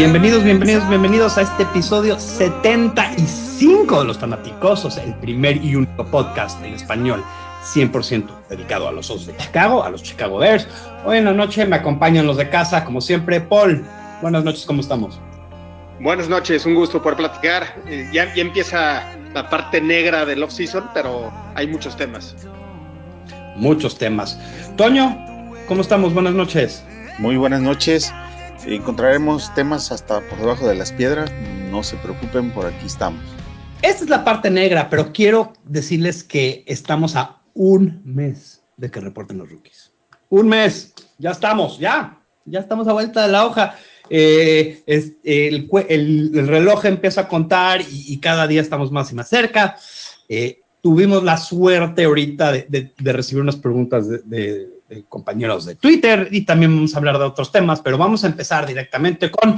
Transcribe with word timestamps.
Bienvenidos, 0.00 0.42
bienvenidos, 0.42 0.88
bienvenidos 0.88 1.36
a 1.36 1.42
este 1.42 1.62
episodio 1.62 2.18
75 2.18 4.00
de 4.00 4.06
Los 4.06 4.16
Fanaticosos, 4.18 4.96
el 4.96 5.14
primer 5.16 5.62
y 5.62 5.76
único 5.76 6.06
podcast 6.06 6.58
en 6.64 6.72
español 6.72 7.22
100% 7.74 8.26
dedicado 8.48 8.88
a 8.88 8.92
los 8.92 9.10
Osos 9.10 9.26
de 9.26 9.36
Chicago, 9.36 9.84
a 9.84 9.90
los 9.90 10.02
Chicago 10.02 10.38
Bears. 10.38 10.66
Hoy 11.04 11.18
en 11.18 11.26
la 11.26 11.34
noche 11.34 11.66
me 11.66 11.76
acompañan 11.76 12.26
los 12.26 12.38
de 12.38 12.48
casa, 12.48 12.82
como 12.82 13.02
siempre. 13.02 13.42
Paul, 13.42 13.84
buenas 14.22 14.42
noches, 14.42 14.64
¿cómo 14.64 14.80
estamos? 14.80 15.20
Buenas 16.00 16.30
noches, 16.30 16.64
un 16.64 16.76
gusto 16.76 17.02
por 17.02 17.14
platicar. 17.14 17.66
Eh, 17.86 18.08
ya, 18.10 18.34
ya 18.34 18.40
empieza 18.40 19.02
la 19.34 19.50
parte 19.50 19.82
negra 19.82 20.24
del 20.24 20.42
off-season, 20.42 20.88
pero 20.94 21.30
hay 21.54 21.66
muchos 21.66 21.94
temas. 21.94 22.34
Muchos 23.54 23.98
temas. 23.98 24.38
Toño, 24.78 25.14
¿cómo 25.68 25.82
estamos? 25.82 26.14
Buenas 26.14 26.32
noches. 26.32 26.82
Muy 27.18 27.36
buenas 27.36 27.60
noches. 27.60 28.10
Encontraremos 28.66 29.52
temas 29.54 29.90
hasta 29.90 30.20
por 30.20 30.38
debajo 30.38 30.68
de 30.68 30.74
las 30.74 30.92
piedras. 30.92 31.30
No 31.70 31.82
se 31.82 31.96
preocupen, 31.96 32.50
por 32.50 32.66
aquí 32.66 32.86
estamos. 32.86 33.20
Esta 33.82 34.04
es 34.04 34.10
la 34.10 34.24
parte 34.24 34.50
negra, 34.50 34.90
pero 34.90 35.12
quiero 35.12 35.54
decirles 35.64 36.22
que 36.22 36.62
estamos 36.66 37.16
a 37.16 37.40
un 37.54 38.02
mes 38.04 38.62
de 38.76 38.90
que 38.90 39.00
reporten 39.00 39.38
los 39.38 39.50
rookies. 39.50 39.92
Un 40.28 40.48
mes, 40.48 40.92
ya 41.18 41.30
estamos, 41.30 41.78
ya, 41.78 42.20
ya 42.44 42.60
estamos 42.60 42.86
a 42.86 42.92
vuelta 42.92 43.22
de 43.22 43.32
la 43.32 43.46
hoja. 43.46 43.74
Eh, 44.10 44.82
el, 44.86 46.48
reloj 46.48 46.84
empieza 46.84 47.22
a 47.22 47.28
contar 47.28 47.80
y, 47.90 48.18
cada 48.18 48.46
día 48.46 48.60
estamos 48.60 48.92
más 48.92 49.10
y 49.10 49.14
más 49.14 49.28
cerca. 49.28 49.76
Eh, 50.28 50.60
tuvimos 50.82 51.24
la 51.24 51.36
suerte 51.36 52.04
ahorita 52.04 52.52
de, 52.52 52.92
recibir 52.98 53.42
unas 53.42 53.56
preguntas 53.56 54.08
de, 54.08 54.68
compañeros 55.08 55.66
de 55.66 55.76
Twitter 55.76 56.28
y 56.30 56.44
también 56.44 56.74
vamos 56.74 56.94
a 56.94 56.98
hablar 56.98 57.18
de 57.18 57.24
otros 57.24 57.52
temas, 57.52 57.80
pero 57.80 57.98
vamos 57.98 58.24
a 58.24 58.28
empezar 58.28 58.66
directamente 58.66 59.30
con 59.30 59.56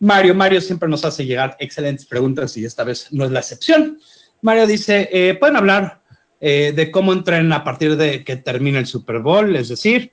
Mario. 0.00 0.34
Mario 0.34 0.60
siempre 0.60 0.88
nos 0.88 1.04
hace 1.04 1.24
llegar 1.24 1.56
excelentes 1.58 2.06
preguntas 2.06 2.56
y 2.56 2.64
esta 2.64 2.84
vez 2.84 3.08
no 3.12 3.24
es 3.24 3.30
la 3.30 3.40
excepción. 3.40 3.98
Mario 4.42 4.66
dice, 4.66 5.08
eh, 5.12 5.34
¿pueden 5.34 5.56
hablar 5.56 6.02
eh, 6.38 6.72
de 6.76 6.90
cómo 6.90 7.12
entrenan 7.14 7.52
a 7.52 7.64
partir 7.64 7.96
de 7.96 8.22
que 8.22 8.36
termine 8.36 8.78
el 8.78 8.86
Super 8.86 9.20
Bowl, 9.20 9.56
es 9.56 9.70
decir, 9.70 10.12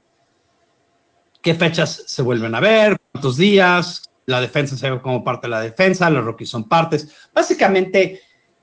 qué 1.42 1.54
fechas 1.54 2.04
se 2.08 2.22
vuelven 2.22 2.56
a 2.56 2.62
ver, 2.62 2.98
cuántos 3.12 3.36
días, 3.36 4.10
la 4.26 4.40
defensa 4.40 4.78
se 4.78 4.90
ve 4.90 5.02
como 5.02 5.24
parte 5.24 5.48
de 5.48 5.52
la 5.52 5.62
defensa, 5.62 6.10
los 6.10 6.24
rookies 6.24 6.50
son 6.50 6.70
partes. 6.70 7.10
Básicamente, 7.34 8.22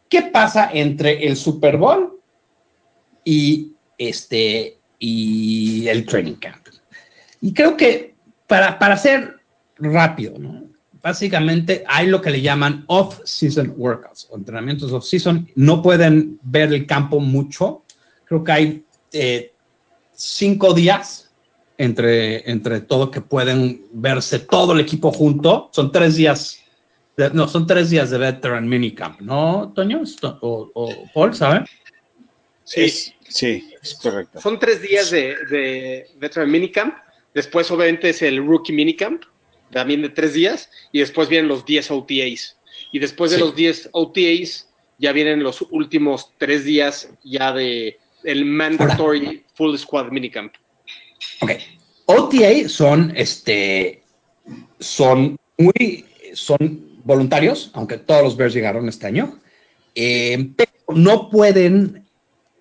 ¿qué 0.09 0.23
pasa 0.23 0.71
entre 0.73 1.27
el 1.27 1.37
Super 1.37 1.77
Bowl 1.77 2.19
y, 3.25 3.75
este, 3.99 4.80
y 5.01 5.89
el 5.89 6.07
training 6.07 6.35
camp? 6.35 6.69
Y 7.41 7.53
creo 7.53 7.77
que 7.77 8.15
para, 8.47 8.79
para 8.79 8.97
ser 8.97 9.41
rápido, 9.79 10.39
¿no? 10.39 10.71
básicamente 11.03 11.85
hay 11.89 12.07
lo 12.07 12.21
que 12.21 12.31
le 12.31 12.41
llaman 12.41 12.85
off-season 12.87 13.75
workouts 13.77 14.29
o 14.31 14.37
entrenamientos 14.37 14.93
off-season. 14.93 15.49
No 15.55 15.83
pueden 15.83 16.39
ver 16.43 16.73
el 16.73 16.87
campo 16.87 17.21
mucho. 17.21 17.83
Creo 18.25 18.45
que 18.45 18.53
hay 18.53 18.85
eh, 19.13 19.53
cinco 20.13 20.75
días 20.75 21.31
entre, 21.79 22.51
entre 22.51 22.81
todo 22.81 23.11
que 23.11 23.21
pueden 23.21 23.87
verse 23.93 24.41
todo 24.41 24.73
el 24.73 24.81
equipo 24.81 25.11
junto. 25.11 25.71
Son 25.73 25.91
tres 25.91 26.17
días. 26.17 26.59
no, 27.33 27.49
son 27.49 27.67
tres 27.67 27.91
días 27.91 28.11
de 28.11 28.19
veteran 28.19 28.69
minicamp, 28.69 29.21
¿no, 29.21 29.73
Toño? 29.75 30.03
O, 30.41 30.71
o 30.75 30.89
Paul, 31.15 31.35
¿sabe? 31.35 31.65
Sí, 32.71 32.89
sí, 33.29 33.75
es 33.83 33.95
correcto. 33.95 34.41
Son 34.41 34.61
tres 34.61 34.81
días 34.81 35.11
de, 35.11 35.35
de 35.51 36.07
veteran 36.19 36.49
minicamp. 36.49 36.95
Después, 37.35 37.69
obviamente, 37.71 38.11
es 38.11 38.23
el 38.23 38.47
rookie 38.47 38.73
minicamp 38.73 39.25
también 39.73 40.03
de 40.03 40.09
tres 40.09 40.35
días, 40.35 40.71
y 40.93 41.01
después 41.01 41.29
vienen 41.29 41.49
los 41.49 41.65
10 41.65 41.91
OTAs. 41.91 42.57
Y 42.93 42.99
después 42.99 43.31
de 43.31 43.39
los 43.39 43.55
10 43.55 43.91
OTAs, 43.93 44.69
ya 44.99 45.13
vienen 45.13 45.43
los 45.43 45.63
últimos 45.71 46.33
tres 46.39 46.65
días 46.65 47.09
ya 47.25 47.53
de 47.53 47.99
el 48.25 48.45
mandatory 48.45 49.45
full 49.55 49.77
squad 49.77 50.11
minicamp. 50.11 50.53
Ok. 51.41 51.53
OTA 52.07 52.69
son 52.69 53.13
este 53.17 54.03
son 54.79 55.39
muy 55.57 56.05
son 56.35 57.01
voluntarios, 57.05 57.71
aunque 57.73 57.97
todos 57.97 58.23
los 58.23 58.37
Bears 58.37 58.53
llegaron 58.53 58.89
este 58.89 59.07
año, 59.07 59.41
eh, 59.95 60.51
pero 60.57 60.71
no 60.89 61.31
pueden 61.31 62.05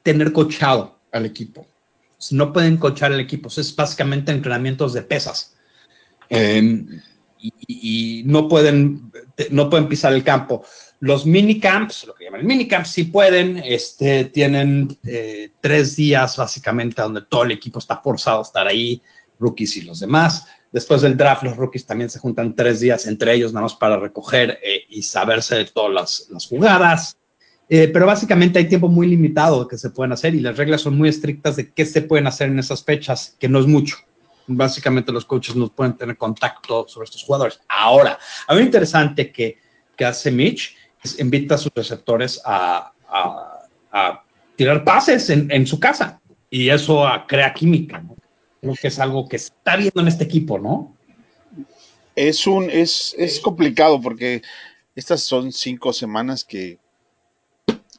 tener 0.03 0.31
cochado 0.31 0.99
al 1.11 1.25
equipo. 1.25 1.67
No 2.31 2.51
pueden 2.51 2.77
cochar 2.77 3.13
al 3.13 3.19
equipo. 3.19 3.49
es 3.49 3.75
básicamente 3.75 4.31
entrenamientos 4.31 4.93
de 4.93 5.01
pesas. 5.01 5.55
Em, 6.29 7.01
y, 7.41 8.23
no, 8.25 8.47
pueden, 8.47 9.11
no 9.51 9.69
pueden 9.69 9.87
pisar 9.87 10.13
el 10.13 10.23
campo. 10.23 10.63
Los 10.99 11.25
minicamps, 11.25 12.05
lo 12.05 12.13
que 12.13 12.25
llaman 12.25 12.45
minicamps, 12.45 12.89
sí 12.89 13.05
pueden, 13.05 13.57
este, 13.57 14.25
tienen 14.25 14.97
eh, 15.05 15.51
tres 15.61 15.95
días 15.95 16.35
básicamente 16.35 17.01
donde 17.01 17.21
todo 17.21 17.43
el 17.43 17.51
equipo 17.51 17.79
está 17.79 17.97
forzado 17.97 18.39
a 18.39 18.43
estar 18.43 18.67
ahí, 18.67 19.01
rookies 19.39 19.77
y 19.77 19.81
los 19.83 20.01
demás. 20.01 20.45
Después 20.71 21.01
del 21.01 21.17
draft, 21.17 21.43
los 21.43 21.55
rookies 21.55 21.85
también 21.85 22.09
se 22.09 22.19
juntan 22.19 22.55
tres 22.55 22.81
días 22.81 23.07
entre 23.07 23.33
ellos, 23.33 23.53
nada 23.53 23.63
más 23.63 23.75
para 23.75 23.97
recoger 23.97 24.59
eh, 24.61 24.83
y 24.89 25.01
saberse 25.01 25.55
de 25.55 25.65
todas 25.65 25.93
las, 25.93 26.27
las 26.29 26.45
jugadas. 26.45 27.18
Eh, 27.69 27.87
pero 27.87 28.07
básicamente 28.07 28.57
hay 28.57 28.67
tiempo 28.67 28.87
muy 28.87 29.07
limitado 29.07 29.67
que 29.67 29.77
se 29.77 29.91
pueden 29.91 30.11
hacer 30.11 30.33
y 30.33 30.39
las 30.39 30.57
reglas 30.57 30.81
son 30.81 30.97
muy 30.97 31.07
estrictas 31.07 31.55
de 31.55 31.71
qué 31.71 31.85
se 31.85 32.01
pueden 32.01 32.25
hacer 32.25 32.49
en 32.49 32.57
esas 32.57 32.83
fechas, 32.83 33.35
que 33.39 33.47
no 33.47 33.59
es 33.59 33.67
mucho 33.67 33.97
básicamente 34.49 35.11
los 35.11 35.25
coaches 35.25 35.55
no 35.55 35.69
pueden 35.69 35.95
tener 35.95 36.17
contacto 36.17 36.87
sobre 36.87 37.05
estos 37.05 37.23
jugadores. 37.23 37.59
Ahora, 37.67 38.17
algo 38.47 38.63
interesante 38.63 39.31
que, 39.31 39.57
que 39.95 40.05
hace 40.05 40.31
Mitch 40.31 40.75
es 41.03 41.19
invita 41.19 41.55
a 41.55 41.57
sus 41.57 41.71
receptores 41.73 42.41
a, 42.43 42.91
a, 43.07 44.23
tirar 44.55 44.83
pases 44.83 45.29
en, 45.29 45.49
en, 45.51 45.65
su 45.65 45.79
casa 45.79 46.19
y 46.49 46.69
eso 46.69 47.05
crea 47.27 47.53
química. 47.53 48.03
Creo 48.59 48.75
que 48.75 48.87
es 48.89 48.99
algo 48.99 49.27
que 49.29 49.37
está 49.37 49.77
viendo 49.77 50.01
en 50.01 50.07
este 50.07 50.25
equipo, 50.25 50.59
¿no? 50.59 50.95
Es, 52.15 52.45
un, 52.45 52.69
es, 52.69 53.15
es 53.17 53.39
complicado 53.39 54.01
porque 54.01 54.41
estas 54.95 55.21
son 55.21 55.53
cinco 55.53 55.93
semanas 55.93 56.43
que 56.43 56.77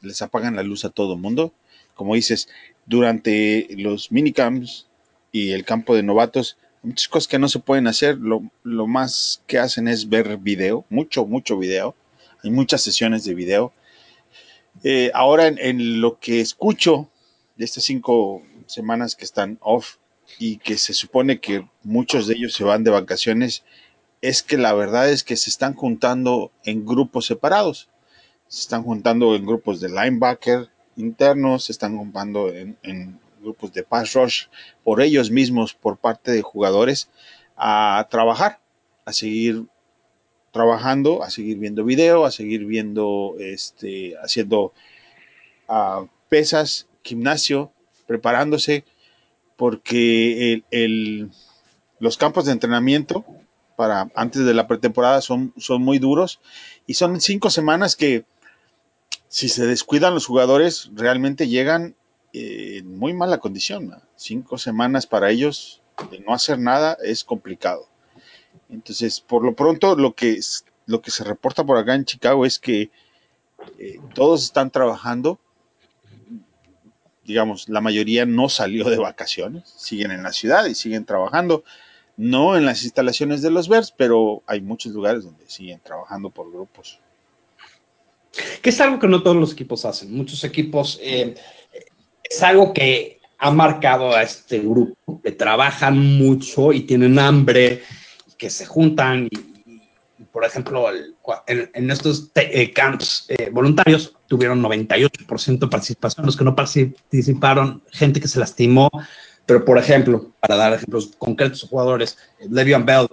les 0.01 0.21
apagan 0.21 0.55
la 0.55 0.63
luz 0.63 0.85
a 0.85 0.89
todo 0.89 1.17
mundo. 1.17 1.53
Como 1.95 2.15
dices, 2.15 2.49
durante 2.85 3.67
los 3.77 4.11
minicamps 4.11 4.87
y 5.31 5.51
el 5.51 5.65
campo 5.65 5.95
de 5.95 6.03
novatos, 6.03 6.57
muchas 6.83 7.07
cosas 7.07 7.27
que 7.27 7.39
no 7.39 7.47
se 7.47 7.59
pueden 7.59 7.87
hacer, 7.87 8.17
lo, 8.17 8.41
más 8.87 9.43
que 9.47 9.59
hacen 9.59 9.87
es 9.87 10.09
ver 10.09 10.37
video, 10.37 10.85
mucho, 10.89 11.25
mucho 11.25 11.57
video, 11.57 11.95
hay 12.43 12.51
muchas 12.51 12.81
sesiones 12.81 13.23
de 13.23 13.35
video. 13.35 13.73
Eh, 14.83 15.11
ahora 15.13 15.47
en, 15.47 16.01
lo 16.01 16.19
que 16.19 16.41
escucho 16.41 17.09
de 17.57 17.65
estas 17.65 17.83
cinco 17.83 18.41
semanas 18.65 19.15
que 19.15 19.25
están 19.25 19.57
off 19.61 19.97
y 20.39 20.57
que 20.57 20.77
se 20.77 20.93
supone 20.93 21.39
que 21.39 21.67
muchos 21.83 22.25
de 22.25 22.35
ellos 22.35 22.53
se 22.53 22.63
van 22.63 22.83
de 22.83 22.91
vacaciones, 22.91 23.63
es 24.21 24.43
que 24.43 24.57
la 24.57 24.73
verdad 24.73 25.09
es 25.09 25.23
que 25.23 25.35
se 25.35 25.49
están 25.49 25.73
juntando 25.73 26.51
en 26.63 26.85
grupos 26.85 27.25
separados. 27.25 27.89
Se 28.51 28.63
están 28.63 28.83
juntando 28.83 29.33
en 29.33 29.45
grupos 29.45 29.79
de 29.79 29.87
linebacker 29.87 30.67
internos, 30.97 31.63
se 31.63 31.71
están 31.71 31.97
juntando 31.97 32.49
en 32.49 33.17
grupos 33.41 33.71
de 33.71 33.83
pass 33.83 34.13
rush 34.13 34.47
por 34.83 35.01
ellos 35.01 35.31
mismos, 35.31 35.73
por 35.73 35.95
parte 35.97 36.31
de 36.31 36.41
jugadores, 36.41 37.09
a 37.55 38.07
trabajar, 38.09 38.59
a 39.05 39.13
seguir 39.13 39.65
trabajando, 40.51 41.23
a 41.23 41.29
seguir 41.29 41.59
viendo 41.59 41.85
video, 41.85 42.25
a 42.25 42.31
seguir 42.31 42.65
viendo, 42.65 43.35
este, 43.39 44.15
haciendo 44.21 44.73
uh, 45.69 46.07
pesas, 46.27 46.87
gimnasio, 47.03 47.71
preparándose, 48.05 48.83
porque 49.55 50.63
el, 50.71 51.31
los 51.99 52.17
campos 52.17 52.45
de 52.45 52.51
entrenamiento 52.51 53.23
para 53.77 54.11
antes 54.15 54.43
de 54.43 54.53
la 54.53 54.67
pretemporada 54.67 55.21
son, 55.21 55.53
son 55.57 55.81
muy 55.81 55.99
duros 55.99 56.41
y 56.85 56.95
son 56.95 57.21
cinco 57.21 57.49
semanas 57.49 57.95
que 57.95 58.25
si 59.31 59.47
se 59.47 59.65
descuidan 59.65 60.13
los 60.13 60.25
jugadores 60.25 60.91
realmente 60.93 61.47
llegan 61.47 61.95
en 62.33 62.99
muy 62.99 63.13
mala 63.13 63.37
condición. 63.37 63.95
Cinco 64.17 64.57
semanas 64.57 65.07
para 65.07 65.31
ellos 65.31 65.81
de 66.11 66.19
no 66.19 66.33
hacer 66.33 66.59
nada 66.59 66.97
es 67.01 67.23
complicado. 67.23 67.87
Entonces, 68.69 69.21
por 69.21 69.45
lo 69.45 69.55
pronto, 69.55 69.95
lo 69.95 70.15
que, 70.15 70.37
lo 70.85 71.01
que 71.01 71.11
se 71.11 71.23
reporta 71.23 71.63
por 71.63 71.77
acá 71.77 71.95
en 71.95 72.03
Chicago 72.03 72.45
es 72.45 72.59
que 72.59 72.91
eh, 73.79 74.01
todos 74.13 74.43
están 74.43 74.69
trabajando. 74.69 75.39
Digamos, 77.23 77.69
la 77.69 77.79
mayoría 77.79 78.25
no 78.25 78.49
salió 78.49 78.89
de 78.89 78.97
vacaciones, 78.97 79.73
siguen 79.77 80.11
en 80.11 80.23
la 80.23 80.33
ciudad 80.33 80.65
y 80.65 80.75
siguen 80.75 81.05
trabajando. 81.05 81.63
No 82.17 82.57
en 82.57 82.65
las 82.65 82.83
instalaciones 82.83 83.41
de 83.41 83.51
los 83.51 83.69
Bears, 83.69 83.93
pero 83.95 84.43
hay 84.45 84.59
muchos 84.59 84.91
lugares 84.91 85.23
donde 85.23 85.49
siguen 85.49 85.79
trabajando 85.79 86.31
por 86.31 86.51
grupos. 86.51 86.99
Que 88.61 88.69
es 88.69 88.81
algo 88.81 88.99
que 88.99 89.07
no 89.07 89.23
todos 89.23 89.37
los 89.37 89.53
equipos 89.53 89.85
hacen. 89.85 90.13
Muchos 90.13 90.43
equipos 90.43 90.99
eh, 91.01 91.35
es 92.23 92.43
algo 92.43 92.73
que 92.73 93.19
ha 93.37 93.51
marcado 93.51 94.15
a 94.15 94.21
este 94.21 94.59
grupo, 94.59 95.19
que 95.21 95.31
trabajan 95.31 95.97
mucho 96.17 96.71
y 96.71 96.81
tienen 96.81 97.17
hambre, 97.17 97.81
que 98.37 98.49
se 98.49 98.65
juntan 98.65 99.27
y, 99.31 100.23
por 100.31 100.45
ejemplo, 100.45 100.85
en, 101.47 101.91
estos 101.91 102.31
eh, 102.35 102.71
camps 102.71 103.25
eh, 103.29 103.49
voluntarios 103.51 104.15
tuvieron 104.27 104.61
98% 104.61 105.59
de 105.59 105.67
participación, 105.67 106.25
los 106.25 106.37
que 106.37 106.43
no 106.43 106.55
participaron, 106.55 107.81
gente 107.91 108.21
que 108.21 108.27
se 108.27 108.39
lastimó, 108.39 108.89
pero 109.45 109.65
por 109.65 109.77
ejemplo, 109.77 110.31
para 110.39 110.55
dar 110.55 110.73
ejemplos 110.73 111.11
concretos, 111.17 111.67
jugadores, 111.69 112.17
Le'Veon 112.47 112.85
Bell 112.85 113.07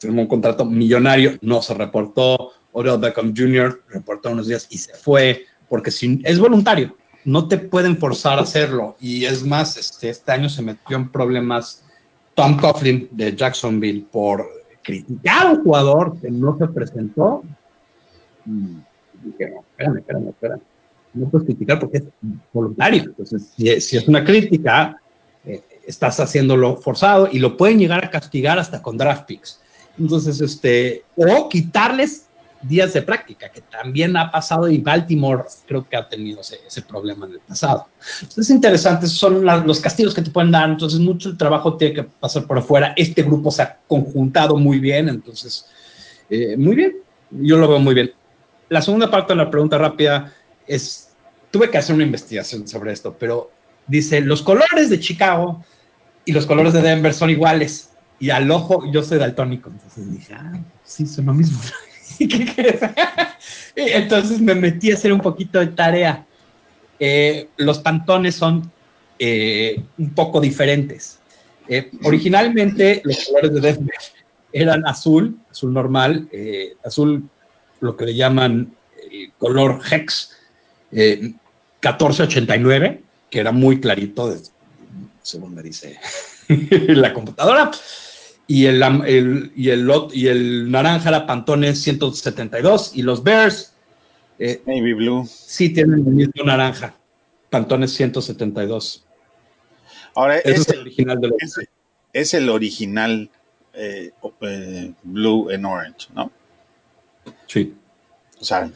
firmó 0.00 0.22
un 0.22 0.28
contrato 0.28 0.64
millonario, 0.64 1.38
no 1.40 1.62
se 1.62 1.74
reportó, 1.74 2.52
Odell 2.74 2.98
Beckham 2.98 3.32
Jr. 3.34 3.82
reportó 3.88 4.30
unos 4.30 4.48
días 4.48 4.66
y 4.68 4.78
se 4.78 4.94
fue, 4.94 5.44
porque 5.68 5.90
si, 5.90 6.20
es 6.24 6.38
voluntario, 6.38 6.96
no 7.24 7.48
te 7.48 7.56
pueden 7.56 7.96
forzar 7.96 8.38
a 8.38 8.42
hacerlo. 8.42 8.96
Y 9.00 9.24
es 9.24 9.44
más, 9.44 9.76
este, 9.76 10.10
este 10.10 10.32
año 10.32 10.48
se 10.48 10.60
metió 10.60 10.96
en 10.96 11.10
problemas 11.10 11.84
Tom 12.34 12.58
Coughlin 12.58 13.08
de 13.12 13.34
Jacksonville 13.34 14.06
por 14.10 14.46
criticar 14.82 15.46
a 15.46 15.50
un 15.52 15.62
jugador 15.62 16.20
que 16.20 16.30
no 16.30 16.58
se 16.58 16.66
presentó. 16.66 17.42
Y 18.44 18.76
dije, 19.24 19.50
no, 19.50 19.60
espérame, 19.60 19.98
espérame, 19.98 20.28
espérame. 20.28 20.60
No 21.14 21.28
puedes 21.28 21.46
criticar 21.46 21.78
porque 21.78 21.98
es 21.98 22.04
voluntario. 22.52 23.04
Entonces, 23.04 23.52
si, 23.56 23.68
es 23.68 24.08
una 24.08 24.24
crítica, 24.24 25.00
eh, 25.44 25.62
estás 25.86 26.18
haciéndolo 26.18 26.76
forzado 26.76 27.28
y 27.30 27.38
lo 27.38 27.56
pueden 27.56 27.78
llegar 27.78 28.04
a 28.04 28.10
castigar 28.10 28.58
hasta 28.58 28.82
con 28.82 28.98
draft 28.98 29.26
picks. 29.26 29.60
Entonces, 29.96 30.40
este, 30.40 31.04
o 31.14 31.48
quitarles 31.48 32.23
días 32.66 32.92
de 32.92 33.02
práctica, 33.02 33.48
que 33.48 33.60
también 33.60 34.16
ha 34.16 34.30
pasado 34.30 34.68
y 34.68 34.78
Baltimore 34.78 35.44
creo 35.66 35.88
que 35.88 35.96
ha 35.96 36.08
tenido 36.08 36.40
ese, 36.40 36.82
problema 36.82 37.26
en 37.26 37.32
el 37.32 37.40
pasado. 37.40 37.88
Entonces, 38.20 38.46
es 38.46 38.50
interesante, 38.50 39.06
son 39.06 39.44
los 39.44 39.80
castigos 39.80 40.14
que 40.14 40.22
te 40.22 40.30
pueden 40.30 40.50
dar, 40.50 40.68
entonces 40.70 41.00
mucho 41.00 41.30
el 41.30 41.36
trabajo 41.36 41.76
tiene 41.76 41.94
que 41.94 42.02
pasar 42.04 42.46
por 42.46 42.58
afuera. 42.58 42.94
Este 42.96 43.22
grupo 43.22 43.50
se 43.50 43.62
ha 43.62 43.78
conjuntado 43.86 44.56
muy 44.56 44.78
bien, 44.78 45.08
entonces, 45.08 45.66
eh, 46.30 46.56
muy 46.56 46.74
bien, 46.74 46.94
yo 47.30 47.56
lo 47.56 47.68
veo 47.68 47.78
muy 47.78 47.94
bien. 47.94 48.12
La 48.68 48.82
segunda 48.82 49.10
parte 49.10 49.32
de 49.32 49.36
la 49.36 49.50
pregunta 49.50 49.78
rápida 49.78 50.32
es, 50.66 51.10
tuve 51.50 51.70
que 51.70 51.78
hacer 51.78 51.94
una 51.94 52.04
investigación 52.04 52.66
sobre 52.66 52.92
esto, 52.92 53.16
pero 53.18 53.50
dice, 53.86 54.20
los 54.20 54.42
colores 54.42 54.90
de 54.90 55.00
Chicago 55.00 55.64
y 56.24 56.32
los 56.32 56.46
colores 56.46 56.72
de 56.72 56.82
Denver 56.82 57.12
son 57.12 57.30
iguales. 57.30 57.90
Y 58.18 58.30
al 58.30 58.50
ojo, 58.50 58.90
yo 58.90 59.02
soy 59.02 59.18
daltónico, 59.18 59.70
entonces 59.70 60.10
dije, 60.10 60.34
ah, 60.34 60.52
sí, 60.84 61.06
son 61.06 61.26
lo 61.26 61.34
mismo. 61.34 61.58
Entonces 63.76 64.40
me 64.40 64.54
metí 64.54 64.90
a 64.90 64.94
hacer 64.94 65.12
un 65.12 65.20
poquito 65.20 65.60
de 65.60 65.66
tarea. 65.68 66.26
Eh, 66.98 67.48
los 67.56 67.78
pantones 67.80 68.34
son 68.36 68.72
eh, 69.18 69.82
un 69.98 70.14
poco 70.14 70.40
diferentes. 70.40 71.18
Eh, 71.68 71.90
originalmente 72.04 73.02
los 73.04 73.24
colores 73.24 73.52
de 73.54 73.60
Denver 73.60 73.96
eran 74.52 74.86
azul, 74.86 75.36
azul 75.50 75.72
normal, 75.72 76.28
azul 76.84 77.28
lo 77.80 77.96
que 77.96 78.06
le 78.06 78.14
llaman 78.14 78.72
el 79.10 79.32
color 79.38 79.80
Hex 79.90 80.30
1489, 80.92 83.02
que 83.30 83.40
era 83.40 83.50
muy 83.50 83.80
clarito, 83.80 84.32
según 85.22 85.54
me 85.54 85.62
dice 85.62 85.98
la 86.48 87.12
computadora 87.12 87.72
y 88.46 88.66
el, 88.66 88.82
el, 88.82 89.52
y 89.56 89.70
el, 89.70 89.90
y 90.12 90.26
el 90.26 90.70
naranja 90.70 91.08
era 91.08 91.26
Pantone 91.26 91.74
172 91.74 92.92
y 92.94 93.02
los 93.02 93.22
Bears 93.22 93.74
eh, 94.38 94.62
Navy 94.66 94.92
Blue. 94.92 95.26
sí 95.26 95.70
tienen 95.70 96.00
el 96.06 96.12
mismo 96.12 96.44
naranja. 96.44 96.94
Pantone 97.50 97.88
172 97.88 99.04
ahora 100.14 100.38
es, 100.38 100.68
el 100.68 100.80
original 100.80 101.20
de 101.20 101.28
los 101.28 101.38
es, 102.12 102.34
el 102.34 102.48
original 102.48 103.30
eh, 103.74 104.10
eh, 104.40 104.92
Blue 105.02 105.50
and 105.50 105.66
Orange 105.66 106.08
¿no? 106.14 106.30
sí. 107.46 107.74
O 108.40 108.46
sea, 108.46 108.70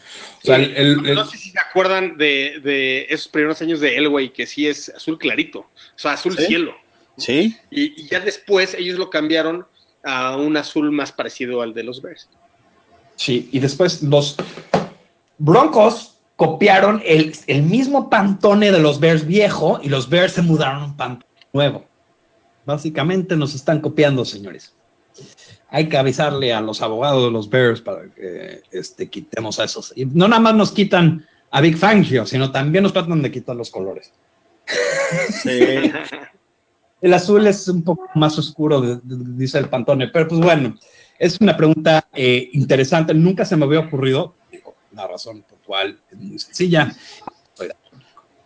no 0.44 1.24
sé 1.26 1.36
si 1.36 1.50
se 1.50 1.58
acuerdan 1.58 2.16
de, 2.16 2.58
de, 2.62 3.06
esos 3.10 3.28
primeros 3.28 3.60
años 3.60 3.80
de 3.80 3.98
Elway 3.98 4.32
que 4.32 4.46
sí 4.46 4.66
es 4.66 4.88
azul 4.88 5.18
clarito 5.18 5.58
o 5.58 5.68
sea 5.96 6.12
azul 6.12 6.38
cielo 6.38 6.74
Sí. 7.18 7.56
Y, 7.70 8.06
ya 8.08 8.20
después 8.20 8.74
ellos 8.74 8.98
lo 8.98 9.10
cambiaron 9.10 9.66
a 10.04 10.36
un 10.36 10.56
azul 10.56 10.90
más 10.90 11.12
parecido 11.12 11.60
al 11.60 11.74
de 11.74 11.82
los 11.82 12.00
Bears. 12.00 12.28
Sí, 13.16 13.48
y 13.52 13.58
después 13.58 14.02
los 14.02 14.36
Broncos 15.38 16.14
copiaron 16.36 17.02
el, 17.04 17.34
mismo 17.64 18.08
pantone 18.08 18.70
de 18.70 18.78
los 18.78 19.00
Bears 19.00 19.26
viejo 19.26 19.80
y 19.82 19.88
los 19.88 20.08
Bears 20.08 20.34
se 20.34 20.42
mudaron 20.42 20.82
a 20.82 20.84
un 20.86 20.96
pantone 20.96 21.32
nuevo. 21.52 21.84
Básicamente 22.64 23.36
nos 23.36 23.54
están 23.54 23.80
copiando, 23.80 24.24
señores. 24.24 24.72
Hay 25.70 25.88
que 25.88 25.98
avisarle 25.98 26.52
a 26.52 26.60
los 26.60 26.80
abogados 26.80 27.24
de 27.24 27.30
los 27.32 27.50
Bears 27.50 27.80
para 27.80 28.08
que 28.14 28.62
este, 28.70 29.10
quitemos 29.10 29.58
a 29.58 29.64
esos. 29.64 29.92
Y 29.96 30.06
no 30.06 30.28
nada 30.28 30.40
más 30.40 30.54
nos 30.54 30.70
quitan 30.70 31.26
a 31.50 31.60
Big 31.60 31.76
Fangio, 31.76 32.24
sino 32.24 32.52
también 32.52 32.84
nos 32.84 32.92
tratan 32.92 33.20
de 33.20 33.32
quitar 33.32 33.56
los 33.56 33.70
colores. 33.70 34.12
Sí. 35.42 35.92
El 37.00 37.14
azul 37.14 37.46
es 37.46 37.68
un 37.68 37.82
poco 37.82 38.08
más 38.14 38.38
oscuro, 38.38 39.00
dice 39.02 39.58
el 39.58 39.68
Pantone, 39.68 40.08
pero 40.08 40.28
pues 40.28 40.40
bueno, 40.40 40.76
es 41.18 41.40
una 41.40 41.56
pregunta 41.56 42.08
eh, 42.12 42.50
interesante, 42.52 43.14
nunca 43.14 43.44
se 43.44 43.56
me 43.56 43.64
había 43.64 43.80
ocurrido, 43.80 44.34
la 44.92 45.06
razón 45.06 45.42
por 45.42 45.58
cual 45.60 46.00
es 46.10 46.18
muy 46.18 46.38
sencilla. 46.38 46.92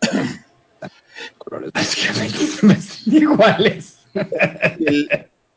Colores 1.37 1.71
iguales. 3.05 3.99
El, 4.79 5.09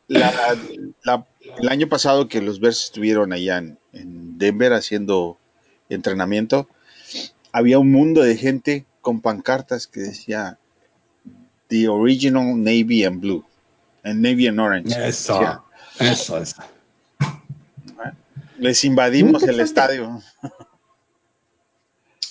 el 0.09 1.69
año 1.69 1.88
pasado 1.88 2.29
que 2.29 2.41
los 2.41 2.61
Bears 2.61 2.85
estuvieron 2.85 3.33
allá 3.33 3.59
en, 3.59 3.79
en 3.93 4.38
Denver 4.38 4.73
haciendo 4.73 5.38
entrenamiento, 5.88 6.69
había 7.53 7.79
un 7.79 7.91
mundo 7.91 8.23
de 8.23 8.37
gente 8.37 8.87
con 9.00 9.21
pancartas 9.21 9.87
que 9.87 10.00
decía 10.00 10.59
the 11.68 11.88
original 11.88 12.54
navy 12.54 13.04
and 13.04 13.20
blue, 13.20 13.44
and 14.04 14.20
navy 14.23 14.46
and 14.46 14.61
orange. 14.61 14.92
Eso, 14.96 15.62
eso, 15.99 16.38
eso. 16.38 16.62
Les 18.58 18.85
invadimos 18.85 19.42
el 19.42 19.61
estadio. 19.61 20.23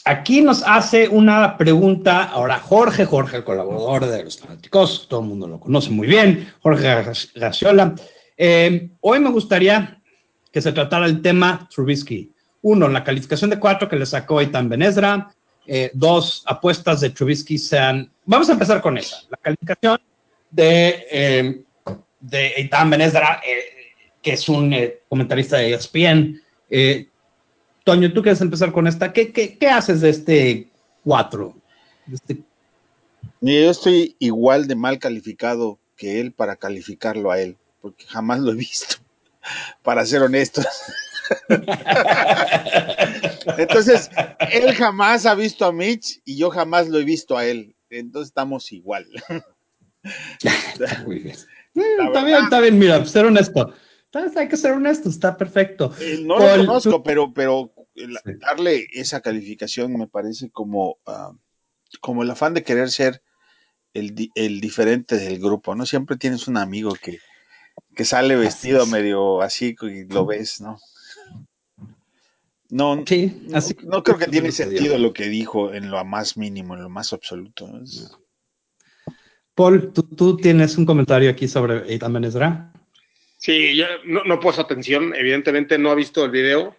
Aquí 0.08 0.42
nos 0.42 0.62
hace 0.64 1.08
una 1.08 1.58
pregunta 1.58 2.24
ahora 2.24 2.60
Jorge, 2.60 3.06
Jorge, 3.06 3.38
el 3.38 3.44
colaborador 3.44 4.06
de 4.06 4.24
los 4.24 4.38
fanáticos, 4.38 5.08
todo 5.10 5.22
el 5.22 5.28
mundo 5.28 5.48
lo 5.48 5.60
conoce 5.60 5.90
muy 5.90 6.08
bien, 6.08 6.48
Jorge 6.62 7.04
Gaciola. 7.36 7.96
Eh, 8.38 8.92
hoy 9.02 9.20
me 9.20 9.32
gustaría 9.32 10.00
que 10.52 10.62
se 10.62 10.72
tratara 10.72 11.06
el 11.06 11.22
tema 11.22 11.68
Trubisky. 11.74 12.32
Uno, 12.62 12.88
la 12.88 13.04
calificación 13.04 13.50
de 13.50 13.60
cuatro 13.60 13.90
que 13.90 13.96
le 13.96 14.06
sacó 14.06 14.42
Itan 14.42 14.70
Benesra. 14.70 15.34
Eh, 15.68 15.92
dos 15.94 16.44
apuestas 16.46 17.02
de 17.02 17.10
Trubisky 17.10 17.58
sean. 17.58 18.12
Vamos 18.26 18.50
a 18.50 18.54
empezar 18.54 18.82
con 18.82 18.98
esa. 18.98 19.18
La 19.30 19.38
calificación 19.38 20.00
de, 20.52 21.08
eh, 21.12 21.64
de 22.20 22.48
Eitan 22.58 22.90
Benesdra, 22.90 23.42
eh, 23.46 23.94
que 24.22 24.34
es 24.34 24.50
un 24.50 24.76
comentarista 25.08 25.58
de 25.58 25.74
ESPN. 25.74 26.42
Toño, 27.86 28.12
tú 28.12 28.24
quieres 28.24 28.42
empezar 28.42 28.72
con 28.72 28.88
esta. 28.88 29.14
¿Qué, 29.14 29.32
qué, 29.32 29.70
haces 29.70 30.02
de 30.02 30.10
este 30.10 30.68
4? 31.04 31.56
Este... 32.12 32.42
Yo 33.42 33.70
estoy 33.70 34.16
igual 34.18 34.68
de 34.68 34.76
mal 34.76 34.98
calificado 34.98 35.78
que 35.96 36.20
él 36.20 36.32
para 36.32 36.56
calificarlo 36.56 37.30
a 37.30 37.40
él, 37.40 37.58
porque 37.82 38.06
jamás 38.06 38.40
lo 38.40 38.54
he 38.54 38.56
visto, 38.56 38.96
para 39.84 40.04
ser 40.04 40.24
honesto. 40.24 40.64
Entonces, 43.58 44.10
él 44.52 44.74
jamás 44.74 45.28
ha 45.28 45.36
visto 45.36 45.64
a 45.66 45.72
Mitch 45.72 46.22
y 46.26 46.38
yo 46.38 46.50
jamás 46.50 46.88
lo 46.88 46.98
he 46.98 47.04
visto 47.04 47.38
a 47.38 47.46
él. 47.46 47.75
Entonces 47.90 48.30
estamos 48.30 48.72
igual. 48.72 49.08
Muy 51.06 51.20
bien. 51.20 51.36
está 51.76 52.24
bien, 52.24 52.44
está 52.44 52.60
bien, 52.60 52.78
mira, 52.78 53.06
ser 53.06 53.26
honesto. 53.26 53.74
hay 54.36 54.48
que 54.48 54.58
ser 54.58 54.74
honesto, 54.74 55.10
está 55.10 55.36
perfecto. 55.36 55.94
Eh, 56.00 56.20
no 56.24 56.40
lo 56.40 56.66
conozco, 56.66 57.04
pero, 57.04 57.34
pero 57.34 57.74
darle 58.40 58.88
esa 58.94 59.22
calificación 59.22 59.94
me 59.98 60.08
parece 60.08 60.50
como, 60.52 60.98
ah, 61.06 61.32
como 62.02 62.24
el 62.24 62.32
afán 62.32 62.54
de 62.54 62.64
querer 62.64 62.90
ser 62.92 63.22
el, 63.94 64.14
diferente 64.60 65.18
del 65.18 65.40
grupo, 65.40 65.74
¿no? 65.76 65.86
Siempre 65.86 66.18
tienes 66.18 66.48
un 66.48 66.58
amigo 66.58 66.94
que, 67.02 67.20
que 67.96 68.06
sale 68.06 68.36
vestido 68.36 68.86
medio 68.86 69.42
así 69.42 69.76
y 69.82 70.04
lo 70.06 70.26
ves, 70.26 70.62
¿no? 70.62 70.78
No, 72.70 72.96
no, 72.96 74.04
creo 74.04 74.18
que 74.18 74.28
tiene 74.28 74.52
sentido 74.52 74.98
lo 74.98 75.14
que 75.14 75.30
dijo 75.30 75.74
en 75.74 75.92
lo 75.92 76.04
más 76.04 76.36
mínimo, 76.36 76.76
en 76.76 76.84
lo 76.84 76.90
más 76.90 77.14
absoluto. 77.14 77.70
Paul, 79.54 79.94
¿tú, 79.94 80.38
tienes 80.38 80.78
un 80.78 80.86
comentario 80.86 81.30
aquí 81.30 81.48
sobre 81.48 81.92
Eitan 81.92 82.14
Benesra? 82.14 82.74
Sí, 83.38 83.76
yo 83.76 83.86
no, 84.06 84.24
no 84.24 84.40
puesto 84.40 84.62
atención, 84.62 85.14
evidentemente 85.16 85.78
no 85.78 85.92
ha 85.92 85.96
visto 85.96 86.26
el 86.26 86.32
video 86.32 86.76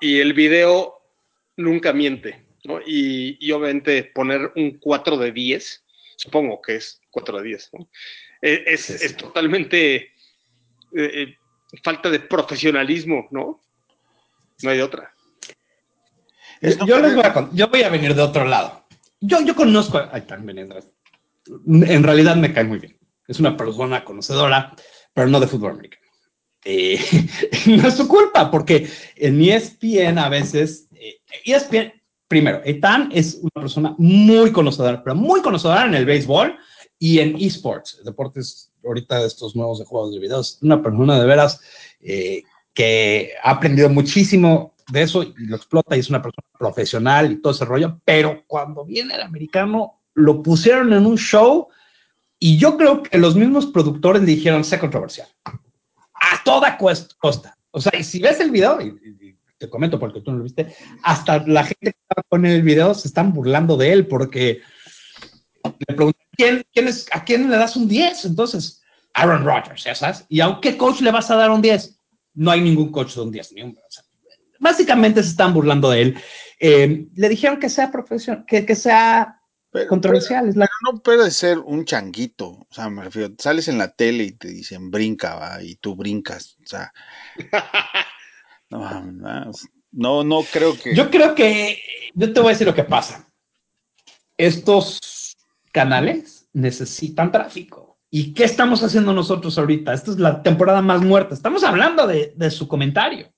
y 0.00 0.18
el 0.18 0.32
video 0.32 1.00
nunca 1.56 1.92
miente, 1.92 2.44
¿no? 2.64 2.80
Y, 2.84 3.50
obviamente 3.52 4.04
poner 4.04 4.52
un 4.56 4.78
4 4.78 5.16
de 5.16 5.30
10, 5.30 5.84
supongo 6.16 6.60
que 6.60 6.76
es 6.76 7.00
4 7.10 7.38
de 7.38 7.44
10, 7.44 7.70
¿no? 7.74 7.88
E, 8.40 8.64
es, 8.66 8.90
es, 8.90 9.16
totalmente 9.16 9.94
eh, 9.94 10.10
eh, 10.94 11.36
falta 11.84 12.10
de 12.10 12.20
profesionalismo, 12.20 13.28
¿no? 13.30 13.62
No 14.62 14.70
hay 14.70 14.80
otra. 14.80 15.12
Yo, 16.86 17.00
les 17.00 17.14
voy 17.14 17.24
a, 17.24 17.50
yo 17.52 17.68
voy 17.68 17.82
a 17.82 17.88
venir 17.88 18.14
de 18.14 18.22
otro 18.22 18.44
lado. 18.44 18.86
Yo, 19.20 19.40
yo 19.40 19.54
conozco 19.54 19.98
a 19.98 20.20
también 20.20 20.72
En 21.66 22.02
realidad 22.02 22.36
me 22.36 22.52
cae 22.52 22.64
muy 22.64 22.78
bien. 22.78 22.98
Es 23.26 23.40
una 23.40 23.56
persona 23.56 24.04
conocedora, 24.04 24.74
pero 25.12 25.28
no 25.28 25.40
de 25.40 25.46
fútbol 25.48 25.72
americano. 25.72 26.02
Eh, 26.64 27.00
no 27.66 27.88
es 27.88 27.94
su 27.94 28.06
culpa, 28.06 28.50
porque 28.50 28.88
en 29.16 29.42
ESPN 29.42 30.18
a 30.18 30.28
veces, 30.28 30.88
eh, 30.92 31.16
ESPN, 31.44 31.92
primero, 32.28 32.60
Ethan 32.64 33.10
es 33.12 33.40
una 33.42 33.62
persona 33.62 33.94
muy 33.98 34.52
conocedora, 34.52 35.02
pero 35.02 35.16
muy 35.16 35.42
conocedora 35.42 35.86
en 35.86 35.94
el 35.94 36.06
béisbol 36.06 36.56
y 36.98 37.18
en 37.18 37.36
esports, 37.36 38.00
deportes 38.04 38.72
ahorita 38.84 39.20
de 39.20 39.26
estos 39.26 39.56
nuevos 39.56 39.80
de 39.80 39.84
juegos 39.84 40.12
de 40.12 40.20
videos. 40.20 40.58
Una 40.62 40.80
persona 40.80 41.18
de 41.18 41.26
veras 41.26 41.60
eh, 42.00 42.44
que 42.74 43.32
ha 43.42 43.50
aprendido 43.52 43.88
muchísimo 43.88 44.74
de 44.90 45.02
eso 45.02 45.22
y 45.22 45.46
lo 45.46 45.56
explota 45.56 45.96
y 45.96 46.00
es 46.00 46.10
una 46.10 46.22
persona 46.22 46.46
profesional 46.58 47.32
y 47.32 47.36
todo 47.36 47.52
ese 47.52 47.64
rollo, 47.64 48.00
pero 48.04 48.44
cuando 48.46 48.84
viene 48.84 49.14
el 49.14 49.22
americano 49.22 50.00
lo 50.14 50.42
pusieron 50.42 50.92
en 50.92 51.06
un 51.06 51.16
show 51.16 51.68
y 52.38 52.58
yo 52.58 52.76
creo 52.76 53.02
que 53.02 53.18
los 53.18 53.36
mismos 53.36 53.66
productores 53.66 54.26
dijeron, 54.26 54.64
sea 54.64 54.80
controversial, 54.80 55.28
a 55.44 56.42
toda 56.44 56.76
costa. 56.76 57.56
O 57.70 57.80
sea, 57.80 57.98
y 57.98 58.04
si 58.04 58.20
ves 58.20 58.40
el 58.40 58.50
video, 58.50 58.80
y, 58.80 59.36
te 59.58 59.70
comento 59.70 59.98
porque 59.98 60.20
tú 60.20 60.32
no 60.32 60.38
lo 60.38 60.44
viste, 60.44 60.74
hasta 61.04 61.46
la 61.46 61.62
gente 61.62 61.92
que 61.92 61.98
estaba 62.00 62.26
con 62.28 62.44
el 62.44 62.62
video 62.62 62.94
se 62.94 63.06
están 63.06 63.32
burlando 63.32 63.76
de 63.76 63.92
él 63.92 64.08
porque 64.08 64.60
le 65.86 65.94
preguntan, 65.94 66.26
¿quién, 66.32 66.64
quién 66.72 66.88
es, 66.88 67.06
¿a 67.12 67.24
quién 67.24 67.48
le 67.48 67.56
das 67.56 67.76
un 67.76 67.86
10? 67.86 68.24
Entonces, 68.24 68.82
Aaron 69.14 69.44
Rodgers, 69.44 69.84
ya 69.84 69.94
sabes. 69.94 70.26
¿Y 70.28 70.40
a 70.40 70.58
qué 70.60 70.76
coach 70.76 71.00
le 71.00 71.12
vas 71.12 71.30
a 71.30 71.36
dar 71.36 71.50
un 71.52 71.62
10? 71.62 71.96
No 72.34 72.50
hay 72.50 72.60
ningún 72.60 72.90
coach 72.90 73.14
de 73.14 73.20
un 73.22 73.30
10, 73.30 73.52
ni 73.52 73.62
un, 73.62 73.78
básicamente 74.62 75.22
se 75.22 75.30
están 75.30 75.52
burlando 75.52 75.90
de 75.90 76.02
él. 76.02 76.18
Eh, 76.58 77.06
le 77.14 77.28
dijeron 77.28 77.58
que 77.58 77.68
sea 77.68 77.90
profesional, 77.90 78.44
que, 78.46 78.64
que 78.64 78.76
sea 78.76 79.42
controversial. 79.88 80.50
Pero, 80.54 80.66
no 80.92 81.02
puede 81.02 81.30
ser 81.30 81.58
un 81.58 81.84
changuito. 81.84 82.46
O 82.46 82.68
sea, 82.70 82.88
me 82.88 83.02
refiero, 83.02 83.34
sales 83.38 83.68
en 83.68 83.78
la 83.78 83.92
tele 83.92 84.24
y 84.24 84.32
te 84.32 84.48
dicen 84.48 84.90
brinca, 84.90 85.34
¿va? 85.34 85.62
y 85.62 85.74
tú 85.76 85.96
brincas. 85.96 86.56
O 86.62 86.66
sea. 86.66 86.92
no, 88.70 90.24
no, 90.24 90.42
creo 90.50 90.78
que. 90.78 90.94
Yo 90.94 91.10
creo 91.10 91.34
que. 91.34 91.78
Yo 92.14 92.32
te 92.32 92.40
voy 92.40 92.50
a 92.50 92.52
decir 92.52 92.66
lo 92.66 92.74
que 92.74 92.84
pasa. 92.84 93.26
Estos 94.36 95.36
canales 95.72 96.46
necesitan 96.52 97.32
tráfico. 97.32 97.91
¿Y 98.14 98.34
qué 98.34 98.44
estamos 98.44 98.82
haciendo 98.82 99.14
nosotros 99.14 99.56
ahorita? 99.56 99.94
Esta 99.94 100.10
es 100.10 100.18
la 100.18 100.42
temporada 100.42 100.82
más 100.82 101.00
muerta. 101.00 101.34
Estamos 101.34 101.64
hablando 101.64 102.06
de, 102.06 102.34
de 102.36 102.50
su 102.50 102.68
comentario. 102.68 103.32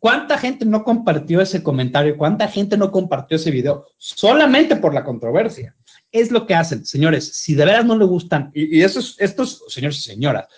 ¿Cuánta 0.00 0.36
gente 0.36 0.64
no 0.64 0.82
compartió 0.82 1.40
ese 1.40 1.62
comentario? 1.62 2.18
¿Cuánta 2.18 2.48
gente 2.48 2.76
no 2.76 2.90
compartió 2.90 3.36
ese 3.36 3.52
video? 3.52 3.86
Solamente 3.98 4.74
por 4.74 4.94
la 4.94 5.04
controversia. 5.04 5.76
Es 6.10 6.32
lo 6.32 6.44
que 6.44 6.56
hacen, 6.56 6.84
señores. 6.84 7.36
Si 7.36 7.54
de 7.54 7.64
veras 7.64 7.84
no 7.84 7.96
le 7.96 8.04
gustan, 8.04 8.50
y, 8.52 8.82
esos, 8.82 9.14
estos, 9.20 9.62
señores 9.68 9.98
y 9.98 10.02
señoras, 10.02 10.48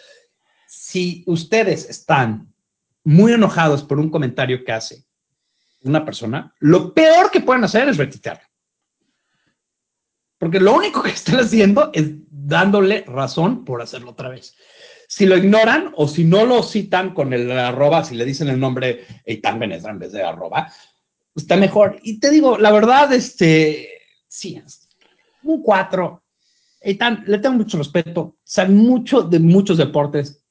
si 0.66 1.23
ustedes 1.26 1.90
están 1.90 2.50
muy 3.04 3.35
enojados 3.35 3.82
por 3.82 3.99
un 3.99 4.09
comentario 4.09 4.64
que 4.64 4.73
hace 4.73 5.04
una 5.82 6.06
persona, 6.06 6.54
lo 6.59 6.94
peor 6.94 7.30
que 7.30 7.42
pueden 7.42 7.64
hacer 7.64 7.87
es 7.87 7.99
retuitearlo. 7.99 8.49
Porque 10.38 10.59
lo 10.59 10.75
único 10.75 11.02
que 11.02 11.11
están 11.11 11.40
haciendo 11.40 11.90
es 11.92 12.12
dándole 12.44 13.04
razón 13.06 13.64
por 13.64 13.82
hacerlo 13.82 14.11
otra 14.11 14.28
vez. 14.28 14.56
Si 15.08 15.26
lo 15.26 15.37
ignoran 15.37 15.92
o 15.96 16.08
si 16.08 16.25
no 16.25 16.44
lo 16.44 16.62
citan 16.62 17.14
con 17.14 17.32
el 17.32 17.50
arroba, 17.52 18.04
si 18.04 18.14
le 18.14 18.25
dicen 18.25 18.49
el 18.49 18.58
nombre 18.58 19.04
Eitan 19.25 19.58
Benesra 19.58 19.90
en 19.90 19.99
vez 19.99 20.12
de 20.12 20.22
arroba, 20.22 20.72
está 21.34 21.56
mejor. 21.56 22.00
Y 22.02 22.18
te 22.18 22.30
digo, 22.30 22.58
la 22.58 22.72
verdad, 22.72 23.12
este, 23.12 23.88
sí, 24.26 24.61
un 25.42 25.62
4. 25.62 26.22
Eitan, 26.80 27.25
le 27.26 27.38
tengo 27.38 27.56
mucho 27.56 27.78
respeto, 27.78 28.38
sabe 28.42 28.70
mucho 28.70 29.22
de 29.22 29.38
muchos 29.38 29.78
deportes. 29.78 30.42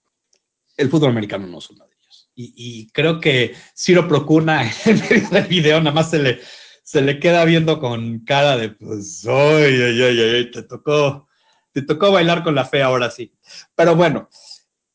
El 0.78 0.90
fútbol 0.90 1.10
americano 1.10 1.48
no 1.48 1.58
es 1.58 1.70
uno 1.70 1.86
de 1.86 1.92
ellos. 1.96 2.32
Y, 2.36 2.90
creo 2.92 3.20
que 3.20 3.54
Ciro 3.76 4.08
Procuna 4.08 4.64
en 4.86 5.00
medio 5.00 5.30
del 5.30 5.48
video 5.48 5.80
nada 5.80 5.92
más 5.92 6.10
se 6.12 6.20
le, 6.20 6.40
se 6.84 7.02
le 7.02 7.20
queda 7.20 7.44
viendo 7.46 7.80
con 7.80 8.20
cara 8.20 8.58
de, 8.58 8.70
pues, 8.70 9.26
ay, 9.28 9.82
ay, 9.82 10.02
ay, 10.02 10.20
ay, 10.20 10.52
te 10.52 10.64
tocó, 10.64 11.28
te 11.72 11.82
tocó 11.82 12.12
bailar 12.12 12.44
con 12.44 12.56
la 12.56 12.66
fe 12.66 12.82
ahora 12.82 13.10
sí. 13.10 13.34
Pero 13.76 13.96
bueno, 13.96 14.30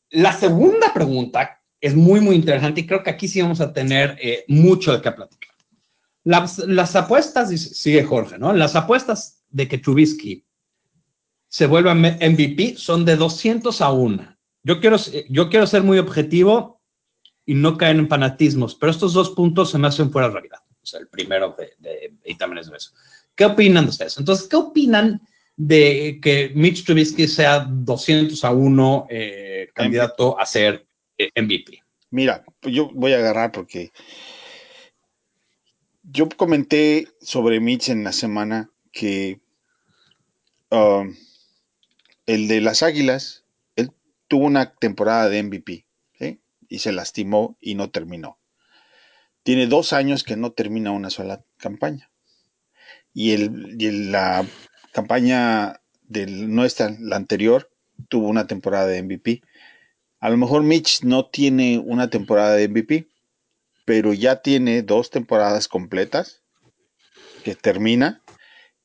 la 0.09 0.33
segunda 0.33 0.93
pregunta 0.93 1.61
es 1.79 1.95
muy, 1.95 2.19
muy 2.19 2.35
interesante 2.35 2.81
y 2.81 2.87
creo 2.87 3.03
que 3.03 3.09
aquí 3.09 3.27
sí 3.27 3.41
vamos 3.41 3.61
a 3.61 3.73
tener 3.73 4.17
eh, 4.21 4.45
mucho 4.47 4.93
de 4.93 5.01
qué 5.01 5.11
platicar. 5.11 5.55
Las, 6.23 6.95
apuestas, 6.95 7.49
sigue 7.49 8.03
Jorge, 8.03 8.37
¿no? 8.37 8.51
Las 8.51 8.75
apuestas 8.75 9.45
de 9.49 9.67
que 9.67 9.77
Trubisky 9.77 10.45
se 11.47 11.67
vuelva 11.67 11.95
MVP 11.95 12.75
son 12.75 13.05
de 13.05 13.15
200 13.15 13.79
a 13.79 13.91
1. 13.91 14.37
Yo 14.63 14.81
quiero, 14.81 14.97
yo 15.29 15.49
quiero 15.49 15.65
ser 15.65 15.83
muy 15.83 15.97
objetivo 15.97 16.81
y 17.45 17.53
no 17.53 17.77
caer 17.77 17.95
en 17.95 18.09
fanatismos, 18.09 18.75
pero 18.75 18.91
estos 18.91 19.13
dos 19.13 19.29
puntos 19.29 19.71
se 19.71 19.77
me 19.77 19.87
hacen 19.87 20.11
fuera 20.11 20.27
de 20.27 20.33
realidad. 20.33 20.59
O 20.81 20.85
sea, 20.85 20.99
el 20.99 21.07
primero 21.07 21.55
de, 21.57 22.13
y 22.25 22.35
también 22.35 22.59
es 22.59 22.69
de 22.69 22.75
eso. 22.75 22.91
¿Qué 23.33 23.45
opinan 23.45 23.85
de 23.85 23.91
ustedes? 23.91 24.17
Entonces, 24.17 24.47
¿qué 24.49 24.57
opinan 24.57 25.21
de 25.57 26.19
que 26.21 26.51
Mitch 26.55 26.85
Trubisky 26.85 27.27
sea 27.27 27.59
200 27.67 28.45
a 28.45 28.51
1 28.51 29.07
eh, 29.09 29.69
candidato 29.73 30.39
a 30.39 30.45
ser 30.45 30.85
eh, 31.17 31.29
MVP? 31.35 31.83
Mira, 32.11 32.45
yo 32.61 32.89
voy 32.93 33.13
a 33.13 33.17
agarrar 33.17 33.51
porque 33.51 33.91
yo 36.03 36.29
comenté 36.29 37.07
sobre 37.19 37.59
Mitch 37.59 37.89
en 37.89 38.03
la 38.03 38.13
semana 38.13 38.69
que 38.93 39.41
um, 40.69 41.15
el 42.27 42.47
de 42.47 42.61
las 42.61 42.83
Águilas, 42.83 43.43
él 43.75 43.91
tuvo 44.27 44.45
una 44.45 44.75
temporada 44.75 45.27
de 45.27 45.43
MVP 45.43 45.85
y 46.69 46.79
se 46.79 46.91
lastimó 46.91 47.57
y 47.61 47.75
no 47.75 47.89
terminó. 47.89 48.39
Tiene 49.43 49.67
dos 49.67 49.93
años 49.93 50.23
que 50.23 50.35
no 50.35 50.51
termina 50.51 50.91
una 50.91 51.09
sola 51.09 51.45
campaña. 51.57 52.11
Y, 53.13 53.31
el, 53.31 53.75
y 53.79 54.09
la 54.09 54.45
campaña 54.97 55.79
de 56.07 56.25
nuestra, 56.25 56.91
la 56.99 57.17
anterior, 57.17 57.69
tuvo 58.09 58.29
una 58.29 58.47
temporada 58.47 58.87
de 58.87 59.03
MVP. 59.03 59.43
A 60.19 60.31
lo 60.31 60.37
mejor 60.37 60.63
Mitch 60.63 61.03
no 61.03 61.27
tiene 61.27 61.77
una 61.77 62.09
temporada 62.09 62.55
de 62.55 62.67
MVP, 62.67 63.07
pero 63.85 64.11
ya 64.13 64.41
tiene 64.41 64.81
dos 64.81 65.11
temporadas 65.11 65.67
completas 65.67 66.41
que 67.43 67.53
termina 67.53 68.23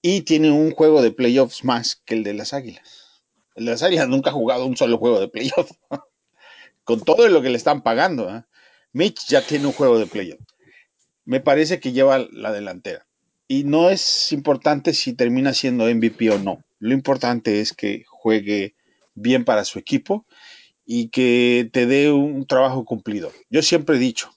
y 0.03 0.21
tiene 0.21 0.51
un 0.51 0.73
juego 0.73 1.01
de 1.01 1.13
playoffs 1.13 1.65
más 1.65 1.97
que 1.97 2.13
el 2.13 2.25
de 2.25 2.35
las 2.35 2.53
Águilas. 2.53 3.23
El 3.55 3.65
de 3.65 3.71
las 3.71 3.83
Águilas 3.83 4.09
nunca 4.09 4.29
ha 4.29 4.35
jugado 4.35 4.67
un 4.67 4.77
solo 4.77 4.99
juego 4.99 5.19
de 5.19 5.29
playoffs. 5.29 5.75
Con 6.85 7.01
todo 7.01 7.27
lo 7.29 7.41
que 7.41 7.49
le 7.49 7.57
están 7.57 7.83
pagando. 7.83 8.29
¿eh? 8.37 8.45
Mitch 8.93 9.29
ya 9.29 9.41
tiene 9.41 9.65
un 9.65 9.73
juego 9.73 9.99
de 9.99 10.05
playoffs. 10.07 10.45
Me 11.25 11.41
parece 11.41 11.81
que 11.81 11.93
lleva 11.93 12.19
la 12.19 12.53
delantera. 12.53 13.07
Y 13.53 13.65
no 13.65 13.91
es 13.91 14.33
importante 14.33 14.95
si 14.95 15.13
termina 15.13 15.53
siendo 15.53 15.85
MVP 15.85 16.31
o 16.31 16.39
no. 16.39 16.65
Lo 16.79 16.95
importante 16.95 17.61
es 17.61 17.75
que 17.75 18.03
juegue 18.09 18.75
bien 19.13 19.45
para 19.45 19.67
su 19.67 19.79
equipo 19.79 20.25
y 20.87 21.11
que 21.11 21.69
te 21.71 21.85
dé 21.85 22.11
un 22.11 22.47
trabajo 22.47 22.87
cumplidor. 22.87 23.35
Yo 23.51 23.61
siempre 23.61 23.97
he 23.97 23.99
dicho, 23.99 24.33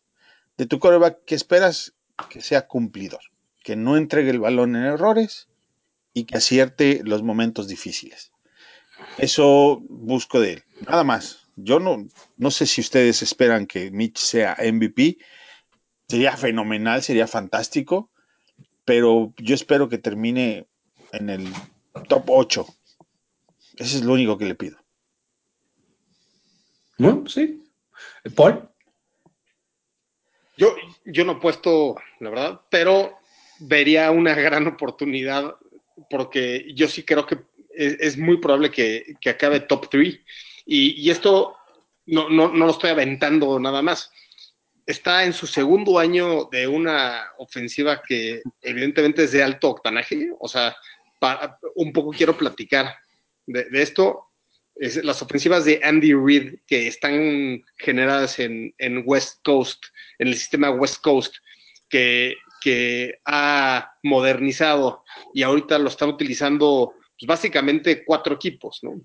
de 0.57 0.65
tu 0.65 0.79
coreback, 0.79 1.24
que 1.24 1.34
esperas 1.34 1.93
que 2.29 2.41
sea 2.41 2.67
cumplidor, 2.67 3.22
que 3.63 3.77
no 3.77 3.95
entregue 3.95 4.31
el 4.31 4.41
balón 4.41 4.75
en 4.75 4.84
errores 4.84 5.48
y 6.13 6.25
que 6.25 6.36
acierte 6.36 7.00
los 7.05 7.24
momentos 7.24 7.69
difíciles. 7.69 8.34
Eso 9.17 9.81
busco 9.88 10.41
de 10.41 10.55
él, 10.55 10.63
nada 10.89 11.05
más. 11.05 11.48
Yo 11.55 11.79
no, 11.79 12.05
no 12.36 12.51
sé 12.51 12.65
si 12.65 12.81
ustedes 12.81 13.22
esperan 13.22 13.65
que 13.65 13.91
Mitch 13.91 14.17
sea 14.17 14.57
MVP. 14.60 15.19
Sería 16.10 16.36
fenomenal, 16.36 17.01
sería 17.01 17.27
fantástico 17.27 18.12
pero 18.86 19.34
yo 19.38 19.56
espero 19.56 19.89
que 19.89 19.98
termine 19.98 20.68
en 21.12 21.30
el 21.30 21.48
top 22.08 22.25
8. 22.27 22.65
Ese 23.77 23.98
es 23.98 24.04
lo 24.04 24.13
único 24.13 24.38
que 24.38 24.46
le 24.46 24.56
pido. 24.56 24.77
Bueno, 26.98 27.27
sí. 27.27 27.63
Paul. 28.36 28.70
Yo, 30.58 30.74
yo 31.04 31.25
no 31.25 31.34
he 31.34 31.42
puesto, 31.42 31.96
la 32.20 32.30
verdad, 32.30 32.62
pero 32.70 33.18
vería 33.60 34.12
una 34.12 34.34
gran 34.34 34.68
oportunidad 34.68 35.56
porque 36.10 36.72
yo 36.75 36.88
sí 36.88 37.04
creo 37.04 37.25
que 37.25 37.39
es, 37.72 38.18
muy 38.18 38.38
probable 38.38 38.72
que, 38.72 39.18
acabe 39.25 39.60
top 39.62 39.89
3. 39.89 40.18
Y, 40.65 41.10
esto 41.10 41.58
no, 42.06 42.30
no, 42.30 42.54
no 42.54 42.65
lo 42.65 42.72
estoy 42.72 42.92
aventando 42.92 43.60
nada 43.60 43.82
más 43.82 44.12
está 44.86 45.24
en 45.25 45.34
su 45.34 45.48
segundo 45.48 45.98
año 46.00 46.46
de 46.51 46.68
una 46.68 47.32
ofensiva 47.38 48.01
que 48.01 48.42
evidentemente 48.62 49.24
es 49.24 49.32
de 49.32 49.44
alto 49.44 49.70
octanaje. 49.70 50.30
O 50.39 50.48
sea, 50.48 50.75
un 51.75 51.92
poco 51.92 52.12
quiero 52.12 52.38
platicar 52.38 52.96
de, 53.48 53.68
esto. 53.74 54.27
las 54.75 55.22
ofensivas 55.22 55.65
de 55.65 55.80
Andy 55.84 56.13
Reid 56.13 56.60
que 56.68 56.88
están 56.88 57.63
generadas 57.77 58.39
en, 58.39 58.74
West 59.06 59.39
Coast, 59.44 59.84
en 60.20 60.27
el 60.27 60.36
sistema 60.36 60.70
West 60.70 61.01
Coast, 61.01 61.36
que, 61.89 62.36
que 62.62 63.20
ha 63.25 63.94
modernizado 64.04 65.04
y 65.34 65.44
ahorita 65.44 65.77
lo 65.80 65.89
están 65.89 66.10
utilizando 66.10 66.94
pues, 67.18 67.27
básicamente 67.27 68.04
cuatro 68.04 68.36
equipos, 68.36 68.80
¿no? 68.84 69.01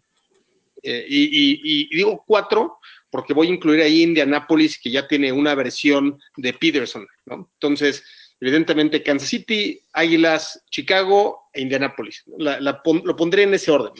Eh, 0.82 1.04
y, 1.08 1.94
digo 1.94 2.24
cuatro 2.26 2.78
porque 3.10 3.34
voy 3.34 3.48
a 3.48 3.54
incluir 3.54 3.82
ahí 3.82 4.02
Indianapolis, 4.02 4.78
que 4.78 4.90
ya 4.90 5.06
tiene 5.06 5.32
una 5.32 5.54
versión 5.54 6.20
de 6.36 6.52
Peterson, 6.52 7.06
¿no? 7.26 7.50
Entonces, 7.54 8.02
evidentemente 8.40 9.02
Kansas 9.02 9.28
City, 9.28 9.80
Águilas, 9.92 10.62
Chicago 10.70 11.48
e 11.52 11.60
Indianapolis. 11.60 12.24
lo 12.38 13.16
pondré 13.16 13.42
en 13.42 13.54
ese 13.54 13.70
orden. 13.70 13.92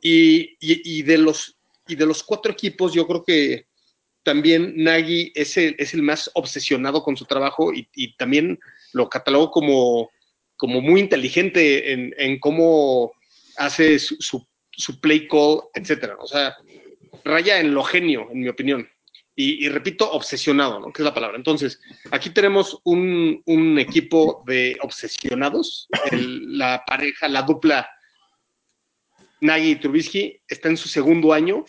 Y, 0.00 1.02
de 1.02 1.18
los, 1.18 1.56
y 1.88 1.96
de 1.96 2.06
los 2.06 2.22
cuatro 2.22 2.52
equipos, 2.52 2.92
yo 2.92 3.06
creo 3.06 3.24
que 3.24 3.66
también 4.22 4.74
Nagy 4.76 5.32
es 5.34 5.56
el, 5.56 5.74
es 5.78 5.94
el 5.94 6.02
más 6.02 6.30
obsesionado 6.34 7.02
con 7.02 7.16
su 7.16 7.24
trabajo 7.24 7.72
y, 7.72 8.16
también 8.16 8.58
lo 8.92 9.08
catalogo 9.08 9.50
como, 9.50 10.10
como 10.56 10.80
muy 10.80 11.00
inteligente 11.00 11.92
en, 11.92 12.14
en 12.16 12.38
cómo 12.38 13.12
hace 13.56 13.98
su, 13.98 14.46
su, 14.70 15.00
play 15.00 15.26
call, 15.26 15.62
etcétera. 15.74 16.16
O 16.20 16.26
sea, 16.26 16.56
raya 17.24 17.60
en 17.60 17.74
lo 17.74 17.82
genio, 17.84 18.28
en 18.30 18.40
mi 18.40 18.48
opinión. 18.48 18.88
Y, 19.36 19.68
repito, 19.68 20.12
obsesionado, 20.12 20.78
¿no? 20.78 20.92
Que 20.92 21.02
es 21.02 21.04
la 21.04 21.12
palabra. 21.12 21.36
Entonces, 21.36 21.80
aquí 22.12 22.30
tenemos 22.30 22.80
un, 22.84 23.42
equipo 23.80 24.44
de 24.46 24.76
obsesionados. 24.80 25.88
la 26.12 26.84
pareja, 26.86 27.26
la 27.26 27.42
dupla 27.42 27.90
Nagy 29.40 29.70
y 29.70 29.76
Trubisky 29.76 30.40
está 30.46 30.68
en 30.68 30.76
su 30.76 30.88
segundo 30.88 31.32
año. 31.32 31.64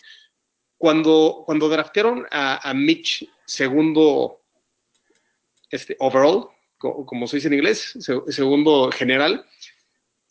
Cuando, 0.78 1.42
cuando 1.46 1.68
draftearon 1.68 2.28
a, 2.30 2.70
a 2.70 2.74
Mitch, 2.76 3.28
segundo 3.46 4.44
este, 5.72 5.96
overall, 6.00 6.50
como 6.78 7.28
se 7.28 7.38
dice 7.38 7.48
en 7.48 7.56
inglés, 7.56 7.98
segundo 8.28 8.92
general, 8.92 9.46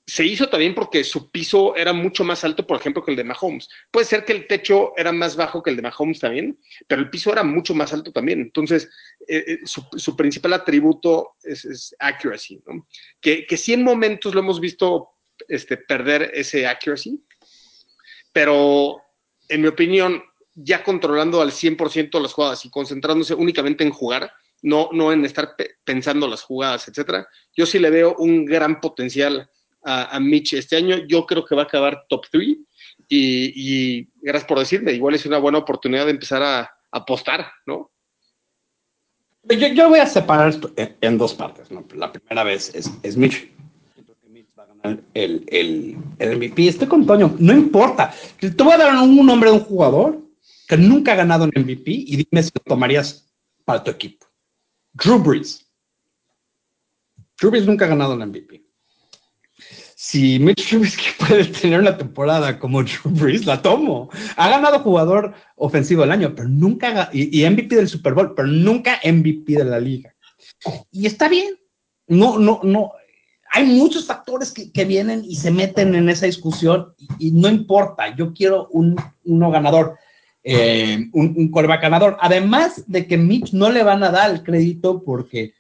se 0.07 0.25
hizo 0.25 0.49
también 0.49 0.75
porque 0.75 1.03
su 1.03 1.31
piso 1.31 1.75
era 1.77 1.93
mucho 1.93 2.25
más 2.25 2.45
alto, 2.45 2.67
por 2.67 2.79
ejemplo, 2.79 3.03
que 3.03 3.11
el 3.11 3.17
de 3.17 3.25
Mahomes. 3.25 3.69
Puede 3.91 4.05
ser 4.05 4.25
que 4.25 4.33
el 4.33 4.47
techo 4.47 4.93
era 4.97 5.13
más 5.13 5.35
bajo 5.35 5.63
que 5.63 5.71
el 5.71 5.77
de 5.77 5.83
Mahomes 5.83 6.21
también, 6.21 6.59
pero 6.87 7.01
el 7.01 7.09
piso 7.09 7.33
era 7.33 7.43
mucho 7.43 7.75
más 7.75 7.93
alto 7.93 8.13
también. 8.13 8.41
Entonces, 8.41 8.91
eh, 9.27 9.45
eh, 9.47 9.59
su, 9.65 10.17
principal 10.17 10.53
atributo 10.53 11.37
es, 11.43 11.95
accuracy, 11.99 12.63
¿no? 12.67 12.87
Que, 13.21 13.47
que 13.47 13.57
sí 13.57 13.73
en 13.73 13.83
momentos 13.83 14.35
lo 14.35 14.41
hemos 14.41 14.61
visto 14.61 15.09
este, 15.49 15.79
perder 15.79 16.31
ese 16.35 16.67
accuracy, 16.67 17.25
pero 18.33 19.01
en 19.49 19.63
mi 19.63 19.69
opinión, 19.69 20.23
ya 20.55 20.85
controlando 20.85 21.41
al 21.41 21.51
100% 21.51 22.21
las 22.21 22.33
jugadas 22.33 22.65
y 22.65 22.71
concentrándose 22.71 23.35
únicamente 23.35 23.85
en 23.85 23.91
jugar, 23.91 24.33
no, 24.63 24.89
no 24.93 25.13
en 25.13 25.25
estar 25.25 25.57
pensando 25.85 26.29
las 26.29 26.43
jugadas, 26.43 26.89
etcétera, 26.89 27.29
yo 27.55 27.67
sí 27.67 27.79
le 27.79 27.91
veo 27.91 28.15
un 28.19 28.45
gran 28.45 28.81
potencial 28.81 29.51
a, 29.85 30.19
Mitch 30.21 30.55
este 30.55 30.77
año. 30.77 30.97
Yo 31.07 31.27
creo 31.27 31.45
que 31.45 31.55
va 31.55 31.63
a 31.63 31.65
acabar 31.65 32.05
top 32.09 32.27
3 32.31 32.57
y, 33.09 34.09
gracias 34.23 34.49
por 34.49 34.59
decirme, 34.59 34.93
igual 34.93 35.15
es 35.15 35.27
una 35.27 35.39
buena 35.39 35.59
oportunidad 35.59 36.07
de 36.07 36.13
empezar 36.13 36.43
a, 36.43 36.71
apostar, 36.91 37.45
¿no? 37.67 37.91
Yo, 39.43 39.67
yo, 39.67 39.89
voy 39.89 39.99
a 39.99 40.07
separar 40.07 40.49
esto 40.49 40.73
en, 40.77 41.19
dos 41.19 41.35
partes. 41.35 41.69
¿no? 41.69 41.85
La 41.97 42.13
primera 42.13 42.45
vez 42.45 42.73
es, 42.73 42.89
es 43.03 43.17
Mitch. 43.17 43.51
A 44.85 44.91
el, 45.15 45.45
el, 45.49 45.97
el, 46.21 46.37
MVP. 46.37 46.69
Estoy 46.69 46.87
con 46.87 47.05
Toño, 47.05 47.35
no 47.41 47.53
importa. 47.53 48.15
Te 48.39 48.63
voy 48.63 48.75
a 48.75 48.79
dar 48.79 48.95
un 49.03 49.27
nombre 49.27 49.51
de 49.51 49.57
un 49.57 49.65
jugador 49.65 50.21
que 50.69 50.77
nunca 50.77 51.13
ha 51.13 51.17
ganado 51.17 51.45
un 51.45 51.53
MVP 51.55 51.91
y 51.91 52.17
dime 52.17 52.43
si 52.45 52.51
lo 52.55 52.63
tomarías 52.65 53.29
para 53.65 53.83
tu 53.83 53.91
equipo. 53.91 54.25
Drew 54.93 55.19
Brees. 55.19 55.67
Drew 57.41 57.51
Brees 57.51 57.67
nunca 57.67 57.87
ha 57.87 57.89
ganado 57.89 58.15
un 58.15 58.25
MVP 58.25 58.64
si 60.07 60.39
Mitch 60.39 60.69
Trubisky 60.69 61.07
puede 61.19 61.47
tener 61.47 61.81
una 61.81 61.97
temporada 61.97 62.59
como 62.59 62.83
Drew 62.83 63.11
Brees, 63.11 63.47
la 63.47 63.63
tomo. 63.63 64.11
Ha 64.37 64.51
ganado 64.51 64.81
jugador 64.81 65.33
ofensivo 65.57 66.03
del 66.03 66.13
año, 66.13 66.35
pero 66.35 66.47
nunca, 66.47 67.09
y, 67.11 67.49
MVP 67.49 67.75
del 67.75 67.89
Super 67.89 68.13
Bowl, 68.13 68.35
pero 68.35 68.47
nunca 68.47 69.01
MVP 69.03 69.55
de 69.55 69.65
la 69.65 69.81
liga. 69.81 70.15
Y 70.93 71.07
está 71.07 71.29
bien. 71.29 71.55
No, 72.07 72.39
no, 72.39 72.61
no. 72.63 72.93
Hay 73.51 73.65
muchos 73.65 74.07
factores 74.07 74.53
que, 74.53 74.71
que 74.71 74.85
vienen 74.85 75.25
y 75.25 75.37
se 75.37 75.51
meten 75.51 75.95
en 75.95 76.11
esa 76.11 76.27
discusión 76.27 76.95
y, 77.19 77.31
no 77.31 77.49
importa. 77.49 78.15
Yo 78.15 78.35
quiero 78.35 78.69
un 78.73 78.97
uno 79.25 79.51
ganador, 79.51 79.97
eh, 80.43 80.99
un, 81.15 81.35
un 81.35 81.51
ganador. 81.51 82.19
Además 82.21 82.85
de 82.87 83.07
que 83.07 83.17
Mitch 83.17 83.55
no 83.55 83.71
le 83.71 83.83
van 83.83 84.03
a 84.03 84.11
dar 84.11 84.31
el 84.31 84.43
crédito 84.43 85.03
porque 85.03 85.55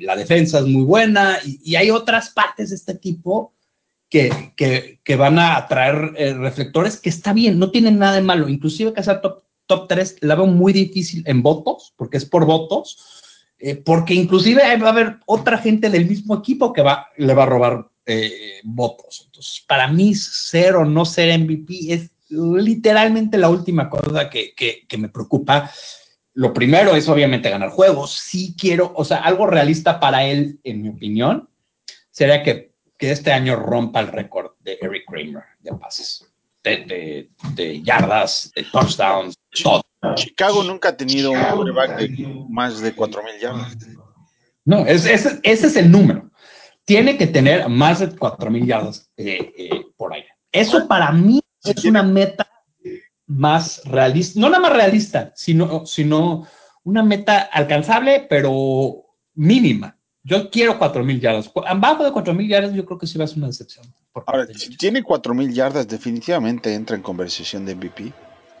la 0.00 0.16
defensa 0.16 0.60
es 0.60 0.66
muy 0.66 0.84
buena 0.84 1.38
y 1.44 1.74
hay 1.74 1.90
otras 1.90 2.30
partes 2.30 2.70
de 2.70 2.76
este 2.76 2.92
equipo 2.92 3.52
que, 4.10 5.00
que, 5.04 5.16
van 5.16 5.38
a 5.38 5.56
atraer 5.56 6.12
eh, 6.16 6.34
reflectores, 6.34 7.00
que 7.00 7.08
está 7.08 7.32
bien, 7.32 7.58
no 7.58 7.70
tienen 7.70 7.98
nada 7.98 8.16
de 8.16 8.22
malo. 8.22 8.48
Inclusive 8.48 8.92
que 8.92 9.04
sea 9.04 9.20
top, 9.20 9.44
top 9.66 9.86
3 9.88 10.16
la 10.20 10.34
veo 10.34 10.46
muy 10.46 10.72
difícil 10.72 11.22
en 11.26 11.42
votos, 11.42 11.94
porque 11.96 12.16
es 12.16 12.24
por 12.24 12.44
votos, 12.44 13.22
eh, 13.60 13.76
porque 13.76 14.14
inclusive 14.14 14.62
va 14.78 14.88
a 14.88 14.90
haber 14.90 15.18
otra 15.26 15.58
gente 15.58 15.90
del 15.90 16.06
mismo 16.06 16.36
equipo 16.36 16.72
que 16.72 16.82
va, 16.82 17.06
le 17.16 17.34
va 17.34 17.44
a 17.44 17.46
robar 17.46 17.88
eh, 18.04 18.60
votos. 18.64 19.22
Entonces, 19.26 19.64
para 19.68 19.86
mí, 19.86 20.12
ser 20.16 20.74
o 20.74 20.84
no 20.84 21.04
ser 21.04 21.38
MVP 21.38 21.92
es 21.94 22.10
literalmente 22.30 23.38
la 23.38 23.48
última 23.48 23.88
cosa 23.88 24.28
que, 24.28 24.54
que, 24.56 24.86
que 24.88 24.98
me 24.98 25.08
preocupa. 25.08 25.70
Lo 26.34 26.52
primero 26.52 26.96
es 26.96 27.08
obviamente 27.08 27.50
ganar 27.50 27.70
juegos. 27.70 28.12
Sí 28.12 28.56
quiero, 28.58 28.92
o 28.96 29.04
sea, 29.04 29.18
algo 29.18 29.46
realista 29.46 30.00
para 30.00 30.24
él, 30.24 30.58
en 30.64 30.82
mi 30.82 30.88
opinión, 30.88 31.48
sería 32.10 32.42
que 32.42 32.69
que 33.00 33.10
este 33.10 33.32
año 33.32 33.56
rompa 33.56 34.00
el 34.00 34.08
récord 34.08 34.52
de 34.60 34.78
Eric 34.80 35.04
Kramer 35.08 35.42
de 35.60 35.72
pases, 35.72 36.30
de, 36.62 37.82
yardas, 37.82 38.52
de 38.54 38.64
touchdowns, 38.64 39.34
todo. 39.62 39.82
Chicago 40.16 40.62
nunca 40.62 40.90
ha 40.90 40.96
tenido 40.96 41.30
un 41.30 41.42
quarterback 41.42 41.96
de 41.98 42.44
más 42.48 42.80
de 42.80 42.94
4.000 42.94 43.40
yardas. 43.40 43.76
No, 44.66 44.86
ese, 44.86 45.40
es 45.42 45.76
el 45.76 45.90
número. 45.90 46.30
Tiene 46.84 47.16
que 47.16 47.26
tener 47.26 47.68
más 47.70 48.00
de 48.00 48.10
4.000 48.10 48.66
yardas 48.66 49.10
eh, 49.16 49.50
eh, 49.56 49.82
por 49.96 50.12
aire. 50.12 50.28
Eso 50.52 50.86
para 50.86 51.10
mí 51.10 51.40
es 51.64 51.84
una 51.84 52.02
meta 52.02 52.46
más 53.26 53.82
realista, 53.84 54.40
no 54.40 54.50
nada 54.50 54.60
más 54.60 54.72
realista, 54.72 55.32
sino, 55.34 55.86
sino 55.86 56.46
una 56.82 57.02
meta 57.02 57.40
alcanzable, 57.40 58.26
pero 58.28 59.06
mínima. 59.34 59.99
Yo 60.22 60.50
quiero 60.50 60.78
4.000 60.78 61.20
yardas. 61.20 61.50
Abajo 61.66 62.04
de 62.04 62.10
4.000 62.10 62.48
yardas 62.48 62.74
yo 62.74 62.84
creo 62.84 62.98
que 62.98 63.06
sí 63.06 63.16
va 63.16 63.24
a 63.24 63.28
ser 63.28 63.38
una 63.38 63.46
decepción. 63.46 63.86
Ahora, 64.26 64.46
si 64.54 64.76
tiene 64.76 65.02
4.000 65.02 65.52
yardas, 65.52 65.88
definitivamente 65.88 66.74
entra 66.74 66.96
en 66.96 67.02
conversación 67.02 67.64
de 67.64 67.74
MVP. 67.74 68.12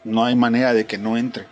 No 0.04 0.24
hay 0.24 0.34
manera 0.34 0.72
de 0.72 0.86
que 0.86 0.96
no 0.96 1.18
entre 1.18 1.46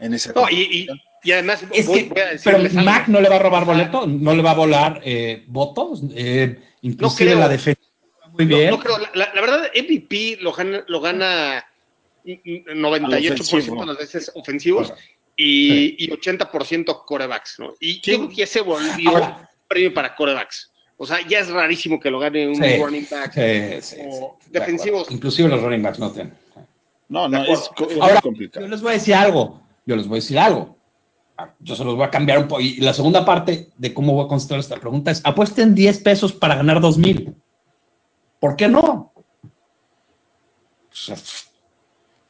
en 0.00 0.14
ese 0.14 0.32
no, 0.34 0.48
y, 0.50 0.88
además, 1.30 1.64
es 1.72 1.88
que, 1.88 2.12
pero 2.42 2.58
Mac 2.82 3.06
no 3.06 3.20
le 3.20 3.28
va 3.28 3.36
a 3.36 3.38
robar 3.38 3.64
boleto, 3.64 4.06
no 4.06 4.34
le 4.34 4.42
va 4.42 4.50
a 4.50 4.54
volar 4.54 5.00
eh, 5.04 5.44
votos, 5.46 6.02
eh, 6.14 6.60
inclusive 6.82 7.36
la 7.36 7.48
defensa. 7.48 7.80
Muy 8.32 8.44
bien. 8.44 8.70
No, 8.70 8.80
creo. 8.80 8.96
La, 9.14 9.30
verdad, 9.32 9.70
MVP 9.74 10.38
lo 10.40 10.52
gana, 10.52 10.84
lo 10.88 11.00
gana 11.00 11.64
98% 12.24 13.80
de 13.80 13.86
las 13.86 13.98
veces 13.98 14.32
ofensivos 14.34 14.92
y, 15.36 16.08
80% 16.10 17.04
corebacks, 17.04 17.58
¿no? 17.58 17.74
Y 17.80 18.00
yo 18.00 18.16
creo 18.16 18.28
que 18.28 18.34
ya 18.36 18.46
se 18.46 18.60
volvió 18.60 19.12
un 19.12 19.34
premio 19.68 19.94
para 19.94 20.14
corebacks. 20.14 20.70
O 20.96 21.06
sea, 21.06 21.26
ya 21.26 21.40
es 21.40 21.50
rarísimo 21.50 21.98
que 21.98 22.10
lo 22.10 22.20
gane 22.20 22.46
un 22.46 22.60
running 22.60 23.06
back 23.10 23.36
o 23.36 24.38
defensivos. 24.50 25.10
Inclusive 25.10 25.48
los 25.48 25.60
running 25.60 25.82
backs 25.82 25.98
no 25.98 26.12
tienen. 26.12 26.34
No, 27.08 27.28
no, 27.28 27.42
es, 27.44 27.68
complicado. 28.22 28.66
Yo 28.66 28.68
les 28.68 28.80
voy 28.80 28.90
a 28.90 28.94
decir 28.94 29.14
algo. 29.14 29.60
Yo 29.84 29.96
les 29.96 30.06
voy 30.06 30.16
a 30.16 30.20
decir 30.20 30.38
algo. 30.38 30.78
Yo 31.60 31.74
se 31.74 31.84
los 31.84 31.96
voy 31.96 32.04
a 32.04 32.10
cambiar 32.10 32.38
un 32.38 32.48
poco. 32.48 32.60
Y 32.60 32.76
la 32.76 32.94
segunda 32.94 33.24
parte 33.24 33.70
de 33.76 33.92
cómo 33.92 34.14
voy 34.14 34.24
a 34.24 34.28
contestar 34.28 34.58
esta 34.58 34.76
pregunta 34.76 35.10
es: 35.10 35.20
apuesten 35.24 35.74
10 35.74 35.98
pesos 35.98 36.32
para 36.32 36.54
ganar 36.54 36.80
2 36.80 36.98
mil. 36.98 37.34
¿Por 38.38 38.56
qué 38.56 38.68
no? 38.68 39.12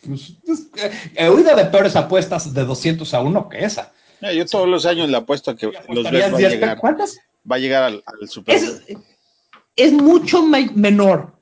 Pues, 0.07 0.37
he 1.15 1.29
oído 1.29 1.55
de 1.55 1.65
peores 1.67 1.95
apuestas 1.95 2.53
de 2.53 2.65
200 2.65 3.15
a 3.15 3.21
1 3.21 3.49
que 3.49 3.65
esa. 3.65 3.93
yo 4.35 4.45
todos 4.47 4.69
los 4.69 4.85
años 4.85 5.09
le 5.09 5.17
apuesto 5.17 5.53
a 5.53 5.57
que 5.57 5.71
los 5.89 6.11
Bears 6.11 6.35
va 6.35 6.39
a 6.39 6.41
llegar. 6.41 6.79
¿Cuántas? 6.79 7.19
Va 7.51 7.57
a 7.57 7.59
llegar 7.59 7.85
al, 7.85 8.03
Super 8.29 8.59
Bowl. 8.59 9.05
Es, 9.77 9.93
mucho 9.93 10.43
menor. 10.43 11.35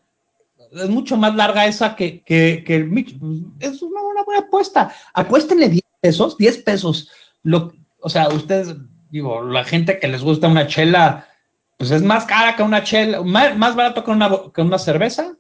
Es 0.73 0.89
mucho 0.89 1.17
más 1.17 1.35
larga 1.35 1.67
esa 1.67 1.97
que, 1.97 2.23
que, 2.23 2.63
que 2.65 2.77
el 2.77 3.55
Es 3.61 3.83
una, 3.83 4.01
buena 4.25 4.41
apuesta. 4.41 4.95
Apuéstenle 5.15 5.69
10 5.69 5.83
pesos, 6.01 6.37
10 6.37 6.59
pesos. 6.59 7.11
Lo, 7.43 7.73
o 8.01 8.09
sea, 8.09 8.29
ustedes, 8.29 8.77
digo, 9.11 9.43
la 9.43 9.65
gente 9.65 9.99
que 9.99 10.09
les 10.09 10.23
gusta 10.23 10.49
una 10.49 10.67
chela, 10.67 11.27
pues 11.79 11.91
es 11.91 12.03
más 12.03 12.27
cara 12.27 12.57
que 12.57 12.63
una 12.63 12.85
chela, 12.85 13.23
más, 13.23 13.75
barato 13.75 14.05
que 14.05 14.11
una, 14.11 14.31
que 14.55 14.61
una 14.61 14.79
cerveza 14.79 15.35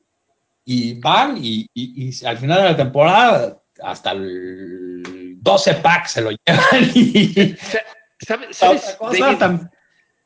y 0.72 0.94
van 0.94 1.37
y, 1.42 1.68
al 2.24 2.38
final 2.38 2.62
de 2.62 2.68
la 2.68 2.76
temporada 2.76 3.61
hasta 3.83 4.12
el 4.12 5.35
12 5.42 5.74
pack 5.74 6.06
se 6.06 6.20
lo 6.20 6.30
llevan. 6.30 6.92
Y, 6.94 7.56
¿Sabes, 8.20 8.96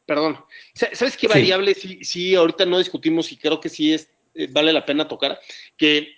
perdón, 0.04 0.38
¿sabes 0.74 1.16
qué 1.16 1.28
variable 1.28 1.74
sí, 1.74 2.34
ahorita 2.34 2.66
no 2.66 2.76
discutimos 2.76 3.32
y 3.32 3.38
creo 3.38 3.58
que 3.58 3.70
sí 3.70 3.94
es, 3.94 4.10
eh, 4.34 4.48
vale 4.50 4.70
la 4.74 4.84
pena 4.84 5.08
tocar? 5.08 5.40
Que 5.78 6.08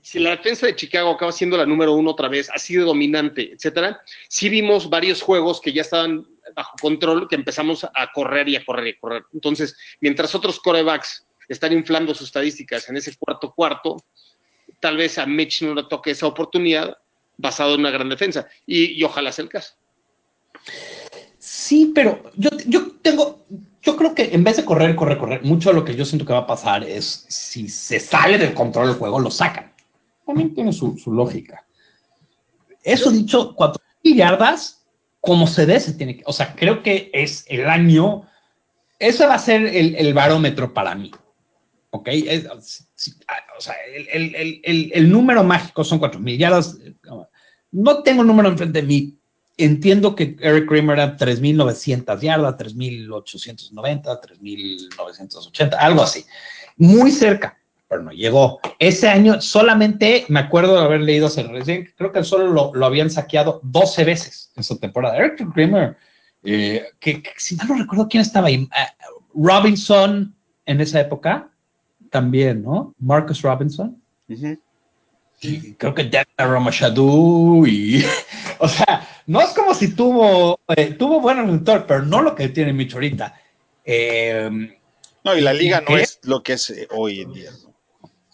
si 0.00 0.20
la 0.20 0.30
defensa 0.30 0.66
de 0.66 0.76
Chicago 0.76 1.10
acaba 1.10 1.32
siendo 1.32 1.58
la 1.58 1.66
número 1.66 1.92
uno 1.92 2.12
otra 2.12 2.28
vez, 2.28 2.48
ha 2.54 2.58
sido 2.58 2.86
dominante, 2.86 3.52
etcétera, 3.52 4.00
sí 4.28 4.48
vimos 4.48 4.88
varios 4.88 5.20
juegos 5.20 5.60
que 5.60 5.74
ya 5.74 5.82
estaban 5.82 6.26
bajo 6.56 6.76
control, 6.80 7.28
que 7.28 7.34
empezamos 7.36 7.84
a 7.84 8.12
correr 8.14 8.48
y 8.48 8.56
a 8.56 8.64
correr 8.64 8.86
y 8.86 8.90
a 8.92 9.00
correr. 9.00 9.24
Entonces, 9.34 9.76
mientras 10.00 10.34
otros 10.34 10.58
corebacks 10.60 11.26
están 11.50 11.72
inflando 11.72 12.14
sus 12.14 12.28
estadísticas 12.28 12.88
en 12.88 12.96
ese 12.96 13.14
cuarto 13.16 13.52
cuarto, 13.52 13.96
tal 14.78 14.96
vez 14.96 15.18
a 15.18 15.26
Mitch 15.26 15.62
no 15.62 15.74
le 15.74 15.82
toque 15.84 16.12
esa 16.12 16.28
oportunidad 16.28 16.96
basado 17.36 17.74
en 17.74 17.80
una 17.80 17.90
gran 17.90 18.08
defensa. 18.08 18.46
Y, 18.66 19.02
ojalá 19.02 19.32
sea 19.32 19.42
el 19.42 19.48
caso. 19.48 19.74
Sí, 21.38 21.90
pero 21.92 22.30
yo, 22.36 22.50
yo 22.66 22.92
tengo, 23.02 23.44
yo 23.82 23.96
creo 23.96 24.14
que 24.14 24.32
en 24.32 24.44
vez 24.44 24.58
de 24.58 24.64
correr, 24.64 24.94
correr, 24.94 25.18
correr, 25.18 25.42
mucho 25.42 25.70
de 25.70 25.74
lo 25.74 25.84
que 25.84 25.96
yo 25.96 26.04
siento 26.04 26.24
que 26.24 26.32
va 26.32 26.40
a 26.40 26.46
pasar 26.46 26.84
es 26.84 27.26
si 27.28 27.68
se 27.68 27.98
sale 27.98 28.38
del 28.38 28.54
control 28.54 28.88
del 28.88 28.96
juego, 28.96 29.18
lo 29.18 29.30
sacan. 29.30 29.72
También 30.24 30.54
tiene 30.54 30.72
su, 30.72 30.96
lógica. 31.06 31.66
Eso 32.84 33.10
dicho, 33.10 33.54
cuatro 33.56 33.82
yardas, 34.04 34.86
como 35.20 35.48
se 35.48 35.66
dé, 35.66 35.80
se 35.80 35.94
tiene 35.94 36.18
que, 36.18 36.22
o 36.26 36.32
sea, 36.32 36.54
creo 36.54 36.82
que 36.82 37.10
es 37.12 37.44
el 37.48 37.68
año, 37.68 38.22
eso 39.00 39.26
va 39.26 39.34
a 39.34 39.38
ser 39.38 39.66
el, 39.66 39.96
el 39.96 40.14
barómetro 40.14 40.72
para 40.72 40.94
mí. 40.94 41.10
¿Ok? 41.90 42.08
Ah, 43.28 43.36
o 43.58 43.60
sea, 43.60 43.74
el, 44.12 45.10
número 45.10 45.44
mágico 45.44 45.84
son 45.84 46.00
4.000 46.00 46.38
yardas. 46.38 46.78
No 47.72 48.02
tengo 48.02 48.22
el 48.22 48.28
número 48.28 48.48
enfrente 48.48 48.80
de 48.80 48.86
mí. 48.86 49.16
Entiendo 49.56 50.14
que 50.14 50.36
Eric 50.40 50.66
Kramer 50.68 50.98
era 50.98 51.16
3.900 51.18 52.20
yardas, 52.20 52.56
3.890, 52.56 54.20
3.980, 54.20 55.76
algo 55.78 56.02
así. 56.02 56.24
Muy 56.78 57.10
cerca, 57.10 57.58
pero 57.86 58.02
no 58.02 58.10
llegó. 58.10 58.58
Ese 58.78 59.08
año 59.08 59.40
solamente 59.42 60.24
me 60.28 60.40
acuerdo 60.40 60.76
de 60.76 60.84
haber 60.84 61.02
leído 61.02 61.26
hace 61.26 61.42
recién, 61.42 61.92
creo 61.96 62.10
que 62.10 62.24
solo 62.24 62.72
lo, 62.72 62.86
habían 62.86 63.10
saqueado 63.10 63.60
12 63.62 64.04
veces 64.04 64.50
en 64.56 64.64
su 64.64 64.78
temporada. 64.78 65.18
Eric 65.18 65.52
Kramer, 65.52 65.96
eh, 66.42 66.84
que, 66.98 67.22
si 67.36 67.56
no 67.56 67.74
recuerdo 67.74 68.08
quién 68.08 68.22
estaba 68.22 68.46
ahí, 68.46 68.66
ah, 68.72 68.94
Robinson 69.34 70.34
en 70.64 70.80
esa 70.80 71.00
época, 71.00 71.50
también, 72.10 72.62
¿no? 72.62 72.94
Marcus 72.98 73.42
Robinson. 73.42 74.00
Y 75.42 75.72
creo 75.74 75.94
que 75.94 76.04
Dana 76.04 76.26
Ramashadu 76.36 77.66
y, 77.66 78.04
o 78.58 78.68
sea, 78.68 79.08
no 79.26 79.40
es 79.40 79.50
como 79.50 79.74
si 79.74 79.94
tuvo, 79.94 80.60
eh, 80.76 80.94
tuvo 80.98 81.20
buen 81.20 81.38
resultado, 81.38 81.86
pero 81.86 82.02
no 82.02 82.20
lo 82.20 82.34
que 82.34 82.50
tiene 82.50 82.72
Mitch 82.72 82.94
ahorita. 82.94 83.34
Em, 83.84 84.74
no, 85.24 85.36
y 85.36 85.40
la 85.40 85.52
liga 85.52 85.82
no 85.86 85.96
es 85.96 86.20
lo 86.22 86.42
que 86.42 86.54
es 86.54 86.70
eh, 86.70 86.86
hoy 86.90 87.22
en 87.22 87.32
día. 87.32 87.50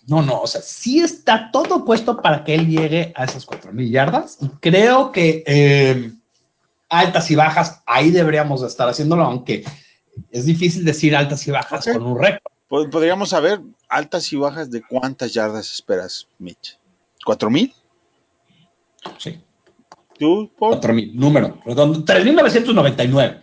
¿no? 0.09 0.23
no, 0.23 0.41
o 0.41 0.47
sea, 0.47 0.61
sí 0.63 1.01
está 1.01 1.51
todo 1.53 1.85
puesto 1.85 2.21
para 2.21 2.45
que 2.45 2.55
él 2.55 2.67
llegue 2.67 3.13
a 3.17 3.25
esas 3.25 3.45
cuatro 3.45 3.73
mil 3.73 3.91
yardas 3.91 4.39
y 4.41 4.49
creo 4.61 5.13
que 5.13 5.43
em, 5.47 6.21
altas 6.89 7.31
y 7.31 7.37
bajas, 7.37 7.83
ahí 7.87 8.11
deberíamos 8.11 8.63
estar 8.63 8.89
haciéndolo, 8.89 9.25
aunque 9.25 9.65
es 10.31 10.47
difícil 10.47 10.85
decir 10.85 11.15
altas 11.15 11.47
y 11.47 11.51
bajas 11.51 11.85
con 11.85 12.03
un 12.03 12.19
récord. 12.19 12.56
Podríamos 12.69 13.31
saber 13.31 13.61
altas 13.89 14.33
y 14.33 14.37
bajas 14.37 14.71
de 14.71 14.83
cuántas 14.83 15.33
yardas 15.33 15.73
esperas, 15.73 16.27
Mitch. 16.39 16.79
¿Cuatro 17.25 17.49
mil? 17.49 17.73
Sí. 19.19 19.41
¿Tú, 20.19 20.51
Cuatro 20.59 20.93
mil, 20.93 21.15
número. 21.15 21.61
3.999. 21.65 23.43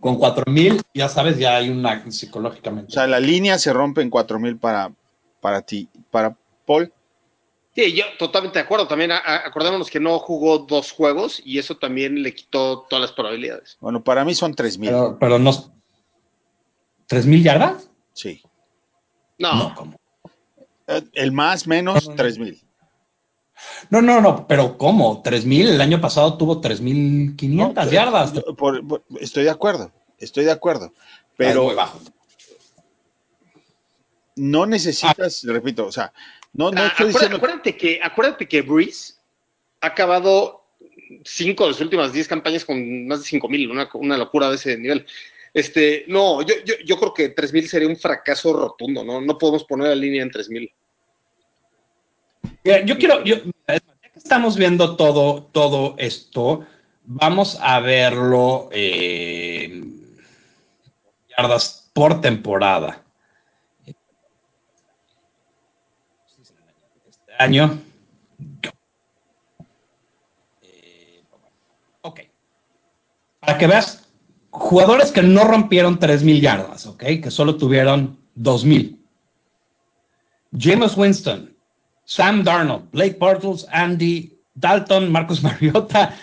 Con 0.00 0.18
cuatro 0.18 0.44
mil, 0.50 0.82
ya 0.92 1.08
sabes, 1.08 1.38
ya 1.38 1.56
hay 1.56 1.70
una 1.70 2.10
psicológicamente. 2.10 2.92
O 2.92 2.94
sea, 2.94 3.06
la 3.06 3.20
línea 3.20 3.58
se 3.58 3.72
rompe 3.72 4.02
en 4.02 4.10
cuatro 4.10 4.38
mil 4.38 4.56
para, 4.58 4.92
para 5.40 5.62
ti. 5.62 5.88
¿Para 6.10 6.36
Paul? 6.66 6.92
Sí, 7.74 7.92
yo 7.94 8.04
totalmente 8.18 8.58
de 8.58 8.64
acuerdo. 8.64 8.86
También 8.86 9.10
acordémonos 9.12 9.90
que 9.90 10.00
no 10.00 10.18
jugó 10.18 10.58
dos 10.58 10.92
juegos 10.92 11.42
y 11.44 11.58
eso 11.58 11.76
también 11.76 12.22
le 12.22 12.34
quitó 12.34 12.86
todas 12.88 13.00
las 13.00 13.12
probabilidades. 13.12 13.76
Bueno, 13.80 14.04
para 14.04 14.24
mí 14.24 14.34
son 14.34 14.54
tres 14.54 14.78
mil. 14.78 14.90
Pero, 14.90 15.18
pero 15.18 15.38
no. 15.38 15.52
¿Tres 17.06 17.26
mil 17.26 17.42
yardas? 17.42 17.90
Sí. 18.12 18.42
No. 19.52 19.94
Eh, 20.86 21.02
el 21.14 21.32
más 21.32 21.66
menos 21.66 22.10
tres 22.16 22.38
mil. 22.38 22.60
No, 23.90 24.02
no, 24.02 24.20
no, 24.20 24.46
pero 24.46 24.76
¿cómo? 24.76 25.22
¿Tres 25.22 25.44
mil? 25.44 25.68
El 25.68 25.80
año 25.80 26.00
pasado 26.00 26.36
tuvo 26.36 26.60
tres 26.60 26.80
mil 26.80 27.36
quinientas 27.36 27.90
yardas. 27.90 28.32
estoy 29.20 29.44
de 29.44 29.50
acuerdo, 29.50 29.92
estoy 30.18 30.44
de 30.44 30.52
acuerdo. 30.52 30.92
Pero 31.36 31.74
no 34.36 34.66
necesitas, 34.66 35.44
repito, 35.44 35.86
o 35.86 35.92
sea, 35.92 36.12
no, 36.52 36.70
no 36.70 36.82
ah, 36.82 36.86
estoy 36.88 37.08
diciendo... 37.08 37.36
acuérdate 37.36 37.76
que, 37.76 38.00
acuérdate 38.02 38.48
que 38.48 38.62
Breeze 38.62 39.14
ha 39.80 39.88
acabado 39.88 40.64
cinco 41.24 41.64
de 41.64 41.70
las 41.70 41.80
últimas 41.80 42.12
diez 42.12 42.26
campañas 42.26 42.64
con 42.64 43.06
más 43.06 43.20
de 43.20 43.26
cinco 43.26 43.48
mil, 43.48 43.70
una, 43.70 43.88
una 43.94 44.16
locura 44.16 44.48
de 44.48 44.56
ese 44.56 44.76
nivel. 44.76 45.06
Este, 45.54 46.04
no, 46.08 46.42
yo, 46.42 46.56
yo, 46.64 46.74
yo 46.84 46.98
creo 46.98 47.14
que 47.14 47.28
3000 47.28 47.68
sería 47.68 47.88
un 47.88 47.96
fracaso 47.96 48.52
rotundo, 48.52 49.04
¿no? 49.04 49.20
No 49.20 49.38
podemos 49.38 49.62
poner 49.62 49.86
la 49.86 49.94
línea 49.94 50.22
en 50.22 50.30
3000. 50.32 50.70
Yo 52.84 52.98
quiero, 52.98 53.22
ya 53.22 53.40
que 53.40 54.18
estamos 54.18 54.56
viendo 54.56 54.96
todo, 54.96 55.44
todo 55.44 55.94
esto, 55.98 56.66
vamos 57.04 57.56
a 57.60 57.78
verlo 57.78 58.68
eh, 58.72 59.82
por 61.92 62.20
temporada. 62.20 63.02
Este 67.06 67.32
año. 67.38 67.80
Eh, 70.62 71.22
ok. 72.02 72.20
Para 73.40 73.58
que 73.58 73.66
veas 73.68 74.03
jugadores 74.54 75.10
que 75.10 75.22
no 75.22 75.44
rompieron 75.44 75.98
3.000 75.98 76.40
yardas, 76.40 76.86
¿ok? 76.86 77.02
Que 77.22 77.30
solo 77.30 77.56
tuvieron 77.56 78.18
2.000. 78.38 78.96
James 80.56 80.96
Winston, 80.96 81.56
Sam 82.04 82.44
Darnold, 82.44 82.88
Blake 82.92 83.16
Bortles, 83.18 83.66
Andy 83.72 84.38
Dalton, 84.54 85.10
Marcus 85.10 85.42
Mariota, 85.42 86.14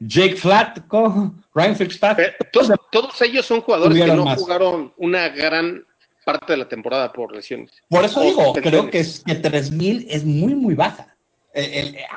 Jake 0.00 0.36
Flatco, 0.36 1.34
Ryan 1.54 1.76
Fitzpatrick. 1.76 2.50
Todos, 2.52 3.22
ellos 3.22 3.46
son 3.46 3.62
jugadores 3.62 3.98
que 3.98 4.12
no 4.12 4.36
jugaron 4.36 4.92
una 4.98 5.30
gran 5.30 5.82
parte 6.26 6.52
de 6.52 6.58
la 6.58 6.68
temporada 6.68 7.10
por 7.10 7.34
lesiones. 7.34 7.72
Por 7.88 8.04
eso 8.04 8.20
digo, 8.20 8.52
creo 8.52 8.90
que, 8.90 9.00
es, 9.00 9.20
que 9.20 9.40
3.000 9.40 10.06
es 10.10 10.26
muy, 10.26 10.54
muy 10.54 10.74
baja. 10.74 11.16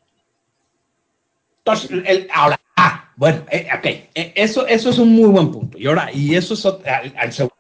ahora, 2.31 2.59
ah, 2.75 3.11
Bueno, 3.15 3.45
eh, 3.51 3.67
ok, 3.77 3.85
eh, 3.85 4.33
eso, 4.35 4.67
eso 4.67 4.89
es 4.89 4.97
un 4.97 5.09
muy 5.09 5.29
buen 5.29 5.51
punto. 5.51 5.77
Y 5.77 5.87
ahora, 5.87 6.09
y 6.13 6.35
eso 6.35 6.53
es 6.53 6.65
al, 6.65 7.33
segundo 7.33 7.55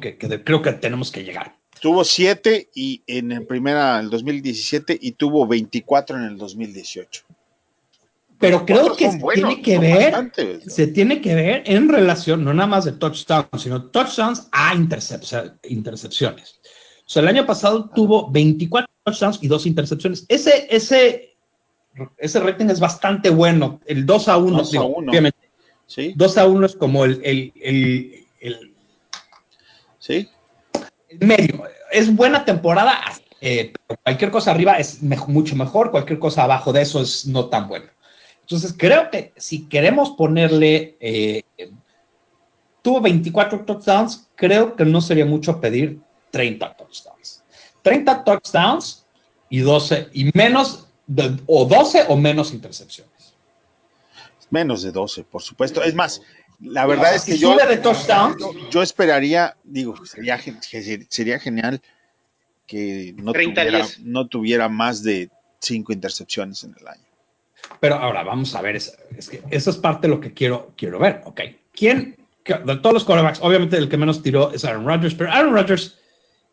que, 0.00 0.16
que 0.16 0.44
creo 0.44 0.62
que 0.62 0.72
tenemos 0.72 1.10
que 1.10 1.24
llegar. 1.24 1.56
Tuvo 1.80 2.04
siete 2.04 2.68
y 2.74 3.02
en 3.06 3.32
el 3.32 3.46
primera, 3.46 3.98
el 4.00 4.10
2017, 4.10 4.98
y 5.00 5.12
tuvo 5.12 5.46
24 5.46 6.18
en 6.18 6.24
el 6.24 6.36
2018. 6.36 7.24
Pero 8.40 8.64
creo 8.64 8.96
que 8.96 9.10
se 9.10 9.18
tiene 9.18 9.60
que 9.60 9.78
ver, 9.78 10.32
se 10.66 10.86
tiene 10.86 11.20
que 11.20 11.34
ver 11.34 11.62
en 11.66 11.90
relación, 11.90 12.42
no 12.42 12.54
nada 12.54 12.66
más 12.66 12.86
de 12.86 12.92
touchdowns, 12.92 13.62
sino 13.62 13.90
touchdowns 13.90 14.48
a 14.50 14.74
intercepciones. 14.74 16.60
O 17.04 17.12
sea, 17.12 17.20
el 17.22 17.28
año 17.28 17.44
pasado 17.44 17.90
tuvo 17.94 18.30
24 18.30 18.90
touchdowns 19.04 19.38
y 19.42 19.48
dos 19.48 19.66
intercepciones. 19.66 20.24
Ese, 20.28 20.66
ese, 20.70 21.29
ese 22.18 22.40
rating 22.40 22.66
es 22.66 22.80
bastante 22.80 23.30
bueno. 23.30 23.80
El 23.86 24.06
2 24.06 24.28
a 24.28 24.36
1, 24.36 24.58
2 24.58 24.74
a 24.74 24.82
1. 24.82 25.10
Obviamente. 25.10 25.38
¿Sí? 25.86 26.12
2 26.16 26.38
a 26.38 26.46
1 26.46 26.66
es 26.66 26.76
como 26.76 27.04
el, 27.04 27.20
el, 27.24 27.52
el, 27.60 28.26
el, 28.40 28.74
¿Sí? 29.98 30.28
el 31.08 31.26
medio. 31.26 31.64
Es 31.90 32.14
buena 32.14 32.44
temporada, 32.44 33.00
eh, 33.40 33.72
cualquier 34.04 34.30
cosa 34.30 34.52
arriba 34.52 34.74
es 34.74 35.02
mucho 35.02 35.56
mejor, 35.56 35.90
cualquier 35.90 36.18
cosa 36.18 36.44
abajo 36.44 36.72
de 36.72 36.82
eso 36.82 37.00
es 37.00 37.26
no 37.26 37.46
tan 37.46 37.68
bueno. 37.68 37.86
Entonces, 38.42 38.74
creo 38.76 39.10
que 39.10 39.32
si 39.36 39.68
queremos 39.68 40.10
ponerle, 40.10 40.96
eh, 41.00 41.42
tuvo 42.82 43.00
24 43.00 43.64
touchdowns, 43.64 44.28
creo 44.34 44.76
que 44.76 44.84
no 44.84 45.00
sería 45.00 45.24
mucho 45.24 45.60
pedir 45.60 46.00
30 46.30 46.76
touchdowns. 46.76 47.42
30 47.82 48.24
touchdowns 48.24 49.06
y 49.48 49.60
12 49.60 50.08
y 50.12 50.30
menos 50.34 50.89
o 51.46 51.64
12 51.64 52.04
o 52.08 52.16
menos 52.16 52.52
intercepciones. 52.52 53.34
Menos 54.50 54.82
de 54.82 54.90
12, 54.90 55.24
por 55.24 55.42
supuesto. 55.42 55.82
Es 55.82 55.94
más, 55.94 56.22
la 56.60 56.86
verdad 56.86 57.14
es 57.14 57.24
que 57.24 57.38
yo, 57.38 57.56
yo, 58.70 58.82
esperaría, 58.82 59.56
digo, 59.64 59.94
sería, 60.04 60.38
sería 61.08 61.38
genial 61.38 61.80
que 62.66 63.14
no 63.16 63.32
tuviera, 63.32 63.86
no 64.00 64.26
tuviera, 64.28 64.68
más 64.68 65.02
de 65.02 65.30
5 65.60 65.92
intercepciones 65.92 66.64
en 66.64 66.74
el 66.78 66.88
año. 66.88 67.04
Pero 67.80 67.96
ahora 67.96 68.22
vamos 68.22 68.54
a 68.54 68.62
ver, 68.62 68.76
es, 68.76 68.92
que 69.30 69.42
eso 69.50 69.70
es 69.70 69.76
parte 69.76 70.06
de 70.06 70.14
lo 70.14 70.20
que 70.20 70.32
quiero, 70.32 70.72
quiero 70.76 70.98
ver, 70.98 71.22
¿ok? 71.24 71.40
¿Quién, 71.72 72.16
de 72.44 72.76
todos 72.76 72.92
los 72.94 73.04
quarterbacks, 73.04 73.40
obviamente 73.42 73.76
el 73.76 73.88
que 73.88 73.96
menos 73.96 74.22
tiró 74.22 74.52
es 74.52 74.64
Aaron 74.64 74.86
Rodgers, 74.86 75.14
pero 75.14 75.30
Aaron 75.30 75.54
Rodgers 75.54 75.98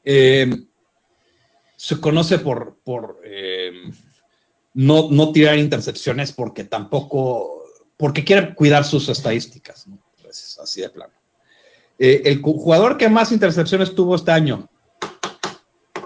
eh, 0.06 0.50
se 1.76 2.00
conoce 2.00 2.40
por, 2.40 2.78
por 2.84 3.22
eh, 3.24 3.72
no, 4.78 5.10
no, 5.10 5.32
tirar 5.32 5.58
intercepciones 5.58 6.32
porque 6.32 6.64
tampoco, 6.64 7.64
porque 7.98 8.24
quiere 8.24 8.54
cuidar 8.54 8.86
sus 8.86 9.10
estadísticas, 9.10 9.88
pues, 10.22 10.60
así 10.62 10.82
de 10.82 10.90
plano. 10.90 11.14
Eh, 11.98 12.22
el 12.26 12.44
jugador 12.44 12.96
que 12.96 13.10
más 13.10 13.32
intercepciones 13.32 13.96
tuvo 13.96 14.16
este 14.16 14.30
año, 14.30 14.70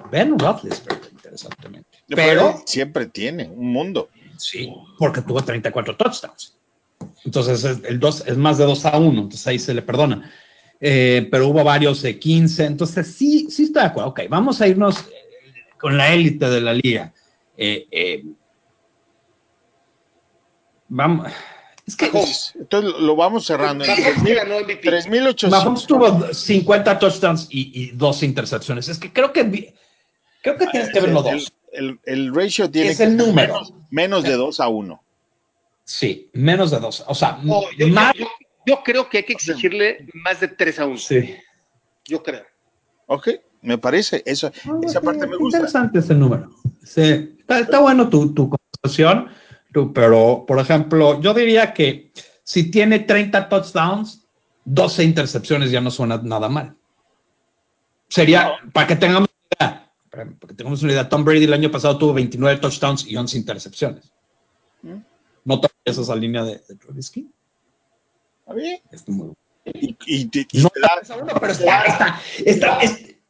Ben 0.10 0.40
Roethlisberger, 0.40 1.12
interesantemente. 1.12 2.00
Pero 2.08 2.64
siempre 2.66 3.08
tiene 3.08 3.50
un 3.50 3.74
mundo. 3.74 4.10
Sí, 4.38 4.74
porque 4.98 5.22
tuvo 5.22 5.44
34 5.44 5.98
touchdowns. 5.98 6.58
Entonces 7.26 7.84
el 7.84 8.00
2 8.00 8.24
es 8.28 8.38
más 8.38 8.58
de 8.58 8.64
2 8.64 8.86
a 8.86 8.98
1, 8.98 9.10
entonces 9.10 9.48
ahí 9.48 9.60
se 9.60 9.74
le 9.74 9.82
perdona. 9.82 10.32
Eh, 10.80 11.28
pero 11.30 11.50
hubo 11.50 11.62
varios 11.62 12.02
de 12.04 12.18
15, 12.18 12.66
entonces 12.68 13.14
sí, 13.14 13.48
sí 13.50 13.64
estoy 13.64 13.82
de 13.82 13.88
acuerdo. 13.90 14.12
Ok, 14.12 14.22
vamos 14.30 14.62
a 14.62 14.68
irnos 14.68 14.98
eh, 15.02 15.14
con 15.78 15.98
la 15.98 16.14
élite 16.14 16.50
de 16.50 16.62
la 16.62 16.74
liga. 16.74 17.14
Eh, 17.58 18.24
vamos. 20.92 21.32
Es 21.88 21.96
que. 21.96 22.06
entonces 22.06 23.02
lo 23.02 23.16
vamos 23.16 23.46
cerrando. 23.46 23.84
Mahomes 25.50 25.88
tuvo 25.88 26.34
50 26.34 27.00
touchdowns 27.00 27.48
y, 27.50 27.72
y, 27.82 27.92
dos 27.92 28.22
intercepciones. 28.22 28.88
Es 28.88 29.00
que 29.00 29.12
creo 29.12 29.34
que 29.34 29.74
creo 30.42 30.58
que 30.58 30.68
tienes 30.68 30.90
que 30.92 31.00
ver 31.00 31.12
los 31.12 31.24
dos. 31.24 31.54
El, 31.72 32.00
el, 32.06 32.36
ratio 32.36 32.70
tiene 32.70 32.92
es 32.92 33.00
el 33.00 33.16
número. 33.16 33.62
Menos, 33.90 34.24
de 34.24 34.34
2 34.34 34.60
a 34.60 34.68
1. 34.68 35.04
Sí, 35.86 36.30
menos 36.34 36.70
de 36.72 36.80
2. 36.80 37.06
O 37.08 37.16
sea, 37.16 37.40
yo, 37.78 37.88
más, 37.88 38.14
yo 38.66 38.84
creo 38.84 39.10
que 39.10 39.20
hay 39.20 39.24
que 39.24 39.34
exigirle 39.34 40.06
más 40.14 40.42
de 40.42 40.50
3 40.50 40.80
a 40.80 40.86
1. 40.86 40.98
Sí. 40.98 41.36
Yo 42.06 42.22
creo. 42.22 42.44
Ok, 43.08 43.30
me 43.62 43.78
parece. 43.78 44.22
Eso, 44.26 44.52
esa 44.84 45.02
parte 45.02 45.26
me 45.28 45.38
gusta. 45.38 45.60
Interesante 45.60 46.00
ese 46.00 46.14
número. 46.14 46.50
Sí, 46.84 47.38
está, 47.48 47.80
bueno 47.80 48.10
tu, 48.10 48.34
tu 48.34 48.50
conversación, 48.50 49.30
pero, 49.94 50.46
por 50.48 50.60
ejemplo, 50.60 51.22
yo 51.22 51.34
diría 51.34 51.74
que 51.74 52.12
si 52.44 52.70
tiene 52.70 53.00
30 53.00 53.50
touchdowns, 53.50 54.28
12 54.66 55.04
intercepciones 55.04 55.72
ya 55.72 55.82
no 55.82 55.92
suena 55.92 56.18
nada 56.18 56.50
mal. 56.50 56.76
Sería, 58.08 58.54
para 58.74 58.88
que 58.88 58.96
tengamos 58.96 59.30
idea, 59.58 59.92
para 60.10 60.26
que 60.48 60.54
tengamos 60.54 60.84
una 60.84 60.92
idea, 60.92 61.08
Tom 61.08 61.24
Brady 61.24 61.46
el 61.46 61.54
año 61.54 61.72
pasado 61.72 61.98
tuvo 61.98 62.14
29 62.14 62.60
touchdowns 62.60 63.08
y 63.08 63.16
11 63.16 63.38
intercepciones. 63.38 64.12
¿Mm? 64.82 64.98
¿No 65.46 65.60
te 65.62 65.70
esa 65.86 66.16
línea 66.16 66.44
de, 66.44 66.62
de 66.68 66.76
Trubisky? 66.76 67.30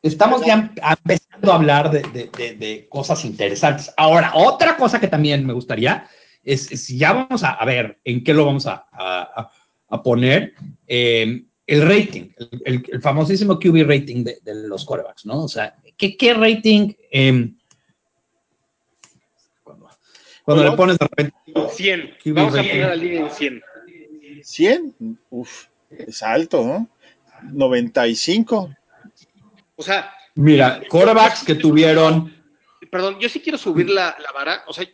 estamos 0.01 0.45
ya 0.45 0.71
empezando 0.75 1.51
a 1.51 1.55
hablar 1.55 1.91
de, 1.91 2.87
cosas 2.89 3.23
interesantes. 3.25 3.93
Ahora, 3.97 4.31
otra 4.35 4.77
cosa 4.77 4.99
que 4.99 5.07
también 5.07 5.45
me 5.45 5.53
gustaría 5.53 6.07
es, 6.43 6.65
si 6.65 6.97
ya 6.97 7.13
vamos 7.13 7.43
a, 7.43 7.63
ver 7.65 7.99
en 8.03 8.23
qué 8.23 8.33
lo 8.33 8.45
vamos 8.45 8.65
a, 8.67 9.51
poner, 10.03 10.53
eh, 10.87 11.43
el 11.67 11.87
rating, 11.87 12.29
el, 12.65 13.01
famosísimo 13.01 13.59
QB 13.59 13.87
rating 13.87 14.23
de, 14.23 14.39
los 14.67 14.85
quarterbacks, 14.85 15.25
¿no? 15.25 15.43
O 15.43 15.47
sea, 15.47 15.75
¿qué, 15.97 16.17
qué 16.17 16.33
rating? 16.33 16.93
Em, 17.11 17.55
cuando, 20.43 20.63
le 20.63 20.71
pones 20.75 20.97
de 20.97 21.05
repente... 21.05 21.35
100. 21.69 22.17
Vamos 22.33 22.53
a 22.55 22.57
poner 22.57 22.87
la 22.87 22.95
línea 22.95 23.21
en 23.21 23.29
100. 23.29 23.61
100, 24.43 25.19
uf, 25.29 25.65
es 25.89 26.23
alto, 26.23 26.65
¿no? 26.65 26.89
95. 27.51 28.75
O 29.75 29.83
sea. 29.83 30.13
Mira, 30.35 30.81
quarterbacks 30.89 31.43
que 31.43 31.55
tuvieron. 31.55 32.33
Perdón, 32.89 33.19
yo 33.19 33.29
sí 33.29 33.39
quiero 33.41 33.57
subir 33.57 33.89
la, 33.89 34.15
vara. 34.33 34.63
O 34.67 34.73
sea, 34.73 34.85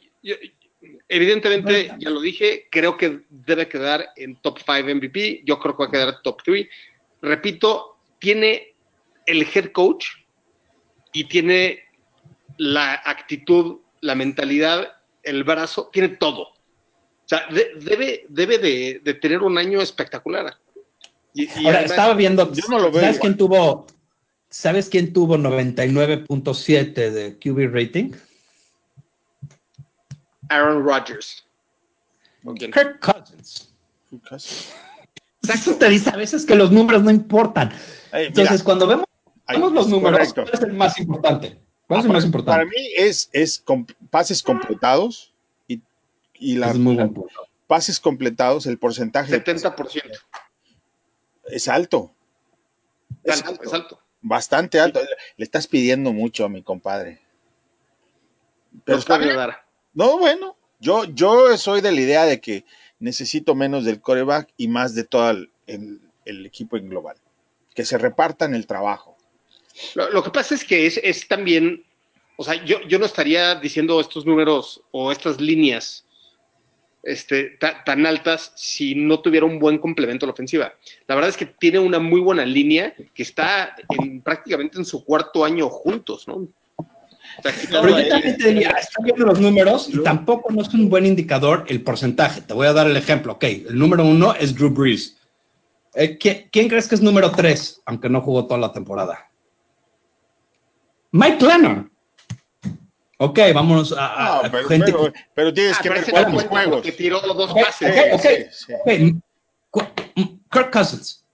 evidentemente, 1.10 1.94
ya 2.00 2.10
lo 2.10 2.22
dije, 2.22 2.68
creo 2.70 2.98
que 2.98 3.22
debe 3.30 3.68
quedar 3.68 4.10
en 4.16 4.36
top 4.42 4.60
5 4.60 4.96
MVP. 4.96 5.44
Yo 5.46 5.60
creo 5.60 5.76
que 5.76 5.84
va 5.84 5.88
a 5.88 5.92
quedar 5.92 6.22
top 6.22 6.42
3. 6.44 6.68
Repito, 7.22 7.98
tiene 8.20 8.76
el 9.26 9.48
head 9.54 9.72
coach 9.72 10.06
y 11.14 11.26
tiene 11.26 11.84
la 12.58 13.02
actitud, 13.06 13.80
la 14.02 14.16
mentalidad, 14.16 14.94
el 15.24 15.44
brazo, 15.44 15.90
tiene 15.92 16.10
todo 16.10 16.58
o 17.28 17.30
sea, 17.30 17.46
debe, 17.50 18.26
debe 18.30 18.58
de, 18.58 19.14
tener 19.16 19.44
un 19.44 19.58
año 19.58 19.82
espectacular. 19.82 20.58
Y, 21.34 21.50
Ahora, 21.66 21.82
estaba 21.82 22.14
viendo, 22.14 22.54
yo 22.54 22.64
no 22.70 22.80
lo 22.80 22.90
veo 22.90 23.02
¿sabes 23.02 23.20
quién 23.20 23.36
tuvo, 23.36 23.86
¿sabes 24.50 24.88
quién 24.88 25.12
tuvo 25.12 25.38
99.7 25.38 26.94
de 26.94 27.38
QB 27.38 27.76
rating? 27.76 28.12
Aaron 30.50 30.84
Rodgers. 30.84 31.46
Kirk 32.56 33.00
Cousins. 33.00 33.74
Exacto. 34.12 35.76
te 35.78 35.90
dice 35.90 36.10
a 36.10 36.16
veces 36.16 36.46
que 36.46 36.56
los 36.56 36.72
números 36.72 37.04
no 37.04 37.12
importan. 37.12 37.72
Entonces, 38.12 38.64
cuando 38.64 38.88
vemos, 38.88 39.06
los 39.56 39.88
números, 39.88 40.34
¿cuál 40.34 40.50
es 40.52 40.62
el 40.62 40.74
más 40.74 41.00
importante? 41.00 41.60
¿Cuál 41.88 42.00
es 42.00 42.06
el 42.06 42.12
más 42.12 42.26
importante? 42.26 42.58
Para 42.58 42.66
mí 42.66 42.92
es, 42.96 43.30
es 43.34 43.64
pases 44.10 44.44
completados 44.44 45.34
y 46.40 46.56
las 46.56 46.78
pases 47.66 48.00
completados, 48.00 48.66
el 48.66 48.78
porcentaje. 48.78 49.44
70%. 49.44 50.04
Es 51.48 51.68
alto. 51.68 52.14
Es, 53.24 53.44
alto, 53.44 54.00
Bastante 54.22 54.80
alto. 54.80 55.00
Le 55.38 55.44
estás 55.44 55.68
pidiendo 55.68 56.14
mucho 56.14 56.46
a 56.46 56.50
mi 56.50 56.62
compadre. 56.62 57.22
Pero 58.84 59.00
está 59.00 59.18
bien. 59.18 59.36
No, 59.98 60.20
bueno, 60.20 60.56
yo, 60.80 61.06
yo 61.06 61.58
soy 61.58 61.82
de 61.82 61.92
la 61.92 62.00
idea 62.00 62.26
de 62.26 62.40
que 62.40 62.66
necesito 63.00 63.56
menos 63.56 63.84
del 63.84 64.00
coreback 64.00 64.54
y 64.56 64.68
más 64.68 64.94
de 64.94 65.04
todo 65.04 65.32
el, 65.66 66.02
equipo 66.46 66.78
en 66.78 66.88
global. 66.88 67.18
Que 67.74 67.84
se 67.84 67.98
repartan 67.98 68.54
el 68.54 68.68
trabajo. 68.68 69.18
Lo, 69.96 70.24
que 70.24 70.30
pasa 70.30 70.54
es 70.54 70.64
que 70.64 70.86
es, 70.86 71.00
es 71.04 71.28
también, 71.28 71.84
o 72.36 72.44
sea, 72.44 72.64
yo, 72.64 72.80
yo 72.88 73.00
no 73.00 73.08
estaría 73.08 73.56
diciendo 73.56 74.00
estos 74.00 74.24
números 74.24 74.84
o 74.92 75.12
estas 75.12 75.42
líneas 75.42 76.06
este, 77.02 77.58
tan 77.58 78.06
altas 78.06 78.54
si 78.56 78.94
no 78.94 79.20
tuviera 79.22 79.48
un 79.48 79.58
buen 79.58 79.80
complemento 79.80 80.26
a 80.26 80.28
la 80.28 80.34
ofensiva. 80.34 80.76
La 81.08 81.16
verdad 81.16 81.32
es 81.32 81.38
que 81.38 81.48
tiene 81.48 81.80
una 81.80 81.98
muy 81.98 82.22
buena 82.22 82.46
línea 82.46 82.94
que 83.16 83.24
está 83.24 83.76
prácticamente 84.24 84.78
en 84.78 84.86
su 84.86 85.04
cuarto 85.04 85.44
año 85.44 85.70
juntos, 85.70 86.28
¿no? 86.28 86.48
Pero 87.44 87.90
yo 87.90 88.08
también 88.08 88.38
te 88.38 88.48
diría, 88.50 88.70
estoy 88.70 89.06
viendo 89.06 89.26
los 89.26 89.40
números 89.40 89.90
y 89.90 90.02
tampoco 90.04 90.52
no 90.52 90.62
es 90.62 90.74
un 90.74 90.90
buen 90.90 91.06
indicador 91.06 91.66
el 91.68 91.82
porcentaje. 91.82 92.42
Te 92.42 92.54
voy 92.54 92.68
a 92.68 92.74
dar 92.74 92.88
el 92.88 92.98
ejemplo. 92.98 93.34
Ok, 93.34 93.44
el 93.44 93.78
número 93.78 94.04
uno 94.04 94.34
es 94.34 94.56
Drew 94.56 94.70
Brees. 94.70 95.18
Eh, 95.94 96.18
¿quién, 96.18 96.70
crees 96.70 96.88
que 96.88 96.96
es 96.96 97.02
número 97.02 97.32
tres, 97.32 97.82
aunque 97.86 98.10
no 98.10 98.22
jugó 98.22 98.46
toda 98.46 98.60
la 98.60 98.72
temporada? 98.72 99.30
Mike 101.12 101.44
Lennon. 101.46 101.92
Ok, 103.20 103.40
vámonos 103.54 103.96
a, 103.98 104.42
pero, 104.52 104.68
gente. 104.68 104.94
Pero, 105.34 105.54
tienes 105.54 105.78
ah, 105.80 105.82
que 105.82 105.90
ver 105.90 106.06
cuántos 106.08 106.44
juegos. 106.44 106.82
Que 106.84 106.92
tiró 106.92 107.20
dos 107.20 107.52
pases. 107.54 107.92
Kirk 110.52 110.72
Cousins. 110.72 111.26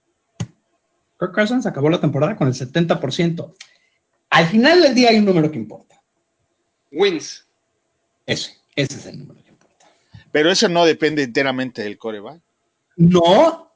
Kirk 1.18 1.34
Cousins 1.34 1.66
acabó 1.66 1.90
la 1.90 2.00
temporada 2.00 2.36
con 2.36 2.48
el 2.48 2.54
70%. 2.54 3.54
Al 4.34 4.48
final 4.48 4.82
del 4.82 4.96
día 4.96 5.10
hay 5.10 5.18
un 5.18 5.26
número 5.26 5.48
que 5.48 5.58
importa. 5.58 6.02
Wins. 6.90 7.46
Ese, 8.26 8.58
ese 8.74 8.96
es 8.96 9.06
el 9.06 9.20
número 9.20 9.40
que 9.44 9.50
importa. 9.50 9.86
Pero 10.32 10.50
eso 10.50 10.68
no 10.68 10.84
depende 10.84 11.22
enteramente 11.22 11.84
del 11.84 11.96
coreback. 11.96 12.40
No, 12.96 13.72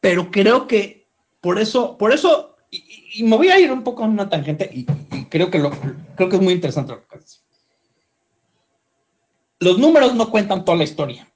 pero 0.00 0.30
creo 0.30 0.68
que 0.68 1.08
por 1.40 1.58
eso, 1.58 1.98
por 1.98 2.12
eso, 2.12 2.56
y, 2.70 3.24
me 3.24 3.36
voy 3.36 3.48
a 3.48 3.58
ir 3.58 3.72
un 3.72 3.82
poco 3.82 4.04
a 4.04 4.06
una 4.06 4.28
tangente 4.28 4.70
y, 4.72 4.84
creo, 5.24 5.50
que 5.50 5.58
lo, 5.58 5.72
creo 6.14 6.28
que 6.28 6.36
es 6.36 6.42
muy 6.42 6.54
interesante 6.54 6.92
lo 6.92 7.04
que 7.08 7.18
dices. 7.18 7.44
Los 9.58 9.76
números 9.76 10.14
no 10.14 10.30
cuentan 10.30 10.64
toda 10.64 10.78
la 10.78 10.84
historia. 10.84 11.28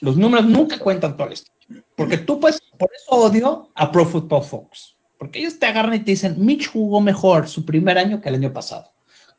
Los 0.00 0.16
números 0.16 0.46
nunca 0.46 0.80
cuentan 0.80 1.16
toda 1.16 1.28
la 1.28 1.34
historia. 1.34 1.84
Porque 1.94 2.18
tú 2.18 2.40
puedes, 2.40 2.60
por 2.76 2.90
eso 2.92 3.10
odio 3.10 3.70
a 3.76 3.92
Pro 3.92 4.04
Football 4.04 4.42
Folks. 4.42 4.93
Porque 5.24 5.38
ellos 5.38 5.58
te 5.58 5.64
agarran 5.64 5.94
y 5.94 6.00
te 6.00 6.10
dicen, 6.10 6.34
Mitch 6.36 6.68
jugó 6.68 7.00
mejor 7.00 7.48
su 7.48 7.64
primer 7.64 7.96
año 7.96 8.20
que 8.20 8.28
el 8.28 8.34
año 8.34 8.52
pasado. 8.52 8.92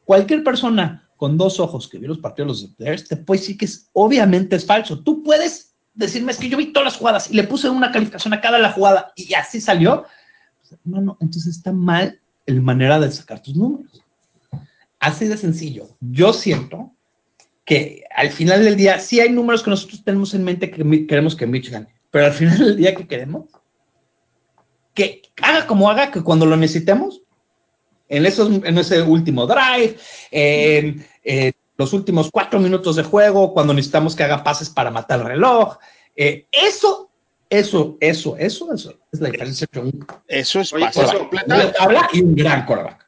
Cualquier 0.04 0.44
persona 0.44 1.08
con 1.16 1.38
dos 1.38 1.60
ojos 1.60 1.88
que 1.88 2.00
vio 2.00 2.08
los 2.08 2.18
partidos 2.18 2.60
de 2.60 2.68
los 2.68 2.78
Bears 2.78 3.08
te 3.08 3.16
puede 3.16 3.40
decir 3.40 3.56
que 3.56 3.66
es, 3.66 3.88
obviamente 3.94 4.56
es 4.56 4.66
falso. 4.66 5.00
Tú 5.04 5.22
puedes 5.22 5.76
decirme, 5.94 6.32
es 6.32 6.40
que 6.40 6.50
yo 6.50 6.58
vi 6.58 6.74
todas 6.74 6.86
las 6.86 6.98
jugadas 6.98 7.30
y 7.30 7.36
le 7.36 7.44
puse 7.44 7.70
una 7.70 7.92
calificación 7.92 8.34
a 8.34 8.42
cada 8.42 8.58
la 8.58 8.72
jugada 8.72 9.14
y 9.16 9.32
así 9.36 9.62
salió. 9.62 10.06
Bueno, 10.84 11.20
entonces 11.22 11.56
está 11.56 11.72
mal 11.72 12.20
la 12.48 12.62
manera 12.62 13.00
de 13.00 13.12
sacar 13.12 13.44
tus 13.44 13.56
números. 13.56 14.02
Así 15.00 15.28
de 15.28 15.38
sencillo. 15.38 15.96
Yo 16.00 16.34
siento 16.34 16.94
que 17.64 18.06
al 18.16 18.32
final 18.32 18.64
del 18.64 18.76
día 18.76 18.98
sí 18.98 19.20
hay 19.20 19.30
números 19.30 19.62
que 19.62 19.70
nosotros 19.70 20.04
tenemos 20.04 20.34
en 20.34 20.46
mente 20.46 20.72
que 20.72 21.06
queremos 21.06 21.36
que 21.36 21.46
Mitch 21.46 21.70
gane, 21.70 21.94
pero 22.10 22.26
al 22.26 22.34
final 22.34 22.58
del 22.58 22.76
día 22.76 22.96
que 22.96 23.06
queremos 23.06 23.46
que 24.96 25.22
haga 25.42 25.68
como 25.68 25.90
haga, 25.90 26.10
que 26.10 26.24
cuando 26.24 26.48
lo 26.48 26.58
necesitemos, 26.58 27.22
en, 28.08 28.26
esos, 28.26 28.50
en 28.50 28.78
ese 28.78 29.02
último 29.02 29.46
drive, 29.46 29.98
en, 30.32 31.06
los 31.78 31.92
últimos 31.92 32.32
cuatro 32.32 32.60
minutos 32.60 32.96
de 32.96 33.04
juego, 33.04 33.54
cuando 33.54 33.74
necesitamos 33.74 34.16
que 34.16 34.24
haga 34.24 34.44
pases 34.44 34.70
para 34.70 34.90
matar 34.90 35.20
el 35.20 35.26
reloj, 35.26 35.78
eh, 36.16 36.48
eso, 36.50 37.12
eso, 37.50 37.98
eso, 38.00 38.38
eso, 38.38 38.74
eso 38.74 39.00
es 39.12 39.20
la 39.20 39.30
diferencia 39.30 39.66
entre 39.66 39.82
un, 39.82 40.08
eso 40.28 40.62
es 40.62 40.72
Oye, 40.72 40.90
tabla 41.78 42.10
y 42.14 42.22
un 42.22 42.34
gran 42.34 42.66
coreback. 42.66 43.06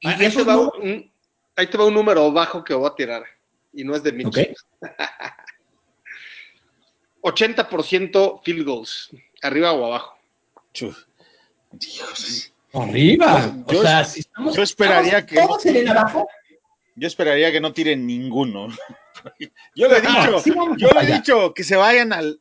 Y 0.00 0.08
ahí, 0.08 0.30
te 0.30 0.44
va 0.44 0.58
un, 0.58 1.10
ahí 1.56 1.66
te 1.66 1.78
va 1.78 1.86
un 1.86 1.94
número 1.94 2.30
bajo 2.30 2.62
que 2.62 2.74
voy 2.74 2.86
a 2.86 2.94
tirar, 2.94 3.24
y 3.72 3.82
no 3.84 3.96
es 3.96 4.02
de 4.02 4.12
Mitch. 4.12 4.54
80% 7.22 8.40
field 8.44 8.66
goals, 8.66 9.10
arriba 9.40 9.72
o 9.72 9.86
abajo. 9.86 10.17
Dios. 11.72 12.52
Arriba. 12.72 13.54
Yo, 13.68 13.80
o 13.80 13.82
sea, 13.82 14.04
si 14.04 14.20
estamos, 14.20 14.54
yo 14.54 14.62
esperaría 14.62 15.24
que. 15.24 15.36
No, 15.36 15.58
yo 16.96 17.06
esperaría 17.06 17.52
que 17.52 17.60
no 17.60 17.72
tiren 17.72 18.06
ninguno. 18.06 18.68
yo 19.74 19.88
le 19.88 19.98
he 19.98 20.02
ah, 20.04 20.40
dicho, 20.40 20.76
yo 20.76 20.88
le 20.90 21.00
he 21.00 21.12
dicho 21.14 21.54
que 21.54 21.64
se 21.64 21.76
vayan 21.76 22.12
al 22.12 22.40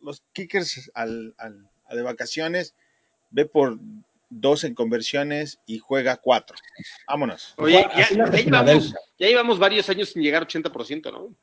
los 0.00 0.22
kickers 0.32 0.90
al, 0.94 1.34
al, 1.36 1.68
a 1.86 1.94
de 1.94 2.02
vacaciones, 2.02 2.74
ve 3.30 3.44
por 3.44 3.78
dos 4.30 4.64
en 4.64 4.74
conversiones 4.74 5.58
y 5.66 5.78
juega 5.78 6.16
cuatro. 6.16 6.56
Vámonos. 7.08 7.54
Oye, 7.58 7.86
ya, 7.96 8.08
llevamos, 8.08 8.94
ya, 9.18 9.26
llevamos, 9.26 9.58
varios 9.58 9.88
años 9.90 10.10
sin 10.10 10.22
llegar 10.22 10.42
al 10.42 10.48
80%, 10.48 11.12
¿no? 11.12 11.34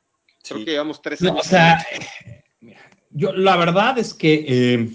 Creo 0.42 0.64
que 0.64 0.70
llevamos 0.72 1.00
tres 1.00 1.22
años. 1.22 1.46
o 1.46 1.48
sea, 1.48 1.84
yo 3.10 3.32
la 3.32 3.56
verdad 3.56 3.98
es 3.98 4.12
que 4.14 4.44
eh, 4.46 4.88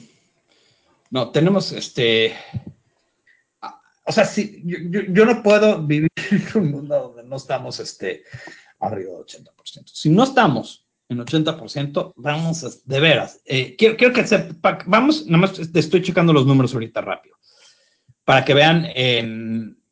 no, 1.12 1.32
tenemos 1.32 1.72
este. 1.72 2.36
O 4.06 4.12
sea, 4.12 4.26
sí, 4.26 4.64
yo, 4.64 5.26
no 5.26 5.44
puedo 5.44 5.82
vivir 5.84 6.10
en 6.32 6.62
un 6.62 6.72
mundo 6.72 7.00
donde 7.00 7.24
no 7.24 7.36
estamos 7.36 7.80
este, 7.80 8.24
arriba 8.80 9.12
del 9.12 9.26
80%. 9.26 9.84
Si 9.86 10.10
no 10.10 10.24
estamos 10.24 10.88
en 11.10 11.20
80%, 11.20 12.14
vamos 12.16 12.64
a, 12.64 12.70
de 12.86 13.00
veras. 13.00 13.42
Eh, 13.46 13.76
quiero, 13.76 14.14
que 14.14 14.26
sepa, 14.26 14.80
vamos, 14.86 15.26
nada 15.28 15.38
más 15.38 15.60
estoy 15.60 16.02
checando 16.02 16.34
los 16.34 16.46
números 16.46 16.74
ahorita 16.74 17.02
rápido, 17.02 17.38
para 18.24 18.44
que 18.46 18.54
vean 18.54 18.88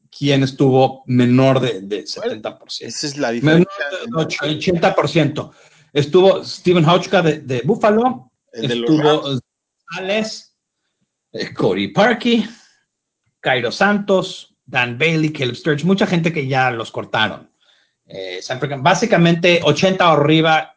quién 0.09 0.43
estuvo 0.43 1.03
menor 1.05 1.59
de, 1.59 2.05
70%. 2.05 2.59
Esa 2.79 3.07
es 3.07 3.17
la 3.17 3.31
diferencia. 3.31 3.69
Menor 4.05 4.27
de 4.27 4.35
80%. 4.35 5.51
Estuvo 5.93 6.43
Steven 6.43 6.85
Hauchka 6.85 7.21
de, 7.21 7.39
de 7.39 7.61
Buffalo, 7.61 8.31
estuvo 8.51 9.39
Alex 9.89 10.56
eh, 11.37 11.53
Cody 11.53 11.89
Parkey, 11.89 12.47
Cairo 13.39 13.71
Santos, 13.71 14.55
Dan 14.65 14.97
Bailey, 14.97 15.31
Caleb 15.31 15.55
Sturge, 15.55 15.85
mucha 15.85 16.05
gente 16.05 16.33
que 16.33 16.47
ya 16.47 16.71
los 16.71 16.91
cortaron. 16.91 17.49
Eh, 18.05 18.39
básicamente 18.79 19.59
80 19.63 20.09
o 20.09 20.13
arriba 20.13 20.75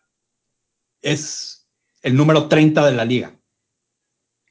es 1.00 1.68
el 2.02 2.16
número 2.16 2.48
30 2.48 2.86
de 2.86 2.92
la 2.92 3.04
liga. 3.04 3.32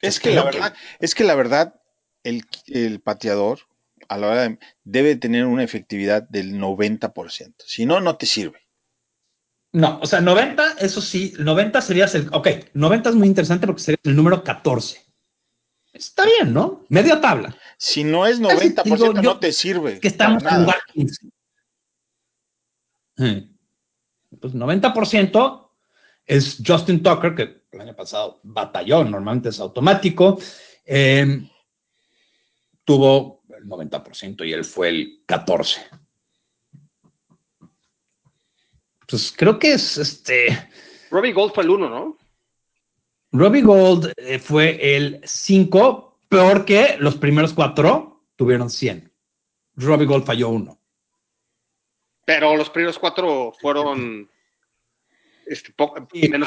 Es 0.00 0.18
que, 0.18 0.34
la 0.34 0.44
verdad, 0.44 0.74
es 0.98 1.14
que 1.14 1.24
la 1.24 1.34
verdad, 1.34 1.80
el, 2.22 3.00
pateador 3.00 3.60
a 4.08 4.16
la 4.16 4.28
hora 4.28 4.58
debe 4.82 5.16
tener 5.16 5.44
una 5.44 5.62
efectividad 5.62 6.22
del 6.22 6.54
90%. 6.58 7.54
Si 7.66 7.84
no, 7.84 8.00
no 8.00 8.16
te 8.16 8.26
sirve. 8.26 8.66
No, 9.72 10.00
o 10.02 10.06
sea, 10.06 10.20
90, 10.20 10.78
eso 10.80 11.00
sí, 11.00 11.34
90 11.38 11.80
serías 11.82 12.14
el. 12.14 12.28
Ok, 12.32 12.48
90 12.72 13.10
es 13.10 13.14
muy 13.14 13.28
interesante 13.28 13.66
porque 13.66 13.82
sería 13.82 14.00
el 14.04 14.16
número 14.16 14.42
14. 14.42 15.09
Está 16.00 16.24
bien, 16.24 16.54
¿no? 16.54 16.86
Media 16.88 17.20
tabla. 17.20 17.54
Si 17.76 18.04
no 18.04 18.26
es 18.26 18.40
90%, 18.40 19.22
no 19.22 19.38
te 19.38 19.52
sirve. 19.52 20.00
Que 20.00 20.08
estamos 20.08 20.42
en 20.44 20.66
Watkins. 20.66 21.20
Pues 24.40 24.54
90% 24.54 25.70
es 26.24 26.62
Justin 26.66 27.02
Tucker, 27.02 27.34
que 27.34 27.64
el 27.70 27.80
año 27.82 27.94
pasado 27.94 28.40
batalló, 28.42 29.04
normalmente 29.04 29.50
es 29.50 29.60
automático. 29.60 30.40
Em, 30.86 31.46
tuvo 32.84 33.42
el 33.54 33.66
90% 33.66 34.48
y 34.48 34.54
él 34.54 34.64
fue 34.64 34.88
el 34.88 35.22
14%. 35.26 36.00
Pues 39.06 39.34
creo 39.36 39.58
que 39.58 39.74
es 39.74 39.98
este. 39.98 40.70
Robbie 41.10 41.34
Gold 41.34 41.52
fue 41.52 41.64
el 41.64 41.70
1, 41.70 41.90
¿no? 41.90 42.16
Robbie 43.32 43.62
Gold 43.62 44.12
eh, 44.16 44.38
fue 44.38 44.96
el 44.96 45.20
5, 45.24 46.18
peor 46.28 46.64
que 46.64 46.96
los 46.98 47.16
primeros 47.16 47.52
cuatro 47.52 48.24
tuvieron 48.36 48.70
100. 48.70 49.12
Robbie 49.76 50.06
Gold 50.06 50.24
falló 50.24 50.48
uno. 50.48 50.78
Pero 52.24 52.56
los 52.56 52.70
primeros 52.70 52.98
cuatro 52.98 53.52
fueron 53.60 54.28
este, 55.50 55.74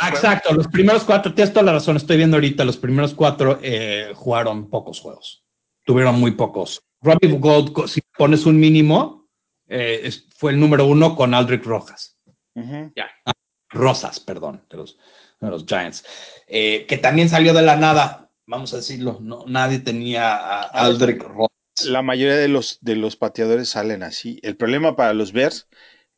exacto, 0.10 0.54
los 0.54 0.70
primeros 0.70 1.04
cuatro, 1.04 1.34
tienes 1.34 1.54
toda 1.54 1.66
la 1.66 1.74
razón, 1.74 1.98
estoy 1.98 2.16
viendo 2.16 2.38
ahorita, 2.38 2.64
los 2.64 2.78
primeros 2.78 3.14
cuatro 3.14 3.60
eh, 3.62 4.14
jugaron 4.16 4.70
pocos 4.70 5.02
juegos, 5.02 5.44
tuvieron 5.84 6.18
muy 6.22 6.32
pocos. 6.32 6.82
Robbie 7.02 7.38
Gold, 7.38 7.88
si 7.88 8.00
pones 8.18 8.46
un 8.46 8.58
mínimo, 8.58 9.28
eh, 9.68 10.10
fue 10.34 10.54
el 10.54 10.60
número 10.60 10.86
uno 10.86 11.18
con 11.18 11.34
Aldrich 11.34 11.66
Rojas. 11.66 12.18
Ya. 12.56 13.10
Ah, 13.26 13.34
Rosas, 13.72 14.22
perdón, 14.22 14.66
de 14.70 14.78
los, 14.78 14.98
de 15.46 15.52
los 15.52 15.66
Giants. 15.66 16.06
Eh, 16.48 16.86
que 16.88 16.98
también 16.98 17.30
salió 17.30 17.54
de 17.54 17.62
la 17.62 17.76
nada, 17.76 18.30
vamos 18.46 18.74
a 18.74 18.78
decirlo, 18.78 19.20
no, 19.22 19.46
nadie 19.48 19.80
tenía 19.80 20.36
a 20.36 20.62
Aldrich 20.64 21.22
Ross. 21.22 21.50
La 21.86 22.02
mayoría 22.02 22.38
de 22.38 22.48
los, 22.48 22.78
de 22.82 22.96
los 22.96 23.16
pateadores 23.16 23.70
salen 23.70 24.04
así. 24.04 24.40
El 24.44 24.56
problema 24.56 24.96
para 24.96 25.14
los 25.14 25.32
Bears 25.32 25.68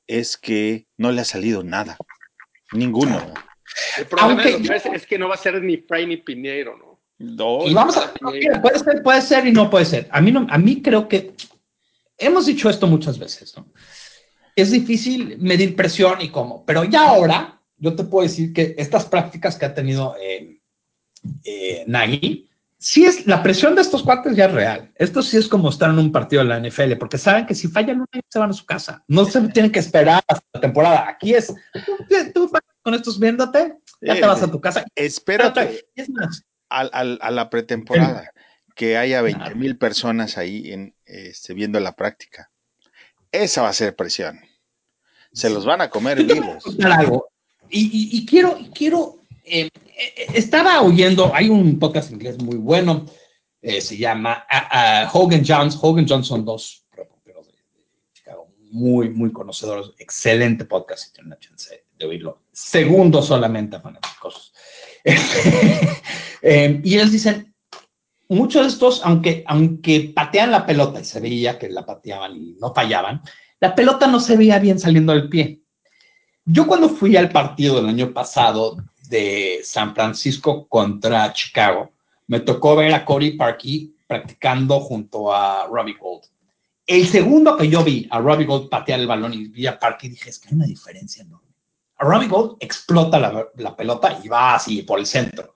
es 0.07 0.37
que 0.37 0.87
no 0.97 1.11
le 1.11 1.21
ha 1.21 1.25
salido 1.25 1.63
nada. 1.63 1.97
Ninguno. 2.71 3.33
El 3.97 4.05
problema 4.05 4.43
de 4.43 4.51
los 4.51 4.67
Bears 4.67 4.85
es 4.87 5.05
que 5.05 5.17
no 5.17 5.29
va 5.29 5.35
a 5.35 5.39
ser 5.39 5.61
ni 5.61 5.77
Fry 5.77 6.05
ni 6.05 6.17
Piñero, 6.17 6.77
¿no? 6.77 6.95
y 7.17 7.73
vamos 7.73 7.95
a 7.95 8.13
puede 8.13 8.79
ser, 8.79 9.03
puede 9.03 9.21
ser 9.21 9.47
y 9.47 9.51
no 9.51 9.69
puede 9.69 9.85
ser. 9.85 10.07
A 10.11 10.19
mí 10.19 10.31
no, 10.31 10.45
a 10.49 10.57
mí 10.57 10.81
creo 10.81 11.07
que 11.07 11.33
hemos 12.17 12.45
dicho 12.45 12.69
esto 12.69 12.87
muchas 12.87 13.17
veces, 13.17 13.55
¿no? 13.55 13.71
Es 14.55 14.71
difícil 14.71 15.37
medir 15.39 15.75
presión 15.75 16.21
y 16.21 16.29
cómo, 16.29 16.65
pero 16.65 16.83
ya 16.83 17.09
ahora 17.09 17.54
yo 17.77 17.95
te 17.95 18.03
puedo 18.03 18.23
decir 18.23 18.53
que 18.53 18.75
estas 18.77 19.05
prácticas 19.05 19.57
que 19.57 19.65
ha 19.65 19.73
tenido 19.73 20.15
eh, 20.21 20.59
eh, 21.43 21.83
Nagy 21.87 22.49
sí 22.77 23.05
es, 23.05 23.25
la 23.25 23.41
presión 23.41 23.75
de 23.75 23.81
estos 23.81 24.03
cuates 24.03 24.35
ya 24.35 24.45
es 24.45 24.51
real. 24.51 24.91
Esto 24.95 25.23
sí 25.23 25.37
es 25.37 25.47
como 25.47 25.69
estar 25.69 25.89
en 25.89 25.97
un 25.97 26.11
partido 26.11 26.43
de 26.43 26.49
la 26.49 26.59
NFL, 26.59 26.93
porque 26.99 27.17
saben 27.17 27.45
que 27.45 27.55
si 27.55 27.67
fallan 27.67 27.97
uno, 27.97 28.07
se 28.29 28.39
van 28.39 28.51
a 28.51 28.53
su 28.53 28.65
casa. 28.65 29.03
No 29.07 29.25
se 29.25 29.41
tienen 29.49 29.71
que 29.71 29.79
esperar 29.79 30.23
hasta 30.27 30.45
la 30.53 30.61
temporada. 30.61 31.09
Aquí 31.09 31.33
es, 31.33 31.53
tú, 32.33 32.51
con 32.81 32.93
estos 32.93 33.19
viéndote, 33.19 33.75
ya 34.01 34.13
te 34.13 34.25
vas 34.25 34.43
a 34.43 34.51
tu 34.51 34.61
casa. 34.61 34.85
Espérate 34.93 35.85
a 36.69 37.31
la 37.31 37.49
pretemporada, 37.49 38.31
que 38.75 38.97
haya 38.97 39.21
20 39.21 39.55
mil 39.55 39.77
personas 39.77 40.37
ahí 40.37 40.71
en, 40.71 40.95
este, 41.05 41.53
viendo 41.53 41.79
la 41.79 41.95
práctica. 41.95 42.51
Esa 43.31 43.63
va 43.63 43.69
a 43.69 43.73
ser 43.73 43.95
presión. 43.95 44.39
Se 45.33 45.49
los 45.49 45.65
van 45.65 45.81
a 45.81 45.89
comer 45.89 46.23
vivos. 46.23 46.63
Y, 47.69 48.25
quiero, 48.25 48.57
quiero 48.73 49.21
eh, 49.43 49.69
eh, 49.97 50.27
estaba 50.33 50.81
oyendo, 50.81 51.31
hay 51.33 51.49
un 51.49 51.77
podcast 51.79 52.11
inglés 52.11 52.41
muy 52.41 52.57
bueno, 52.57 53.05
eh, 53.61 53.81
se 53.81 53.97
llama 53.97 54.45
Hogan 55.13 55.43
Jones. 55.45 55.77
Hogan 55.81 56.05
Jones 56.07 56.27
son 56.27 56.45
dos 56.45 56.85
reporteros 56.91 57.47
Chicago, 58.13 58.47
muy, 58.71 59.09
muy 59.09 59.31
conocedores, 59.31 59.91
excelente 59.97 60.65
podcast, 60.65 61.05
si 61.05 61.13
tienen 61.13 61.31
la 61.31 61.39
chance 61.39 61.85
de 61.97 62.05
oírlo. 62.05 62.43
Segundo 62.51 63.21
solamente 63.21 63.79
fanáticos. 63.79 64.53
y 66.41 66.95
ellos 66.95 67.11
dicen, 67.11 67.53
muchos 68.27 68.63
de 68.63 68.69
estos, 68.69 69.01
aunque, 69.03 69.43
aunque 69.47 70.11
patean 70.15 70.51
la 70.51 70.65
pelota 70.65 70.99
y 70.99 71.05
se 71.05 71.19
veía 71.19 71.57
que 71.57 71.69
la 71.69 71.85
pateaban 71.85 72.35
y 72.35 72.55
no 72.59 72.73
fallaban, 72.73 73.21
la 73.59 73.75
pelota 73.75 74.07
no 74.07 74.19
se 74.19 74.37
veía 74.37 74.59
bien 74.59 74.79
saliendo 74.79 75.13
del 75.13 75.29
pie. 75.29 75.61
Yo 76.47 76.67
cuando 76.67 76.89
fui 76.89 77.17
al 77.17 77.31
partido 77.31 77.77
del 77.77 77.87
año 77.87 78.13
pasado 78.13 78.77
de 79.09 79.61
San 79.63 79.95
Francisco 79.95 80.67
contra 80.67 81.33
Chicago, 81.33 81.91
me 82.27 82.39
tocó 82.39 82.75
ver 82.75 82.93
a 82.93 83.03
Cody 83.03 83.31
Parkey 83.31 83.95
practicando 84.05 84.79
junto 84.79 85.33
a 85.33 85.65
Robbie 85.67 85.97
Gold. 85.99 86.23
El 86.85 87.07
segundo 87.07 87.57
que 87.57 87.67
yo 87.67 87.83
vi 87.83 88.07
a 88.11 88.19
Robbie 88.19 88.45
Gold 88.45 88.69
patear 88.69 88.99
el 88.99 89.07
balón 89.07 89.33
y 89.33 89.47
vi 89.47 89.65
a 89.65 89.79
Parkey, 89.79 90.11
dije, 90.11 90.29
es 90.29 90.37
que 90.37 90.49
hay 90.49 90.55
una 90.55 90.67
diferencia 90.67 91.23
enorme. 91.23 91.49
A 91.97 92.05
Robbie 92.05 92.27
Gold 92.27 92.57
explota 92.59 93.19
la, 93.19 93.75
pelota 93.75 94.19
y 94.23 94.27
va 94.27 94.55
así 94.55 94.83
por 94.83 94.99
el 94.99 95.07
centro. 95.07 95.55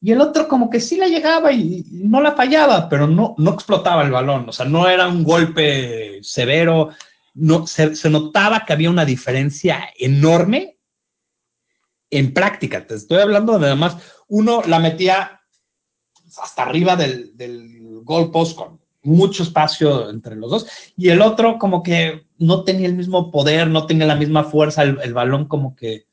Y 0.00 0.12
el 0.12 0.20
otro 0.22 0.48
como 0.48 0.70
que 0.70 0.80
sí 0.80 0.96
la 0.96 1.08
llegaba 1.08 1.52
y, 1.52 1.84
no 1.90 2.22
la 2.22 2.32
fallaba, 2.32 2.88
pero 2.88 3.06
no, 3.06 3.34
no 3.36 3.50
explotaba 3.52 4.02
el 4.02 4.10
balón. 4.10 4.48
O 4.48 4.52
sea, 4.52 4.64
no 4.64 4.88
era 4.88 5.06
un 5.06 5.24
golpe 5.24 6.20
severo. 6.22 6.90
No, 7.34 7.66
se, 7.66 7.96
se 7.96 8.10
notaba 8.10 8.64
que 8.64 8.72
había 8.72 8.90
una 8.90 9.04
diferencia 9.04 9.88
enorme 9.98 10.78
en 12.10 12.34
práctica. 12.34 12.86
Te 12.86 12.94
estoy 12.94 13.20
hablando 13.20 13.58
de 13.58 13.66
además, 13.66 13.96
uno 14.28 14.62
la 14.66 14.78
metía 14.78 15.40
hasta 16.42 16.62
arriba 16.62 16.94
del, 16.94 17.36
del 17.36 18.00
goalpost 18.04 18.56
con 18.56 18.80
mucho 19.02 19.42
espacio 19.42 20.10
entre 20.10 20.36
los 20.36 20.50
dos 20.50 20.66
y 20.96 21.08
el 21.08 21.22
otro 21.22 21.58
como 21.58 21.82
que 21.82 22.26
no 22.38 22.64
tenía 22.64 22.86
el 22.86 22.94
mismo 22.94 23.30
poder, 23.30 23.66
no 23.68 23.86
tenía 23.86 24.06
la 24.06 24.14
misma 24.14 24.44
fuerza, 24.44 24.82
el, 24.82 25.14
balón 25.14 25.46
como 25.46 25.74
que 25.74 26.06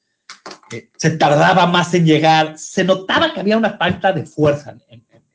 se 0.97 1.11
tardaba 1.11 1.67
más 1.67 1.93
en 1.93 2.05
llegar, 2.05 2.57
se 2.57 2.83
notaba 2.83 3.33
que 3.33 3.39
había 3.39 3.57
una 3.57 3.77
falta 3.77 4.11
de 4.11 4.25
fuerza 4.25 4.75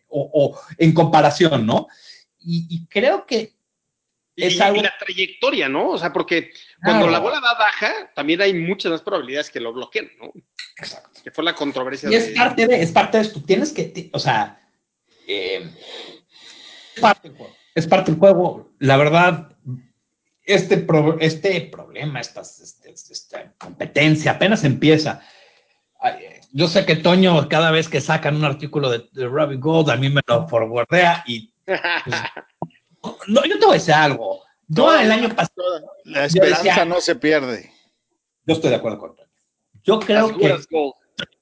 o, 0.08 0.58
en 0.78 0.92
comparación, 0.92 1.66
¿no? 1.66 1.88
y 2.46 2.86
creo 2.86 3.24
que 3.26 3.54
y, 4.36 4.54
la 4.56 4.94
trayectoria, 4.98 5.68
¿no? 5.68 5.90
O 5.90 5.98
sea, 5.98 6.12
porque 6.12 6.50
cuando 6.82 7.06
la 7.08 7.18
bola 7.18 7.40
va 7.40 7.54
baja, 7.54 8.10
también 8.14 8.40
hay 8.40 8.54
muchas 8.54 8.92
más 8.92 9.02
probabilidades 9.02 9.50
que 9.50 9.60
lo 9.60 9.72
bloqueen, 9.72 10.10
¿no? 10.20 10.32
Exacto. 10.78 11.20
Que 11.22 11.30
fue 11.30 11.44
la 11.44 11.54
controversia. 11.54 12.10
Y 12.10 12.14
es 12.14 12.30
parte 12.30 12.66
de, 12.66 12.82
es 12.82 12.90
parte 12.90 13.18
de 13.18 13.24
esto. 13.24 13.42
Tienes 13.42 13.72
que, 13.72 14.10
o 14.12 14.18
sea, 14.18 14.60
eh, 15.26 15.70
es 16.94 17.00
parte 17.00 17.28
del 17.28 17.36
juego. 17.36 17.56
Es 17.74 17.86
parte 17.86 18.10
del 18.10 18.20
juego. 18.20 18.72
La 18.80 18.96
verdad, 18.96 19.56
este, 20.42 20.84
este 21.20 21.60
problema, 21.62 22.20
esta, 22.20 22.40
este, 22.40 22.90
esta 22.90 23.52
competencia 23.56 24.32
apenas 24.32 24.64
empieza. 24.64 25.22
Yo 26.52 26.68
sé 26.68 26.84
que 26.84 26.96
Toño, 26.96 27.48
cada 27.48 27.70
vez 27.70 27.88
que 27.88 28.00
sacan 28.00 28.36
un 28.36 28.44
artículo 28.44 28.90
de, 28.90 29.08
de 29.12 29.26
Robbie 29.26 29.56
Gold, 29.56 29.90
a 29.90 29.96
mí 29.96 30.10
me 30.10 30.20
lo 30.26 30.46
forwardea 30.48 31.24
y 31.26 31.52
pues, 31.64 31.80
no, 33.28 33.44
yo 33.44 33.58
te 33.58 33.66
voy 33.66 33.74
a 33.74 33.78
decir 33.78 33.94
algo. 33.94 34.42
Yo 34.66 34.98
el 34.98 35.10
año 35.10 35.28
pasado. 35.34 35.92
La 36.04 36.26
esperanza 36.26 36.84
no 36.84 37.00
se 37.00 37.16
pierde. 37.16 37.70
Yo 38.46 38.54
estoy 38.54 38.70
de 38.70 38.76
acuerdo 38.76 38.98
con 38.98 39.16
Yo 39.82 40.00
creo 40.00 40.36
que 40.36 40.56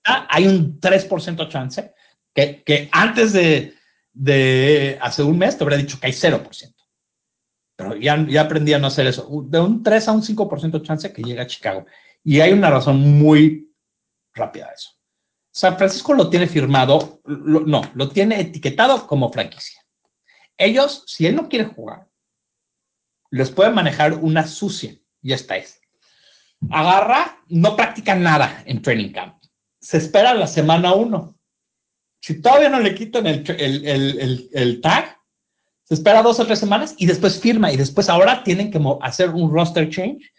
hay 0.04 0.46
un 0.46 0.80
3% 0.80 1.48
chance 1.48 1.94
que, 2.34 2.62
que 2.62 2.88
antes 2.92 3.32
de, 3.32 3.74
de, 4.12 4.98
hace 5.00 5.22
un 5.22 5.38
mes 5.38 5.56
te 5.56 5.64
habría 5.64 5.78
dicho 5.78 5.98
que 6.00 6.06
hay 6.06 6.12
0%. 6.12 6.74
Pero 7.76 7.96
ya, 7.96 8.24
ya 8.28 8.42
aprendí 8.42 8.72
a 8.72 8.78
no 8.78 8.88
hacer 8.88 9.06
eso. 9.06 9.28
De 9.46 9.60
un 9.60 9.82
3 9.82 10.08
a 10.08 10.12
un 10.12 10.22
5% 10.22 10.82
chance 10.82 11.12
que 11.12 11.22
llega 11.22 11.42
a 11.42 11.46
Chicago. 11.46 11.86
Y 12.22 12.40
hay 12.40 12.52
una 12.52 12.70
razón 12.70 13.00
muy 13.00 13.72
rápida 14.34 14.68
de 14.68 14.74
eso. 14.74 14.90
San 15.50 15.76
Francisco 15.76 16.14
lo 16.14 16.30
tiene 16.30 16.46
firmado, 16.46 17.20
no, 17.26 17.82
lo 17.94 18.08
tiene 18.08 18.40
etiquetado 18.40 19.06
como 19.06 19.30
franquicia. 19.30 19.81
Ellos, 20.58 21.04
si 21.06 21.26
él 21.26 21.36
no 21.36 21.48
quiere 21.48 21.66
jugar, 21.66 22.08
les 23.30 23.50
puede 23.50 23.70
manejar 23.70 24.14
una 24.14 24.46
sucia 24.46 24.94
y 25.22 25.32
esta 25.32 25.56
es. 25.56 25.80
Agarra, 26.70 27.42
no 27.48 27.74
practica 27.74 28.14
nada 28.14 28.62
en 28.66 28.82
training 28.82 29.12
camp. 29.12 29.42
Se 29.80 29.96
espera 29.96 30.34
la 30.34 30.46
semana 30.46 30.92
uno. 30.94 31.38
Si 32.20 32.40
todavía 32.40 32.68
no 32.68 32.78
le 32.78 32.94
quitan 32.94 33.26
el, 33.26 34.50
el, 34.52 34.80
tag, 34.80 35.18
se 35.82 35.94
espera 35.94 36.22
dos 36.22 36.38
o 36.38 36.46
tres 36.46 36.60
semanas 36.60 36.94
y 36.98 37.06
después 37.06 37.40
firma. 37.40 37.72
Y 37.72 37.76
después 37.76 38.08
ahora 38.08 38.44
tienen 38.44 38.70
que 38.70 38.80
hacer 39.00 39.30
un 39.30 39.52
roster 39.52 39.88
change 39.88 40.32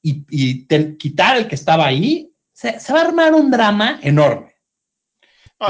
y, 0.00 0.66
quitar 0.96 1.38
el 1.38 1.48
que 1.48 1.56
estaba 1.56 1.86
ahí. 1.86 2.32
Se, 2.52 2.78
se 2.78 2.92
va 2.92 3.00
a 3.00 3.06
armar 3.06 3.34
un 3.34 3.50
drama 3.50 3.98
enorme. 4.00 4.54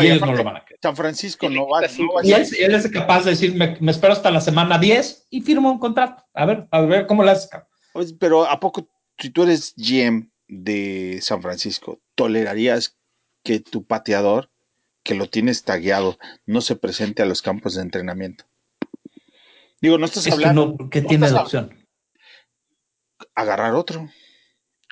y 0.00 0.06
ellos 0.06 0.20
no 0.20 0.34
lo 0.34 0.44
van 0.44 0.56
a 0.56 0.64
San 0.84 0.96
Francisco 0.96 1.48
no 1.48 1.66
va, 1.66 1.80
y 2.22 2.32
él, 2.32 2.74
es 2.74 2.90
capaz 2.90 3.24
de 3.24 3.30
decir, 3.30 3.54
me, 3.54 3.78
espero 3.90 4.12
hasta 4.12 4.30
la 4.30 4.42
semana 4.42 4.78
10 4.78 5.28
y 5.30 5.40
firmo 5.40 5.72
un 5.72 5.78
contrato. 5.78 6.26
A 6.34 6.44
ver, 6.44 6.68
a 6.70 6.82
ver 6.82 7.06
cómo 7.06 7.24
lo 7.24 7.30
haces. 7.30 7.48
Pues, 7.94 8.12
pero 8.12 8.44
¿a 8.44 8.60
poco, 8.60 8.86
si 9.18 9.30
tú 9.30 9.44
eres 9.44 9.72
GM 9.78 10.30
de 10.46 11.20
San 11.22 11.40
Francisco, 11.40 12.02
tolerarías 12.14 12.98
que 13.42 13.60
tu 13.60 13.86
pateador, 13.86 14.50
que 15.02 15.14
lo 15.14 15.30
tienes 15.30 15.64
tagueado, 15.64 16.18
no 16.44 16.60
se 16.60 16.76
presente 16.76 17.22
a 17.22 17.26
los 17.26 17.40
campos 17.40 17.76
de 17.76 17.80
entrenamiento? 17.80 18.44
Digo, 19.80 19.96
no 19.96 20.04
estás 20.04 20.30
hablando. 20.30 20.76
Que, 20.90 21.00
tiene 21.00 21.30
la 21.30 21.44
opción? 21.44 21.86
Agarrar 23.34 23.72
otro 23.74 24.10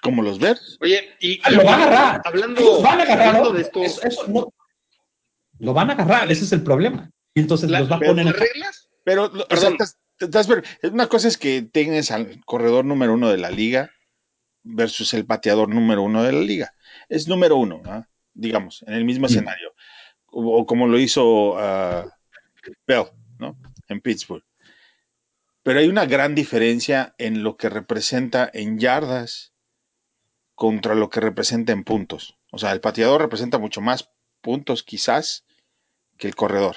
como 0.00 0.22
los 0.22 0.38
ver. 0.38 0.58
Oye, 0.80 1.10
y, 1.20 1.38
ah, 1.44 1.50
lo 1.50 1.64
van 1.64 1.80
a 1.82 1.84
agarrar. 1.84 2.22
Hablando, 2.24 2.80
van 2.80 3.00
a 3.00 3.02
agarrar 3.02 3.52
de 3.52 3.60
esto. 3.60 3.82
Eso, 3.82 4.52
lo 5.62 5.72
van 5.72 5.90
a 5.90 5.92
agarrar, 5.92 6.30
ese 6.30 6.44
es 6.44 6.52
el 6.52 6.64
problema. 6.64 7.12
Y 7.34 7.40
entonces 7.40 7.70
los 7.70 7.90
va 7.90 7.96
a 7.96 8.00
poner 8.00 8.26
en 8.26 8.32
reglas. 8.32 8.90
Pero, 9.04 9.30
una 10.90 11.06
cosa 11.06 11.28
es 11.28 11.38
que 11.38 11.62
tienes 11.62 12.10
al 12.10 12.44
corredor 12.44 12.84
número 12.84 13.14
uno 13.14 13.30
de 13.30 13.38
la 13.38 13.50
liga 13.50 13.92
versus 14.64 15.14
el 15.14 15.24
pateador 15.24 15.68
número 15.68 16.02
uno 16.02 16.24
de 16.24 16.32
la 16.32 16.40
liga. 16.40 16.74
Es 17.08 17.28
número 17.28 17.56
uno, 17.56 17.80
digamos, 18.34 18.82
en 18.88 18.94
el 18.94 19.04
mismo 19.04 19.26
escenario. 19.26 19.72
O, 20.26 20.66
como 20.66 20.88
lo 20.88 20.98
hizo 20.98 21.52
uh, 21.52 22.10
Bell, 22.84 23.06
¿no? 23.38 23.56
En 23.86 24.00
Pittsburgh. 24.00 24.44
Pero 25.62 25.78
hay 25.78 25.86
una 25.86 26.06
gran 26.06 26.34
diferencia 26.34 27.14
en 27.18 27.44
lo 27.44 27.56
que 27.56 27.68
representa 27.68 28.50
en 28.52 28.80
yardas 28.80 29.52
contra 30.56 30.96
lo 30.96 31.08
que 31.08 31.20
representa 31.20 31.70
en 31.70 31.84
puntos. 31.84 32.36
O 32.50 32.58
sea, 32.58 32.72
el 32.72 32.80
pateador 32.80 33.20
representa 33.20 33.58
mucho 33.58 33.80
más 33.80 34.10
puntos 34.40 34.82
quizás 34.82 35.44
que 36.22 36.28
el 36.28 36.36
corredor. 36.36 36.76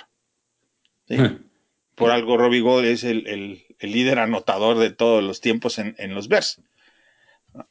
Hmm. 1.07 1.45
Por 1.93 2.09
algo 2.09 2.35
Robbie 2.35 2.61
Gold 2.61 2.87
es 2.87 3.03
el, 3.03 3.63
líder 3.79 4.17
anotador 4.17 4.79
de 4.79 4.89
todos 4.89 5.23
los 5.23 5.39
tiempos 5.39 5.77
en, 5.77 6.15
los 6.15 6.29
Bears, 6.29 6.63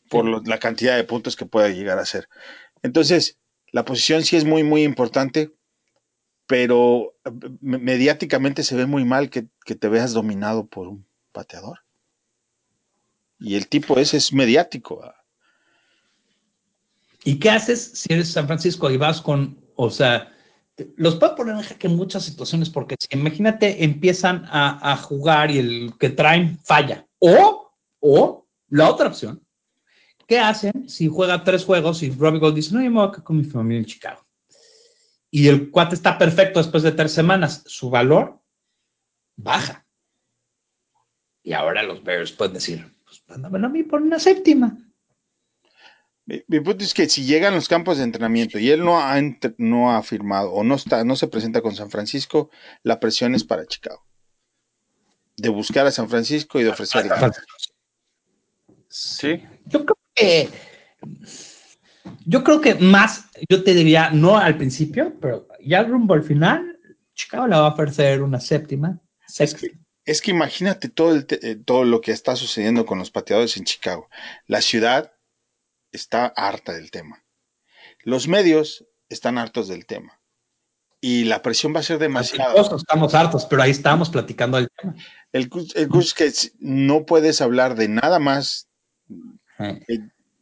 por 0.08 0.46
la 0.46 0.58
cantidad 0.60 0.96
de 0.96 1.02
puntos 1.02 1.34
que 1.34 1.46
puede 1.46 1.74
llegar 1.74 1.98
a 1.98 2.06
ser. 2.06 2.28
Entonces, 2.84 3.38
la 3.72 3.84
posición 3.84 4.22
sí 4.22 4.36
es 4.36 4.44
muy, 4.44 4.62
muy 4.62 4.84
importante, 4.84 5.50
pero 6.46 7.16
eh, 7.24 7.30
mediáticamente 7.60 8.62
se 8.62 8.76
ve 8.76 8.86
muy 8.86 9.04
mal 9.04 9.28
que, 9.28 9.46
que 9.64 9.74
te 9.74 9.88
veas 9.88 10.12
dominado 10.12 10.66
por 10.66 10.86
un 10.86 11.04
pateador. 11.32 11.80
Y 13.40 13.56
el 13.56 13.66
tipo 13.66 13.98
ese 13.98 14.18
es 14.18 14.32
mediático. 14.32 15.02
¿Y 17.24 17.40
qué 17.40 17.50
haces 17.50 17.82
si 17.94 18.12
eres 18.12 18.30
San 18.30 18.46
Francisco 18.46 18.92
y 18.92 18.96
vas 18.96 19.20
con, 19.20 19.58
o 19.74 19.90
sea, 19.90 20.33
los 20.96 21.16
puede 21.16 21.36
poner 21.36 21.56
en 21.56 21.62
jaque 21.62 21.86
en 21.86 21.96
muchas 21.96 22.24
situaciones 22.24 22.70
porque 22.70 22.96
si, 22.98 23.16
imagínate 23.16 23.84
empiezan 23.84 24.44
a, 24.48 24.96
jugar 24.96 25.50
y 25.50 25.58
el 25.58 25.92
que 25.98 26.10
traen 26.10 26.58
falla. 26.64 27.06
O, 27.18 27.72
o 28.00 28.48
la 28.68 28.90
otra 28.90 29.08
opción, 29.08 29.46
¿qué 30.26 30.38
hacen 30.38 30.88
si 30.88 31.08
juega 31.08 31.44
tres 31.44 31.64
juegos 31.64 32.02
y 32.02 32.10
Robbie 32.10 32.40
Gold 32.40 32.56
dice, 32.56 32.74
no, 32.74 32.82
yo 32.82 32.90
me 32.90 33.00
voy 33.00 33.08
a 33.08 33.22
con 33.22 33.36
mi 33.36 33.44
familia 33.44 33.78
en 33.78 33.86
Chicago? 33.86 34.24
y 35.34 35.48
el 35.48 35.72
cuate 35.72 35.96
está 35.96 36.16
perfecto 36.16 36.60
después 36.60 36.84
de 36.84 36.92
tres 36.92 37.10
semanas, 37.10 37.64
su 37.66 37.90
valor 37.90 38.40
baja. 39.34 39.84
Y 41.42 41.52
ahora 41.54 41.82
los 41.82 42.04
Bears 42.04 42.30
pueden 42.30 42.54
decir, 42.54 42.96
pues 43.04 43.24
mándamelo 43.26 43.66
a 43.66 43.70
mí 43.70 43.82
por 43.82 44.00
una 44.00 44.20
séptima. 44.20 44.78
Mi, 46.26 46.60
punto 46.60 46.84
es 46.84 46.94
que 46.94 47.08
si 47.08 47.24
llegan 47.24 47.54
los 47.54 47.68
campos 47.68 47.98
de 47.98 48.04
entrenamiento 48.04 48.58
y 48.58 48.70
él 48.70 48.82
no 48.82 48.98
ha, 48.98 49.20
no 49.58 49.94
ha 49.94 50.02
firmado 50.02 50.52
o 50.52 50.64
no 50.64 50.74
está, 50.74 51.04
no 51.04 51.16
se 51.16 51.28
presenta 51.28 51.60
con 51.60 51.76
San 51.76 51.90
Francisco, 51.90 52.50
la 52.82 52.98
presión 52.98 53.34
es 53.34 53.44
para 53.44 53.66
Chicago. 53.66 54.06
De 55.36 55.50
buscar 55.50 55.86
a 55.86 55.90
San 55.90 56.08
Francisco 56.08 56.58
y 56.60 56.64
de 56.64 56.70
ofrecer. 56.70 57.10
Sí. 58.88 59.42
Yo 59.66 59.84
creo 59.84 59.98
que 60.14 60.48
yo 62.26 62.44
creo 62.44 62.60
que 62.60 62.74
más, 62.74 63.26
yo 63.48 63.62
te 63.62 63.74
diría, 63.74 64.10
no 64.10 64.38
al 64.38 64.56
principio, 64.56 65.14
pero 65.20 65.48
ya 65.60 65.82
rumbo 65.82 66.14
al 66.14 66.22
final, 66.22 66.78
Chicago 67.14 67.46
le 67.46 67.56
va 67.56 67.66
a 67.66 67.72
ofrecer 67.72 68.22
una 68.22 68.40
séptima. 68.40 69.00
Es 70.06 70.20
que, 70.20 70.30
imagínate 70.30 70.88
todo, 70.88 71.16
eh, 71.16 71.56
todo 71.64 71.84
lo 71.84 72.00
que 72.00 72.12
está 72.12 72.36
sucediendo 72.36 72.84
con 72.84 72.98
los 72.98 73.10
pateadores 73.10 73.56
en 73.56 73.64
Chicago. 73.64 74.08
La 74.46 74.60
ciudad 74.60 75.13
está 75.94 76.26
harta 76.26 76.72
del 76.72 76.90
tema. 76.90 77.24
Los 78.02 78.28
medios 78.28 78.84
están 79.08 79.38
hartos 79.38 79.68
del 79.68 79.86
tema. 79.86 80.20
Y 81.00 81.24
la 81.24 81.42
presión 81.42 81.74
va 81.74 81.80
a 81.80 81.84
ser 81.84 81.98
demasiada. 81.98 82.54
Estamos 82.60 83.14
hartos, 83.14 83.44
pero 83.44 83.62
ahí 83.62 83.70
estamos 83.70 84.08
platicando 84.08 84.56
del 84.56 84.68
tema. 84.76 84.94
El, 85.32 85.50
el 85.74 85.88
es 86.00 86.14
que 86.14 86.32
no 86.60 87.04
puedes 87.04 87.40
hablar 87.40 87.74
de 87.74 87.88
nada 87.88 88.18
más 88.18 88.68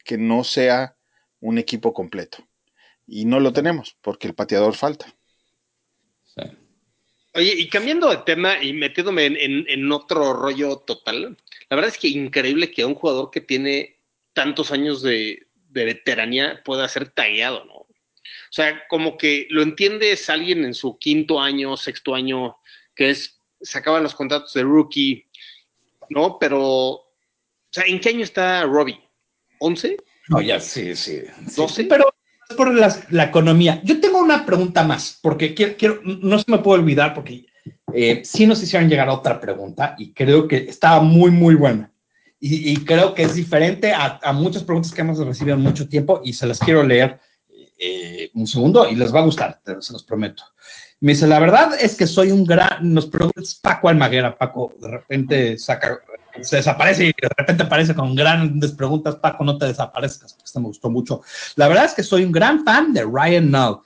que, 0.04 0.18
no 0.18 0.44
sea 0.44 0.96
un 1.40 1.58
equipo 1.58 1.92
completo. 1.92 2.46
Y 3.06 3.24
no 3.24 3.40
lo 3.40 3.52
tenemos, 3.52 3.96
porque 4.00 4.28
el 4.28 4.34
pateador 4.34 4.74
falta. 4.74 5.12
Oye, 7.34 7.54
y 7.56 7.68
cambiando 7.68 8.08
de 8.10 8.18
tema 8.18 8.62
y 8.62 8.72
metiéndome 8.72 9.26
en, 9.26 9.64
en, 9.68 9.92
otro 9.92 10.34
rollo 10.34 10.76
total, 10.76 11.36
la 11.70 11.76
verdad 11.76 11.90
es 11.90 11.98
que 11.98 12.08
increíble 12.08 12.70
que 12.70 12.84
un 12.84 12.94
jugador 12.94 13.30
que 13.30 13.40
tiene 13.40 14.01
tantos 14.32 14.72
años 14.72 15.02
de, 15.02 15.46
veteranía 15.70 16.62
pueda 16.64 16.86
ser 16.86 17.08
tagueado, 17.08 17.64
¿no? 17.64 17.74
O 17.74 18.54
sea, 18.54 18.86
como 18.88 19.16
que 19.16 19.46
lo 19.48 19.62
entiendes 19.62 20.28
alguien 20.28 20.64
en 20.66 20.74
su 20.74 20.98
quinto 20.98 21.40
año, 21.40 21.78
sexto 21.78 22.14
año, 22.14 22.58
que 22.94 23.08
es, 23.08 23.40
se 23.60 23.78
acaban 23.78 24.02
los 24.02 24.14
contratos 24.14 24.52
de 24.52 24.62
rookie, 24.62 25.26
¿no? 26.10 26.38
Pero, 26.38 26.60
o 26.60 27.06
sea, 27.70 27.84
¿en 27.86 27.98
qué 28.00 28.10
año 28.10 28.24
está 28.24 28.64
Robbie? 28.64 29.00
¿11? 29.60 29.96
No, 30.28 30.42
ya 30.42 30.60
sí, 30.60 30.94
sí. 30.94 31.22
¿12? 31.46 31.86
pero 31.88 32.14
es 32.50 32.54
por 32.54 32.74
la, 32.74 33.24
economía. 33.24 33.80
Yo 33.82 33.98
tengo 33.98 34.18
una 34.18 34.44
pregunta 34.44 34.84
más, 34.84 35.18
porque 35.22 35.54
quiero, 35.54 36.00
no 36.04 36.38
se 36.38 36.50
me 36.50 36.58
puede 36.58 36.80
olvidar, 36.80 37.14
porque 37.14 37.46
eh, 37.94 38.20
sí 38.24 38.46
nos 38.46 38.62
hicieron 38.62 38.90
llegar 38.90 39.08
a 39.08 39.14
otra 39.14 39.40
pregunta 39.40 39.94
y 39.98 40.12
creo 40.12 40.46
que 40.46 40.56
estaba 40.58 41.00
muy, 41.00 41.30
muy 41.30 41.54
buena 41.54 41.91
y, 42.44 42.76
creo 42.78 43.14
que 43.14 43.22
es 43.22 43.36
diferente 43.36 43.92
a, 43.92 44.32
muchas 44.32 44.64
preguntas 44.64 44.92
que 44.92 45.00
hemos 45.00 45.16
recibido 45.18 45.56
en 45.56 45.62
mucho 45.62 45.88
tiempo 45.88 46.20
y 46.24 46.32
se 46.32 46.44
las 46.44 46.58
quiero 46.58 46.82
leer 46.82 47.20
eh, 47.78 48.32
un 48.34 48.48
segundo 48.48 48.88
y 48.88 48.96
les 48.96 49.14
va 49.14 49.20
a 49.20 49.24
gustar, 49.24 49.60
se 49.78 49.92
los 49.92 50.02
prometo. 50.02 50.42
Me 50.98 51.12
dice, 51.12 51.28
la 51.28 51.38
verdad 51.38 51.74
es 51.80 51.96
que 51.96 52.08
soy 52.08 52.32
un 52.32 52.44
gran, 52.44 52.92
nos 52.92 53.06
pregunta 53.06 53.40
Paco 53.62 53.88
Almaguera, 53.88 54.36
Paco, 54.36 54.74
de 54.80 54.88
repente 54.88 55.56
saca, 55.56 56.00
se 56.40 56.56
desaparece 56.56 57.04
y 57.04 57.06
de 57.08 57.28
repente 57.36 57.62
aparece 57.62 57.94
con 57.94 58.12
grandes 58.16 58.72
preguntas, 58.72 59.14
Paco, 59.14 59.44
no 59.44 59.56
te 59.56 59.66
desaparezcas, 59.66 60.36
esto 60.44 60.58
me 60.58 60.66
gustó 60.66 60.90
mucho. 60.90 61.22
La 61.54 61.68
verdad 61.68 61.84
es 61.84 61.94
que 61.94 62.02
soy 62.02 62.24
un 62.24 62.32
gran 62.32 62.64
fan 62.64 62.92
de 62.92 63.04
Ryan 63.04 63.52
Null 63.52 63.82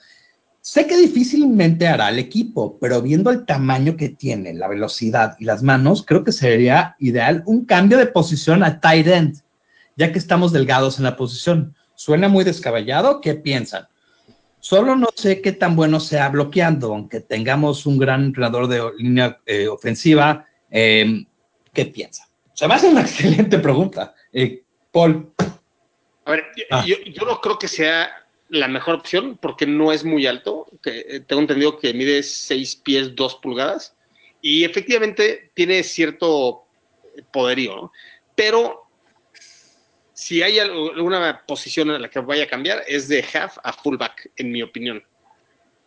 Sé 0.67 0.85
que 0.85 0.97
difícilmente 0.97 1.87
hará 1.87 2.09
el 2.09 2.19
equipo, 2.19 2.77
pero 2.77 3.01
viendo 3.01 3.31
el 3.31 3.45
tamaño 3.45 3.95
que 3.95 4.09
tiene, 4.09 4.53
la 4.53 4.67
velocidad 4.67 5.37
y 5.39 5.45
las 5.45 5.63
manos, 5.63 6.03
creo 6.05 6.25
que 6.25 6.33
sería 6.33 6.97
ideal 6.99 7.41
un 7.45 7.63
cambio 7.63 7.97
de 7.97 8.07
posición 8.07 8.63
a 8.63 8.81
tight 8.81 9.07
end, 9.07 9.41
ya 9.95 10.11
que 10.11 10.19
estamos 10.19 10.51
delgados 10.51 10.97
en 10.97 11.05
la 11.05 11.15
posición. 11.15 11.73
Suena 11.95 12.27
muy 12.27 12.43
descabellado, 12.43 13.21
¿qué 13.21 13.35
piensan? 13.35 13.87
Solo 14.59 14.97
no 14.97 15.07
sé 15.15 15.41
qué 15.41 15.53
tan 15.53 15.77
bueno 15.77 16.01
sea 16.01 16.27
bloqueando, 16.27 16.93
aunque 16.93 17.21
tengamos 17.21 17.85
un 17.85 17.97
gran 17.97 18.25
entrenador 18.25 18.67
de 18.67 18.83
línea 18.97 19.39
eh, 19.45 19.69
ofensiva. 19.69 20.47
Em, 20.69 21.25
¿Qué 21.71 21.85
piensa? 21.85 22.27
Se 22.53 22.67
me 22.67 22.73
hace 22.73 22.89
una 22.89 23.01
excelente 23.07 23.57
pregunta. 23.59 24.13
Eh, 24.33 24.63
Paul. 24.91 25.31
A 26.25 26.31
ver, 26.31 26.43
ah. 26.71 26.85
yo 26.85 27.25
no 27.25 27.39
creo 27.39 27.57
que 27.57 27.69
sea 27.69 28.26
la 28.49 28.67
mejor 28.67 28.95
opción 28.95 29.37
porque 29.37 29.65
no 29.65 29.91
es 29.91 30.03
muy 30.03 30.25
alto. 30.25 30.67
Que, 30.81 31.05
eh, 31.07 31.19
tengo 31.21 31.41
entendido 31.41 31.77
que 31.77 31.93
mide 31.93 32.23
6 32.23 32.75
pies 32.77 33.15
2 33.15 33.35
pulgadas 33.35 33.95
y 34.41 34.63
efectivamente 34.63 35.51
tiene 35.53 35.83
cierto 35.83 36.65
poderío. 37.31 37.91
Pero 38.35 38.87
si 40.13 40.41
hay 40.41 40.59
alguna 40.59 41.43
posición 41.45 41.91
en 41.91 42.01
la 42.01 42.09
que 42.09 42.19
vaya 42.19 42.43
a 42.43 42.47
cambiar 42.47 42.83
es 42.87 43.07
de 43.07 43.23
half 43.33 43.57
a 43.63 43.73
fullback, 43.73 44.31
en 44.37 44.51
mi 44.51 44.61
opinión. 44.61 45.03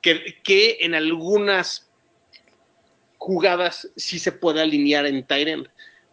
Que, 0.02 0.40
que 0.42 0.78
en 0.80 0.94
algunas 0.94 1.90
jugadas 3.18 3.90
sí 3.96 4.18
se 4.18 4.32
puede 4.32 4.62
alinear 4.62 5.04
en 5.04 5.26
Tyrant 5.26 5.68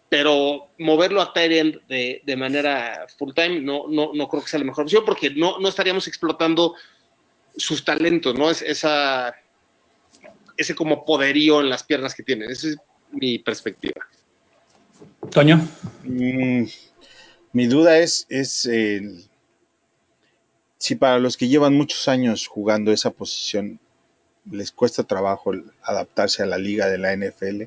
pero 0.10 0.70
moverlo 0.78 1.22
a 1.22 1.34
Tyrant 1.34 1.76
de, 1.88 2.22
de 2.26 2.36
manera 2.38 3.08
full 3.18 3.34
time 3.34 3.60
no, 3.60 3.88
no, 3.90 4.12
no 4.14 4.28
creo 4.28 4.44
que 4.44 4.50
sea 4.50 4.60
la 4.60 4.66
mejor 4.66 4.86
opción 4.86 5.04
porque 5.06 5.32
no, 5.32 5.60
no 5.60 5.68
estaríamos 5.68 6.08
explotando 6.08 6.76
sus 7.56 7.84
talentos, 7.84 8.36
¿no? 8.36 8.50
Es 8.50 8.62
esa, 8.62 9.36
ese 10.56 10.76
como 10.76 11.04
poderío 11.04 11.60
en 11.60 11.70
las 11.70 11.84
piernas 11.84 12.14
que 12.16 12.24
tiene. 12.24 12.46
Esa 12.46 12.70
es 12.70 12.78
mi 13.12 13.40
perspectiva. 13.40 14.02
Toño. 15.32 15.68
Mm, 16.04 16.66
mi 17.52 17.66
duda 17.66 17.98
es, 17.98 18.26
es 18.30 18.70
si 20.78 20.96
para 20.96 21.20
los 21.20 21.38
que 21.38 21.48
llevan 21.48 21.74
muchos 21.74 22.08
años 22.08 22.48
jugando 22.48 22.92
esa 22.92 23.12
posición 23.12 23.80
les 24.50 24.72
cuesta 24.72 25.04
trabajo 25.04 25.52
adaptarse 25.84 26.44
a 26.44 26.46
la 26.46 26.58
liga 26.58 26.88
de 26.88 26.98
la 26.98 27.16
NFL, 27.16 27.64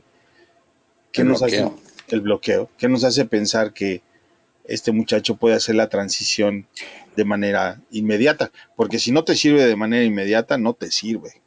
¿qué 1.13 1.25
nos 1.25 1.43
hace? 1.43 1.71
El 2.15 2.23
bloqueo, 2.23 2.71
que 2.79 2.89
nos 2.89 3.05
hace 3.05 3.25
pensar 3.25 3.73
que 3.73 4.03
este 4.65 4.93
muchacho 4.93 5.37
puede 5.37 5.57
hacer 5.57 5.75
la 5.75 5.89
transición 5.89 6.67
de 7.17 7.25
manera 7.25 7.81
inmediata, 7.91 8.51
porque 8.77 8.99
si 8.99 9.11
no 9.13 9.25
te 9.25 9.35
sirve 9.35 9.67
de 9.67 9.77
manera 9.77 10.05
inmediata, 10.05 10.59
no 10.59 10.75
te 10.75 10.91
sirve. 10.91 11.43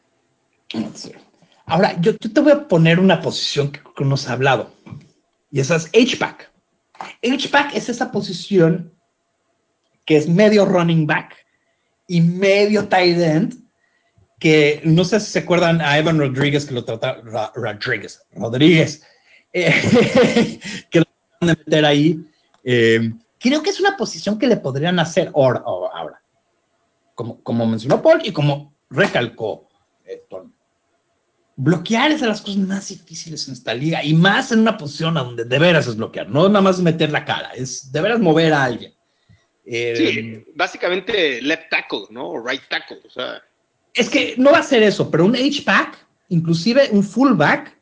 Ahora, 1.65 1.99
yo, 2.01 2.17
te 2.17 2.39
voy 2.41 2.51
a 2.51 2.67
poner 2.67 2.99
una 2.99 3.21
posición 3.21 3.71
que, 3.71 3.79
que 3.95 4.03
nos 4.03 4.27
ha 4.27 4.33
hablado, 4.33 4.73
y 5.51 5.59
esa 5.59 5.75
es 5.75 5.85
H-back. 5.93 6.51
H-back 7.23 7.75
es 7.75 7.89
esa 7.89 8.11
posición 8.11 8.93
que 10.05 10.17
es 10.17 10.27
medio 10.27 10.65
running 10.65 11.07
back 11.07 11.35
y 12.07 12.21
medio 12.21 12.87
tight 12.87 13.17
end, 13.17 13.63
que 14.39 14.81
no 14.83 15.05
sé 15.05 15.19
si 15.19 15.31
se 15.31 15.39
acuerdan 15.39 15.79
a 15.79 15.97
Evan 15.97 16.19
Rodríguez 16.19 16.65
que 16.65 16.73
lo 16.73 16.83
trata 16.83 17.21
Rodríguez, 17.55 18.21
Rodríguez, 18.33 19.03
eh, 19.53 20.59
que 20.89 20.99
lo 20.99 21.05
van 21.39 21.51
a 21.51 21.53
meter 21.53 21.85
ahí. 21.85 22.19
Eh, 22.63 23.13
creo 23.39 23.61
que 23.61 23.69
es 23.69 23.79
una 23.79 23.95
posición 23.95 24.39
que 24.39 24.47
le 24.47 24.57
podrían 24.57 24.99
hacer 24.99 25.31
ahora, 25.35 25.63
como, 27.13 27.41
como 27.43 27.67
mencionó 27.67 28.01
Paul 28.01 28.21
y 28.23 28.31
como 28.31 28.73
recalcó 28.89 29.69
eh, 30.05 30.23
Bloquear 31.55 32.11
es 32.11 32.21
de 32.21 32.27
las 32.27 32.41
cosas 32.41 32.57
más 32.57 32.89
difíciles 32.89 33.47
en 33.47 33.53
esta 33.53 33.75
liga 33.75 34.03
y 34.03 34.15
más 34.15 34.51
en 34.51 34.61
una 34.61 34.75
posición 34.75 35.13
donde 35.13 35.45
de 35.45 35.59
veras 35.59 35.85
es 35.85 35.95
bloquear, 35.95 36.27
no 36.27 36.47
nada 36.47 36.61
más 36.61 36.79
meter 36.79 37.11
la 37.11 37.23
cara, 37.25 37.51
es 37.53 37.91
de 37.91 38.01
veras 38.01 38.19
mover 38.19 38.53
a 38.53 38.63
alguien. 38.63 38.91
sí, 39.63 40.43
básicamente 40.55 41.43
left 41.43 41.69
tackle, 41.69 42.05
¿no? 42.09 42.29
O 42.29 42.43
right 42.43 42.63
tackle, 42.69 43.01
o 43.05 43.09
sea. 43.09 43.43
Es 43.93 44.09
que 44.09 44.33
no 44.39 44.51
va 44.51 44.59
a 44.59 44.63
ser 44.63 44.81
eso, 44.81 45.11
pero 45.11 45.25
un 45.25 45.35
H-back, 45.35 45.95
inclusive 46.29 46.89
un 46.91 47.03
fullback, 47.03 47.77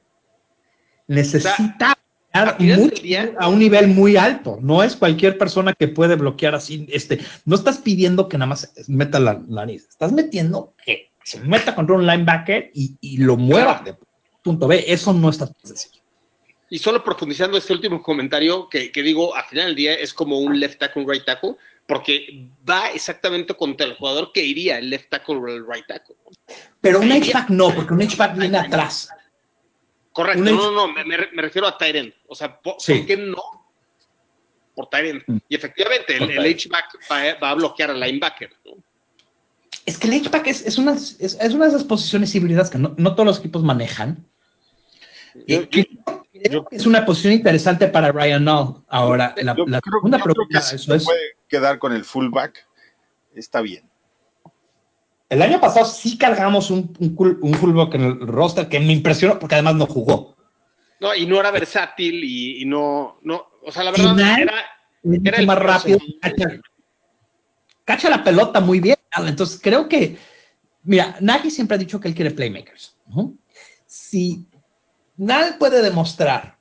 necesita 1.11 1.97
a 2.33 3.47
un 3.49 3.59
nivel 3.59 3.87
muy 3.87 4.15
alto. 4.15 4.57
No 4.61 4.83
es 4.83 4.95
cualquier 4.95 5.37
persona 5.37 5.73
que 5.73 5.87
puede 5.87 6.15
bloquear 6.15 6.55
así. 6.55 6.87
Este, 6.89 7.19
no 7.45 7.55
estás 7.55 7.77
pidiendo 7.77 8.29
que 8.29 8.37
nada 8.37 8.47
más 8.47 8.71
meta 8.87 9.19
la 9.19 9.41
nariz, 9.47 9.87
estás 9.89 10.11
metiendo 10.11 10.73
que 10.85 11.11
se 11.23 11.39
meta 11.41 11.75
contra 11.75 11.95
un 11.95 12.07
linebacker 12.07 12.71
y, 12.73 13.17
lo 13.17 13.37
mueva 13.37 13.81
de 13.83 13.95
punto 14.41 14.67
B. 14.67 14.83
Eso 14.87 15.13
no 15.13 15.29
está 15.29 15.51
sencillo. 15.63 16.01
Y 16.69 16.79
solo 16.79 17.03
profundizando 17.03 17.57
este 17.57 17.73
último 17.73 18.01
comentario, 18.01 18.69
que, 18.69 18.89
digo, 18.95 19.35
al 19.35 19.43
final 19.43 19.67
del 19.67 19.75
día 19.75 19.93
es 19.93 20.13
como 20.13 20.39
un 20.39 20.57
left 20.57 20.79
tackle, 20.79 21.05
right 21.05 21.25
tackle, 21.25 21.57
porque 21.85 22.47
va 22.67 22.89
exactamente 22.91 23.53
contra 23.53 23.85
el 23.85 23.95
jugador 23.95 24.31
que 24.31 24.41
iría 24.41 24.77
el 24.77 24.89
left 24.89 25.09
tackle 25.09 25.35
o 25.35 25.47
el 25.47 25.65
right 25.67 25.85
tackle. 25.85 26.15
Pero 26.79 27.01
un 27.01 27.11
H-back 27.11 27.49
no, 27.49 27.75
porque 27.75 27.93
un 27.93 28.01
H-back 28.01 28.37
viene 28.37 28.57
atrás. 28.57 29.09
Correcto, 30.13 30.43
no, 30.43 30.71
no, 30.71 30.87
me, 30.89 31.05
me, 31.05 31.41
refiero 31.41 31.67
a 31.67 31.77
Tyrant. 31.77 32.13
O 32.27 32.35
sea, 32.35 32.59
¿por, 32.59 32.75
qué 32.77 33.15
no? 33.17 33.41
Por 34.75 34.89
Tyrant. 34.89 35.23
Mm. 35.25 35.37
Y 35.47 35.55
efectivamente, 35.55 36.17
el, 36.17 36.39
H-back 36.39 36.99
va, 37.41 37.49
a 37.49 37.53
bloquear 37.55 37.91
al 37.91 37.99
linebacker. 37.99 38.51
¿no? 38.65 38.83
Es 39.85 39.97
que 39.97 40.07
el 40.07 40.13
H-Back 40.13 40.47
es, 40.47 40.77
una, 40.77 40.93
es, 40.93 41.37
una 41.53 41.65
de 41.65 41.69
esas 41.69 41.83
posiciones 41.83 42.33
híbridas 42.35 42.69
que 42.69 42.77
no, 42.77 42.93
todos 42.95 43.25
los 43.25 43.39
equipos 43.39 43.63
manejan. 43.63 44.25
es 45.47 46.85
una 46.85 47.05
posición 47.05 47.33
interesante 47.33 47.87
para 47.87 48.11
Ryan 48.11 48.43
Null. 48.43 48.83
Ahora, 48.89 49.33
la, 49.37 49.55
segunda 49.55 50.19
pregunta 50.21 50.59
eso 50.59 50.93
es, 50.93 51.05
puede 51.05 51.37
quedar 51.47 51.79
con 51.79 51.93
el 51.93 52.03
fullback, 52.03 52.67
está 53.33 53.61
bien. 53.61 53.90
El 55.31 55.41
año 55.41 55.61
pasado 55.61 55.85
sí 55.85 56.17
cargamos 56.17 56.69
un, 56.71 56.93
un, 56.99 57.53
fullback 57.53 57.93
en 57.95 58.01
el 58.01 58.27
roster 58.27 58.67
que 58.67 58.81
me 58.81 58.91
impresionó 58.91 59.39
porque 59.39 59.55
además 59.55 59.75
no 59.75 59.85
jugó. 59.85 60.35
No, 60.99 61.15
y 61.15 61.25
no 61.25 61.39
era 61.39 61.51
versátil 61.51 62.21
y, 62.21 62.65
no, 62.65 63.17
no, 63.23 63.47
o 63.63 63.71
sea, 63.71 63.85
la 63.85 63.91
verdad 63.91 64.19
era, 64.41 64.53
era 65.23 65.37
el 65.37 65.47
más 65.47 65.57
rápido. 65.57 65.99
Cacha, 67.85 68.09
la 68.09 68.25
pelota 68.25 68.59
muy 68.59 68.81
bien. 68.81 68.97
Entonces 69.25 69.57
creo 69.63 69.87
que, 69.87 70.17
mira, 70.83 71.15
Nagy 71.21 71.49
siempre 71.49 71.75
ha 71.75 71.77
dicho 71.77 72.01
que 72.01 72.09
él 72.09 72.13
quiere 72.13 72.31
playmakers. 72.31 72.97
Si 73.85 74.45
nadie 75.15 75.53
puede 75.53 75.81
demostrar 75.81 76.57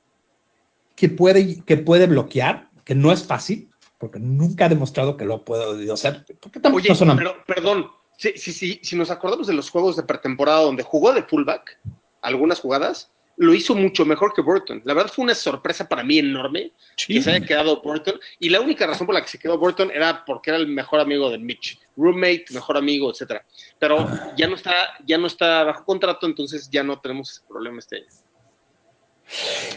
que 0.95 1.09
puede, 1.09 1.61
que 1.65 1.75
puede 1.75 2.07
bloquear, 2.07 2.69
que 2.85 2.95
no 2.95 3.11
es 3.11 3.21
fácil, 3.25 3.69
porque 3.97 4.17
nunca 4.17 4.65
ha 4.65 4.69
demostrado 4.69 5.17
que 5.17 5.25
lo 5.25 5.43
puede 5.43 5.91
hacer. 5.91 6.25
Oye, 6.71 6.95
pero, 7.17 7.43
perdón, 7.45 8.00
si, 8.21 8.53
si, 8.53 8.79
si 8.83 8.95
nos 8.95 9.09
acordamos 9.09 9.47
de 9.47 9.53
los 9.53 9.69
juegos 9.69 9.95
de 9.95 10.03
pretemporada 10.03 10.61
donde 10.61 10.83
jugó 10.83 11.13
de 11.13 11.23
fullback, 11.23 11.79
algunas 12.21 12.59
jugadas, 12.59 13.11
lo 13.37 13.55
hizo 13.55 13.73
mucho 13.73 14.05
mejor 14.05 14.33
que 14.33 14.43
Burton. 14.43 14.83
La 14.85 14.93
verdad 14.93 15.11
fue 15.11 15.23
una 15.23 15.33
sorpresa 15.33 15.89
para 15.89 16.03
mí 16.03 16.19
enorme 16.19 16.73
que 17.07 17.21
se 17.21 17.31
haya 17.31 17.45
quedado 17.45 17.81
Burton. 17.81 18.19
Y 18.39 18.49
la 18.49 18.61
única 18.61 18.85
razón 18.85 19.07
por 19.07 19.15
la 19.15 19.23
que 19.23 19.29
se 19.29 19.39
quedó 19.39 19.57
Burton 19.57 19.89
era 19.91 20.23
porque 20.25 20.51
era 20.51 20.59
el 20.59 20.67
mejor 20.67 20.99
amigo 20.99 21.31
de 21.31 21.39
Mitch, 21.39 21.79
roommate, 21.97 22.45
mejor 22.51 22.77
amigo, 22.77 23.09
etcétera. 23.09 23.43
Pero 23.79 24.07
ya 24.37 24.47
no 24.47 24.55
está, 24.55 24.73
ya 25.07 25.17
no 25.17 25.25
está 25.25 25.63
bajo 25.63 25.83
contrato, 25.85 26.27
entonces 26.27 26.69
ya 26.69 26.83
no 26.83 26.99
tenemos 26.99 27.31
ese 27.31 27.41
problema 27.47 27.79
este 27.79 27.97
año. 27.97 28.05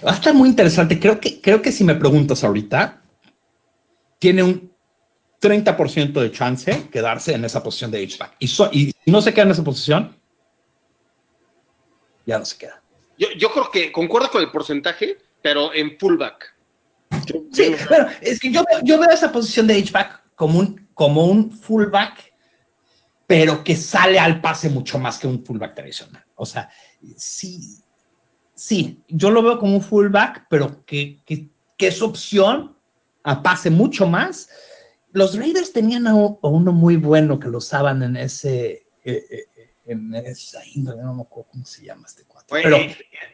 Va 0.06 0.10
a 0.10 0.14
estar 0.14 0.34
muy 0.34 0.50
interesante. 0.50 1.00
Creo 1.00 1.18
que, 1.18 1.40
creo 1.40 1.62
que 1.62 1.72
si 1.72 1.84
me 1.84 1.94
preguntas 1.94 2.44
ahorita, 2.44 3.02
tiene 4.18 4.42
un 4.42 4.73
30% 5.44 6.12
de 6.12 6.32
chance 6.32 6.88
quedarse 6.90 7.34
en 7.34 7.44
esa 7.44 7.62
posición 7.62 7.90
de 7.90 8.06
HVAC. 8.06 8.36
Y, 8.38 8.46
y 8.46 8.92
si 9.04 9.10
no 9.10 9.20
se 9.20 9.34
queda 9.34 9.44
en 9.44 9.50
esa 9.50 9.64
posición, 9.64 10.16
ya 12.26 12.38
no 12.38 12.44
se 12.44 12.56
queda. 12.56 12.82
Yo, 13.16 13.50
creo 13.52 13.70
que 13.70 13.92
concuerdo 13.92 14.30
con 14.30 14.42
el 14.42 14.50
porcentaje, 14.50 15.18
pero 15.42 15.72
en 15.72 15.98
fullback. 15.98 16.54
Sí, 17.52 17.74
pero 17.88 18.06
es 18.20 18.40
que 18.40 18.50
yo, 18.50 18.64
veo 18.84 19.10
esa 19.10 19.30
posición 19.30 19.66
de 19.66 19.78
h 19.78 19.92
como 20.34 20.58
un, 20.58 20.88
como 20.94 21.26
un 21.26 21.50
fullback, 21.50 22.32
pero 23.26 23.62
que 23.62 23.76
sale 23.76 24.18
al 24.18 24.40
pase 24.40 24.68
mucho 24.68 24.98
más 24.98 25.18
que 25.18 25.26
un 25.26 25.44
fullback 25.44 25.74
tradicional. 25.74 26.24
O 26.34 26.44
sea, 26.44 26.68
sí, 27.16 27.78
sí, 28.54 29.00
yo 29.08 29.30
lo 29.30 29.42
veo 29.42 29.58
como 29.58 29.76
un 29.76 29.82
fullback, 29.82 30.46
pero 30.50 30.84
que, 30.84 31.20
que, 31.24 31.50
es 31.78 32.00
opción 32.00 32.76
a 33.22 33.42
pase 33.42 33.70
mucho 33.70 34.06
más. 34.06 34.48
Los 35.14 35.38
Raiders 35.38 35.72
tenían 35.72 36.08
a, 36.08 36.14
uno 36.14 36.72
muy 36.72 36.96
bueno 36.96 37.38
que 37.38 37.46
lo 37.48 37.58
usaban 37.58 38.02
en 38.02 38.16
ese, 38.16 38.88
eh, 39.04 39.24
eh, 39.30 39.70
en 39.86 40.12
esa 40.12 40.60
índole, 40.74 41.02
no 41.02 41.14
me 41.14 41.22
acuerdo 41.22 41.50
cómo 41.52 41.64
se 41.64 41.84
llama 41.84 42.04
este 42.06 42.24
pero, 42.50 42.76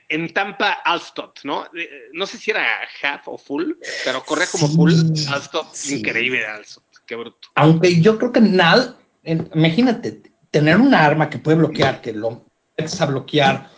en 0.08 0.32
Tampa, 0.32 0.72
Alstott, 0.84 1.40
¿no? 1.42 1.64
Eh, 1.74 2.10
no 2.12 2.26
sé 2.26 2.36
si 2.38 2.50
era 2.50 2.64
half 3.02 3.26
o 3.26 3.38
full, 3.38 3.72
pero 4.04 4.22
corría 4.24 4.46
como 4.52 4.68
full. 4.68 4.92
Alstott, 5.32 5.74
increíble 5.88 6.46
Alstott, 6.46 6.84
qué 7.06 7.16
bruto. 7.16 7.48
Aunque 7.54 8.00
yo 8.00 8.18
creo 8.18 8.30
que 8.30 8.40
Nal, 8.40 8.96
imagínate, 9.24 10.22
tener 10.50 10.76
una 10.76 11.04
arma 11.04 11.30
que 11.30 11.38
puede 11.38 11.56
bloquear, 11.56 12.02
que 12.02 12.12
lo 12.12 12.44
empiezas 12.76 13.00
a 13.00 13.06
bloquear 13.06 13.70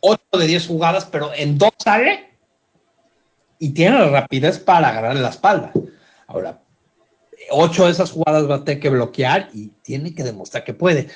8 0.00 0.22
de 0.38 0.46
10 0.46 0.66
jugadas, 0.66 1.06
pero 1.06 1.32
en 1.34 1.56
dos 1.56 1.72
sale 1.78 2.30
y 3.58 3.70
tiene 3.70 3.98
la 3.98 4.10
rapidez 4.10 4.58
para 4.58 4.90
agarrarle 4.90 5.22
la 5.22 5.30
espalda. 5.30 5.72
Ahora, 6.26 6.62
8 7.50 7.86
de 7.86 7.90
esas 7.90 8.10
jugadas 8.10 8.48
va 8.48 8.56
a 8.56 8.64
tener 8.64 8.80
que 8.80 8.90
bloquear 8.90 9.50
y 9.52 9.68
tiene 9.82 10.14
que 10.14 10.22
demostrar 10.22 10.64
que 10.64 10.74
puede. 10.74 11.08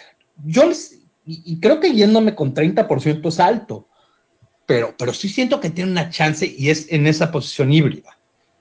Yo 0.44 0.66
les, 0.66 1.00
y, 1.24 1.60
creo 1.60 1.80
que 1.80 1.92
yéndome 1.92 2.34
con 2.34 2.54
30% 2.54 3.28
es 3.28 3.40
alto, 3.40 3.88
pero, 4.66 4.94
pero 4.96 5.12
sí 5.12 5.28
siento 5.28 5.60
que 5.60 5.70
tiene 5.70 5.90
una 5.90 6.10
chance 6.10 6.46
y 6.46 6.70
es 6.70 6.90
en 6.90 7.06
esa 7.06 7.30
posición 7.30 7.72
híbrida. 7.72 8.18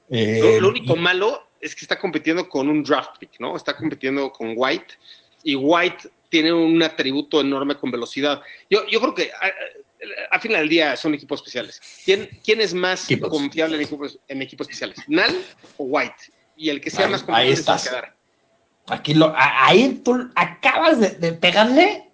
lo, 0.09 0.17
eh, 0.17 0.59
único 0.63 0.95
malo 0.95 1.49
es 1.61 1.76
que 1.76 1.82
está 1.82 1.99
compitiendo 1.99 2.47
con 2.47 2.70
un 2.70 2.84
draft 2.84 3.17
pick, 3.20 3.39
¿no? 3.39 3.55
Está 3.55 3.76
compitiendo 3.76 4.32
con 4.32 4.53
White 4.55 4.95
y 5.43 5.55
White 5.55 6.09
tiene 6.30 6.53
un 6.53 6.82
atributo 6.84 7.41
enorme 7.41 7.76
con 7.76 7.91
velocidad. 7.91 8.41
Yo, 8.70 8.86
yo 8.88 8.99
creo 9.01 9.15
que 9.15 9.32
a, 10.32 10.39
final 10.39 10.61
del 10.61 10.70
día 10.70 10.95
son 10.95 11.13
equipos 11.13 11.39
especiales. 11.39 11.82
¿Quién, 12.05 12.30
quién 12.43 12.61
es 12.61 12.74
más 12.74 13.07
confiable 13.30 13.76
en 13.78 13.84
equipos, 13.84 14.20
en 14.28 14.41
equipos 14.41 14.67
especiales? 14.67 14.99
¿Nal 15.07 15.36
o 15.78 15.86
White? 15.86 16.32
Y 16.60 16.70
el 16.70 16.80
que 16.80 16.91
sea 16.91 17.07
más 17.07 17.24
confiable 17.24 17.55
ahí 17.55 17.64
va 17.64 17.76
a 17.76 17.82
quedar. 17.82 18.16
Aquí 18.88 19.14
lo, 19.16 19.34
ahí 19.36 20.01
tú 20.03 20.30
acabas 20.36 20.99
de, 20.99 21.10
de 21.12 21.34
pegarle 21.34 22.10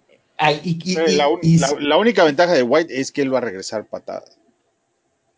la, 1.80 1.96
única 1.98 2.24
ventaja 2.24 2.52
de 2.52 2.62
White 2.62 3.00
es 3.00 3.12
que 3.12 3.22
él 3.22 3.32
va 3.32 3.38
a 3.38 3.42
regresar 3.42 3.86
patadas. 3.86 4.38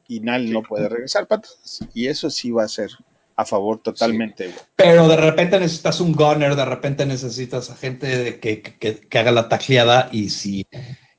Y 0.08 0.20
Nal 0.20 0.50
no 0.50 0.62
puede 0.62 0.88
regresar 0.88 1.26
patadas. 1.26 1.80
Y 1.94 2.08
eso 2.08 2.30
sí 2.30 2.50
va 2.50 2.64
a 2.64 2.68
ser 2.68 2.90
a 3.36 3.44
favor 3.44 3.78
totalmente. 3.78 4.52
Pero 4.74 5.06
de 5.06 5.16
repente 5.16 5.60
necesitas 5.60 6.00
un 6.00 6.12
gunner, 6.12 6.56
de 6.56 6.64
repente 6.64 7.06
necesitas 7.06 7.70
a 7.70 7.76
gente 7.76 8.40
que, 8.40 8.62
que, 8.62 9.18
haga 9.18 9.30
la 9.30 9.48
tacleada 9.48 10.08
y 10.10 10.30
si, 10.30 10.66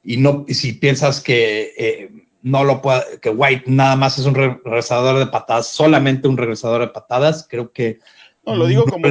y 0.04 0.18
no, 0.18 0.46
si 0.50 0.74
piensas 0.74 1.22
que 1.22 1.74
eh, 1.78 2.10
no 2.42 2.64
lo 2.64 2.82
puede, 2.82 3.20
que 3.20 3.30
White 3.30 3.66
nada 3.68 3.96
más 3.96 4.18
es 4.18 4.26
un 4.26 4.36
regresador 4.36 5.20
de 5.20 5.28
patadas, 5.28 5.68
solamente 5.68 6.28
un 6.28 6.38
regresador 6.38 6.82
de 6.82 6.88
patadas, 6.88 7.46
creo 7.50 7.72
que... 7.72 8.00
No, 8.46 8.56
lo 8.56 8.66
digo 8.66 8.86
como 8.86 9.08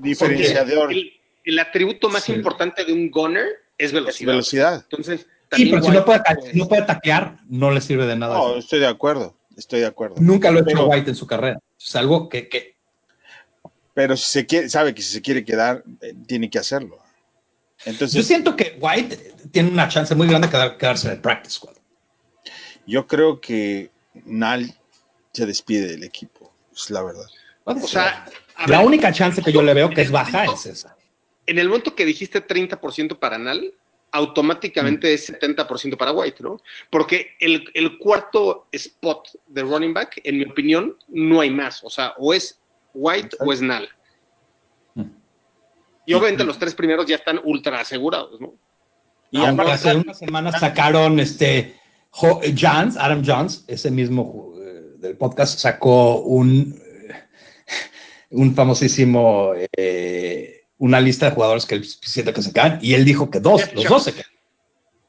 diferenciador. 0.00 0.92
El, 1.44 1.58
atributo 1.58 2.08
más 2.08 2.28
importante 2.28 2.84
de 2.84 2.92
un 2.92 3.10
gunner 3.10 3.46
es 3.78 3.92
velocidad. 3.92 4.32
velocidad. 4.32 4.74
Entonces, 4.90 5.26
sí, 5.52 5.66
pero 5.66 5.82
si 5.82 5.90
no, 5.90 6.04
puede, 6.04 6.20
no 6.54 6.68
puede 6.68 6.82
taquear, 6.82 7.38
no 7.48 7.70
le 7.70 7.80
sirve 7.80 8.06
de 8.06 8.16
nada. 8.16 8.34
No, 8.36 8.56
estoy 8.56 8.80
de 8.80 8.86
acuerdo, 8.86 9.36
estoy 9.56 9.80
de 9.80 9.86
acuerdo. 9.86 10.16
Nunca 10.18 10.50
lo 10.50 10.58
ha 10.58 10.62
hecho 10.62 10.86
White 10.86 11.10
en 11.10 11.16
su 11.16 11.26
carrera. 11.26 11.58
Es 11.80 11.96
algo 11.96 12.28
que, 12.28 12.48
que, 12.48 12.76
Pero 13.94 14.16
si 14.16 14.30
se 14.30 14.46
quiere, 14.46 14.68
sabe 14.68 14.94
que 14.94 15.02
si 15.02 15.12
se 15.14 15.22
quiere 15.22 15.44
quedar, 15.44 15.82
eh, 16.00 16.14
tiene 16.26 16.50
que 16.50 16.58
hacerlo. 16.58 16.98
Entonces, 17.84 18.16
yo 18.16 18.22
siento 18.22 18.56
que 18.56 18.76
White 18.80 19.34
tiene 19.52 19.70
una 19.70 19.88
chance 19.88 20.14
muy 20.14 20.26
grande 20.26 20.48
de 20.48 20.76
quedarse 20.76 21.08
en 21.08 21.14
el 21.14 21.20
practice 21.20 21.56
squad. 21.56 21.76
Yo 22.86 23.06
creo 23.06 23.40
que 23.40 23.90
Nal 24.24 24.74
se 25.32 25.46
despide 25.46 25.88
del 25.88 26.04
equipo, 26.04 26.52
es 26.74 26.90
la 26.90 27.02
verdad. 27.02 27.26
O 27.64 27.80
sea, 27.80 28.26
la 28.66 28.80
única 28.80 29.12
chance 29.12 29.42
que 29.42 29.52
yo 29.52 29.62
le 29.62 29.74
veo 29.74 29.90
que 29.90 30.02
es 30.02 30.10
baja 30.10 30.44
es 30.44 30.66
esa 30.66 30.96
en 31.46 31.58
el 31.58 31.68
momento 31.68 31.94
que 31.94 32.04
dijiste 32.04 32.46
30% 32.46 33.18
para 33.18 33.38
Nal, 33.38 33.72
automáticamente 34.12 35.14
es 35.14 35.32
70% 35.32 35.96
para 35.96 36.12
White, 36.12 36.42
¿no? 36.42 36.60
Porque 36.90 37.36
el, 37.40 37.98
cuarto 37.98 38.66
spot 38.72 39.28
de 39.46 39.62
running 39.62 39.94
back, 39.94 40.20
en 40.24 40.38
mi 40.38 40.44
opinión, 40.44 40.96
no 41.08 41.40
hay 41.40 41.50
más. 41.50 41.82
O 41.84 41.90
sea, 41.90 42.14
o 42.18 42.34
es 42.34 42.60
White 42.94 43.36
o 43.40 43.52
es 43.52 43.62
Nal. 43.62 43.88
Y 46.04 46.14
obviamente 46.14 46.44
los 46.44 46.58
tres 46.58 46.74
primeros 46.74 47.06
ya 47.06 47.16
están 47.16 47.40
ultra 47.42 47.80
asegurados, 47.80 48.40
¿no? 48.40 48.54
Y 49.32 49.44
hace 49.44 49.96
unas 49.96 50.18
semanas 50.18 50.60
sacaron 50.60 51.18
este 51.18 51.80
Jones, 52.12 52.96
Adam 52.96 53.22
Jones, 53.24 53.64
ese 53.66 53.90
mismo 53.90 54.54
eh, 54.58 54.96
del 54.98 55.16
podcast, 55.16 55.58
sacó 55.58 56.20
un, 56.20 56.80
un 58.30 58.54
famosísimo 58.54 59.52
eh, 59.76 60.66
una 60.78 61.00
lista 61.00 61.26
de 61.26 61.34
jugadores 61.34 61.66
que 61.66 61.76
él 61.76 61.84
siente 61.84 62.32
que 62.32 62.42
se 62.42 62.52
quedan 62.52 62.78
y 62.82 62.94
él 62.94 63.04
dijo 63.04 63.30
que 63.30 63.40
dos, 63.40 63.72
los 63.74 63.84
dos 63.84 64.04
se 64.04 64.12
quedan. 64.12 64.30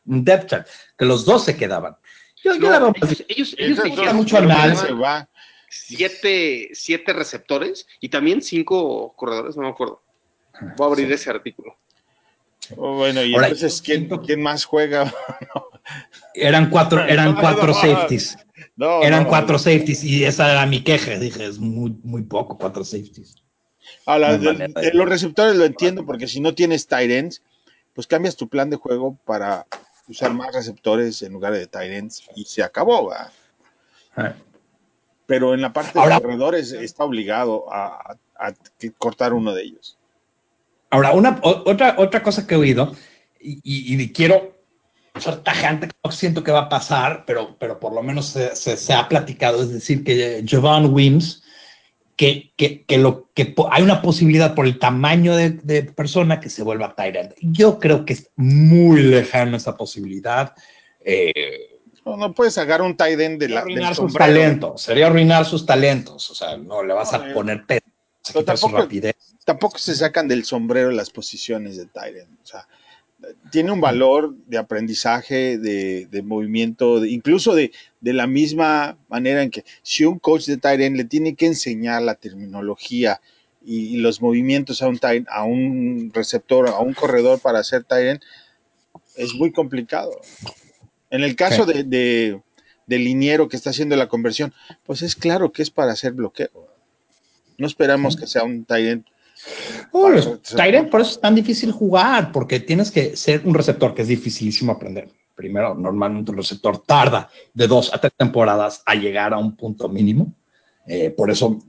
Un 0.05 0.23
depth 0.23 0.49
chart, 0.49 0.67
que 0.97 1.05
los 1.05 1.25
dos 1.25 1.43
se 1.43 1.57
quedaban. 1.57 1.97
Yo, 2.43 2.55
yo 2.55 2.69
la 2.69 2.79
veo, 2.79 2.93
ellos, 3.27 3.55
ellos, 3.57 3.79
ellos 3.83 4.13
mucho 4.13 4.37
al 4.37 5.27
siete, 5.69 6.69
siete 6.73 7.13
receptores 7.13 7.87
y 7.99 8.09
también 8.09 8.41
cinco 8.41 9.13
corredores, 9.15 9.57
no 9.57 9.63
me 9.63 9.69
acuerdo. 9.69 10.01
Voy 10.77 10.85
a 10.85 10.87
abrir 10.87 11.11
ese 11.11 11.29
artículo. 11.29 11.77
Oh, 12.75 12.95
bueno, 12.95 13.23
y 13.23 13.33
entonces, 13.33 13.81
¿quién, 13.81 14.09
¿quién, 14.25 14.41
más 14.41 14.65
juega? 14.65 15.13
eran 16.33 16.69
cuatro, 16.69 17.03
eran 17.07 17.35
cuatro 17.35 17.73
safeties. 17.73 18.37
eran 19.01 19.25
cuatro 19.25 19.57
safeties 19.57 20.03
y 20.03 20.23
esa 20.23 20.51
era 20.51 20.65
mi 20.65 20.81
queja. 20.83 21.17
Dije, 21.17 21.45
es 21.45 21.59
muy, 21.59 21.97
muy 22.03 22.23
poco, 22.23 22.57
cuatro 22.57 22.83
safeties 22.83 23.35
los 24.93 25.09
receptores 25.09 25.55
lo 25.55 25.65
entiendo 25.65 26.05
porque 26.05 26.27
si 26.27 26.39
no 26.39 26.53
tienes 26.53 26.87
tight 26.87 27.11
ends, 27.11 27.41
pues 27.93 28.07
cambias 28.07 28.35
tu 28.35 28.47
plan 28.47 28.69
de 28.69 28.77
juego 28.77 29.17
para 29.25 29.65
usar 30.07 30.33
más 30.33 30.53
receptores 30.53 31.21
en 31.21 31.33
lugar 31.33 31.53
de 31.53 31.67
tight 31.67 31.91
ends 31.91 32.23
y 32.35 32.45
se 32.45 32.63
acabó. 32.63 33.11
Ah. 34.15 34.33
Pero 35.25 35.53
en 35.53 35.61
la 35.61 35.73
parte 35.73 35.99
de 35.99 36.19
corredores 36.21 36.71
está 36.71 37.03
obligado 37.03 37.65
a, 37.71 38.15
cortar 38.97 39.33
uno 39.33 39.53
de 39.53 39.63
ellos. 39.63 39.97
Ahora, 40.89 41.11
una, 41.11 41.39
otra, 41.41 41.95
otra 41.97 42.23
cosa 42.23 42.47
que 42.47 42.55
he 42.55 42.57
oído, 42.57 42.95
y, 43.41 44.13
quiero 44.13 44.56
ser 45.21 45.37
tajante, 45.37 45.89
no 46.03 46.11
siento 46.11 46.43
que 46.43 46.51
va 46.51 46.61
a 46.61 46.69
pasar, 46.69 47.23
pero, 47.25 47.57
pero 47.59 47.79
por 47.79 47.93
lo 47.93 48.03
menos 48.03 48.27
se, 48.27 48.55
se, 48.55 48.93
ha 48.93 49.07
platicado, 49.07 49.61
es 49.61 49.69
decir, 49.69 50.03
que 50.03 50.43
Jovan 50.49 50.93
Wims, 50.93 51.43
que, 52.15 52.51
que, 52.55 52.83
que, 52.85 52.97
lo, 52.97 53.29
que 53.33 53.53
hay 53.71 53.83
una 53.83 54.01
posibilidad 54.01 54.55
por 54.55 54.65
el 54.65 54.79
tamaño 54.79 55.35
de, 55.35 55.51
de 55.51 55.83
persona 55.83 56.39
que 56.39 56.49
se 56.49 56.63
vuelva 56.63 56.95
Tyrant. 56.95 57.33
Yo 57.41 57.79
creo 57.79 58.05
que 58.05 58.13
es 58.13 58.31
muy 58.35 59.03
lejano 59.03 59.55
esa 59.55 59.77
posibilidad. 59.77 60.55
Eh, 61.05 61.77
no, 62.03 62.33
puedes 62.33 62.53
sacar 62.53 62.81
un 62.81 62.95
Tyrant 62.95 63.39
de 63.39 63.49
la, 63.49 63.59
arruinar 63.61 63.95
sus 63.95 64.13
talentos, 64.13 64.81
sería 64.81 65.07
arruinar 65.07 65.45
sus 65.45 65.65
talentos, 65.65 66.29
o 66.29 66.35
sea, 66.35 66.57
no 66.57 66.83
le 66.83 66.93
vas 66.93 67.13
a 67.13 67.29
eh, 67.29 67.33
poner 67.33 67.65
peso, 67.65 68.43
tampoco, 69.45 69.77
se 69.77 69.95
sacan 69.95 70.27
del 70.27 70.45
sombrero 70.45 70.91
las 70.91 71.09
posiciones 71.09 71.77
de 71.77 71.85
Tyrant, 71.85 72.39
o 72.41 72.45
sea, 72.45 72.67
tiene 73.51 73.71
un 73.71 73.81
valor 73.81 74.35
de 74.45 74.57
aprendizaje, 74.57 75.57
de, 75.57 76.21
movimiento, 76.23 77.03
incluso 77.05 77.55
de, 77.55 77.71
la 78.01 78.27
misma 78.27 78.97
manera 79.09 79.41
en 79.41 79.51
que 79.51 79.65
si 79.81 80.05
un 80.05 80.19
coach 80.19 80.45
de 80.45 80.57
Tyren 80.57 80.97
le 80.97 81.03
tiene 81.03 81.35
que 81.35 81.47
enseñar 81.47 82.01
la 82.01 82.15
terminología 82.15 83.21
y, 83.65 83.97
los 83.97 84.21
movimientos 84.21 84.81
a 84.81 84.87
un, 84.87 84.99
a 85.29 85.43
un 85.43 86.11
receptor, 86.13 86.69
a 86.69 86.79
un 86.79 86.93
corredor 86.93 87.39
para 87.39 87.59
hacer 87.59 87.83
Tyren, 87.83 88.19
es 89.15 89.33
muy 89.33 89.51
complicado. 89.51 90.11
En 91.09 91.23
el 91.23 91.35
caso 91.35 91.65
de, 91.65 92.41
liniero 92.87 93.49
que 93.49 93.57
está 93.57 93.71
haciendo 93.71 93.95
la 93.95 94.07
conversión, 94.07 94.53
pues 94.85 95.01
es 95.01 95.15
claro 95.15 95.51
que 95.51 95.61
es 95.61 95.71
para 95.71 95.91
hacer 95.91 96.13
bloqueo. 96.13 96.67
No 97.57 97.65
esperamos 97.65 98.15
que 98.15 98.27
sea 98.27 98.43
un 98.43 98.65
Tyrant 98.65 99.07
Oh, 99.91 100.01
por 100.01 100.15
eso 100.15 101.11
es 101.11 101.21
tan 101.21 101.35
difícil 101.35 101.71
jugar, 101.71 102.31
porque 102.31 102.59
tienes 102.59 102.91
que 102.91 103.15
ser 103.15 103.41
un 103.45 103.53
receptor 103.53 103.93
que 103.93 104.01
es 104.01 104.07
dificilísimo 104.07 104.71
aprender. 104.71 105.09
Primero, 105.35 105.75
normalmente 105.75 106.31
un 106.31 106.37
receptor 106.37 106.79
tarda 106.79 107.29
de 107.53 107.67
dos 107.67 107.93
a 107.93 107.99
tres 107.99 108.13
temporadas 108.17 108.81
a 108.85 108.95
llegar 108.95 109.33
a 109.33 109.37
un 109.37 109.55
punto 109.55 109.87
mínimo. 109.87 110.33
Eh, 110.87 111.11
por 111.11 111.29
eso, 111.29 111.59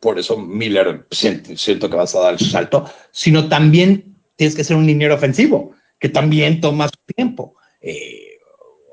por 0.00 0.18
eso 0.18 0.38
Miller 0.38 1.06
siento, 1.10 1.90
que 1.90 1.96
vas 1.96 2.14
a 2.14 2.20
dar 2.20 2.32
el 2.34 2.40
salto, 2.40 2.84
sino 3.10 3.48
también 3.48 4.16
tienes 4.36 4.54
que 4.54 4.64
ser 4.64 4.76
un 4.76 4.86
liniero 4.86 5.14
ofensivo, 5.14 5.72
que 5.98 6.08
también 6.08 6.60
toma 6.60 6.88
su 6.88 7.14
tiempo. 7.14 7.56
Eh, 7.80 8.38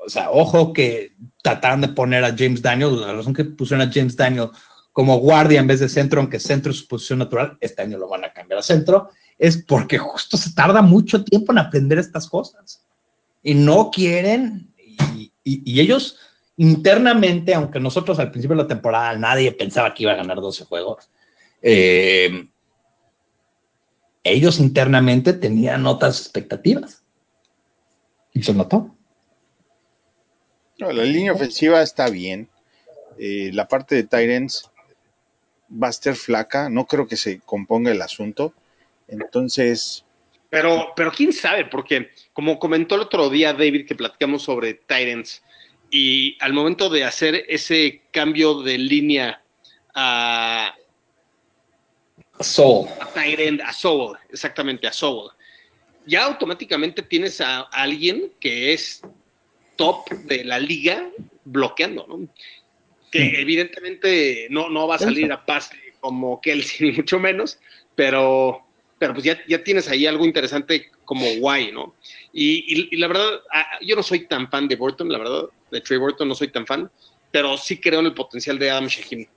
o 0.05 0.09
sea, 0.09 0.31
ojo 0.31 0.73
que 0.73 1.13
trataron 1.41 1.81
de 1.81 1.87
poner 1.89 2.23
a 2.23 2.35
James 2.37 2.61
Daniel, 2.61 2.99
la 2.99 3.13
razón 3.13 3.33
que 3.33 3.45
pusieron 3.45 3.87
a 3.87 3.91
James 3.91 4.15
Daniel 4.15 4.49
como 4.95 5.19
guardia 5.19 5.59
en 5.59 5.67
vez 5.67 5.81
de 5.81 5.89
centro, 5.89 6.21
aunque 6.21 6.39
centro 6.39 6.71
es 6.71 6.77
su 6.77 6.87
posición 6.87 7.19
natural, 7.19 7.57
este 7.59 7.81
año 7.81 7.97
lo 7.97 8.07
van 8.07 8.23
a 8.23 8.31
cambiar 8.31 8.59
a 8.59 8.63
centro, 8.63 9.09
es 9.37 9.57
porque 9.57 9.97
justo 9.97 10.37
se 10.37 10.53
tarda 10.53 10.81
mucho 10.81 11.21
tiempo 11.21 11.51
en 11.51 11.57
aprender 11.57 11.99
estas 11.99 12.29
cosas. 12.29 12.81
Y 13.43 13.55
no 13.55 13.91
quieren, 13.91 14.73
y, 15.43 15.81
ellos 15.81 16.17
internamente, 16.55 17.53
aunque 17.53 17.77
nosotros 17.77 18.19
al 18.19 18.31
principio 18.31 18.55
de 18.55 18.63
la 18.63 18.69
temporada 18.69 19.17
nadie 19.17 19.51
pensaba 19.51 19.93
que 19.93 20.03
iba 20.03 20.13
a 20.13 20.15
ganar 20.15 20.37
12 20.37 20.63
juegos, 20.63 21.09
eh, 21.61 22.47
ellos 24.23 24.61
internamente 24.61 25.33
tenían 25.33 25.85
otras 25.87 26.21
expectativas. 26.21 27.03
Y 28.31 28.43
se 28.43 28.53
notó. 28.53 28.95
la 30.77 30.93
línea 30.93 31.33
ofensiva 31.33 31.81
está 31.81 32.09
bien. 32.09 32.49
Eh, 33.19 33.49
la 33.51 33.67
parte 33.67 33.95
de 33.95 34.03
Tyrants 34.03 34.71
va 35.69 35.87
a 35.89 35.93
ser 35.93 36.15
flaca, 36.15 36.69
no 36.69 36.85
creo 36.85 37.07
que 37.07 37.17
se 37.17 37.39
componga 37.39 37.91
el 37.91 38.01
asunto. 38.01 38.53
Entonces. 39.07 40.05
Pero, 40.49 40.93
pero 40.95 41.11
quién 41.11 41.33
sabe, 41.33 41.65
porque 41.65 42.11
como 42.33 42.59
comentó 42.59 42.95
el 42.95 43.01
otro 43.01 43.29
día 43.29 43.53
David 43.53 43.87
que 43.87 43.95
platicamos 43.95 44.43
sobre 44.43 44.75
Titans, 44.75 45.41
y 45.89 46.37
al 46.41 46.53
momento 46.53 46.89
de 46.89 47.03
hacer 47.03 47.45
ese 47.47 48.01
cambio 48.11 48.61
de 48.61 48.77
línea 48.77 49.41
a. 49.93 50.75
Soul. 52.39 52.89
A 52.99 53.07
Tyrant, 53.13 53.61
a 53.61 53.71
Soul, 53.71 54.17
exactamente, 54.29 54.87
a 54.87 54.91
Soul. 54.91 55.31
Ya 56.05 56.25
automáticamente 56.25 57.01
tienes 57.01 57.39
a 57.39 57.61
alguien 57.61 58.33
que 58.39 58.73
es 58.73 59.01
top 59.77 60.09
de 60.09 60.43
la 60.43 60.59
liga 60.59 61.09
bloqueando, 61.45 62.05
¿no? 62.07 62.27
Que 63.15 63.41
evidentemente 63.41 64.47
no, 64.49 64.69
no 64.69 64.87
va 64.87 64.95
a 64.95 64.99
salir 64.99 65.31
a 65.31 65.45
pase 65.45 65.75
como 65.99 66.41
Kelsey, 66.41 66.87
ni 66.91 66.97
mucho 66.97 67.19
menos, 67.19 67.59
pero, 67.95 68.61
pero 68.99 69.13
pues 69.13 69.23
ya, 69.23 69.39
ya 69.47 69.63
tienes 69.63 69.87
ahí 69.89 70.05
algo 70.05 70.25
interesante 70.25 70.91
como 71.05 71.25
guay, 71.37 71.71
¿no? 71.71 71.95
Y, 72.33 72.95
la 72.97 73.07
verdad, 73.07 73.41
yo 73.81 73.95
no 73.95 74.03
soy 74.03 74.27
tan 74.27 74.49
fan 74.49 74.67
de 74.67 74.75
Burton, 74.75 75.09
la 75.09 75.19
verdad, 75.19 75.45
de 75.71 75.81
Trey 75.81 75.97
Burton 75.97 76.27
no 76.27 76.35
soy 76.35 76.49
tan 76.49 76.65
fan, 76.65 76.91
pero 77.31 77.57
sí 77.57 77.79
creo 77.79 78.01
en 78.01 78.07
el 78.07 78.13
potencial 78.13 78.59
de 78.59 78.69
Adam 78.69 78.87
Shaheen. 78.87 79.27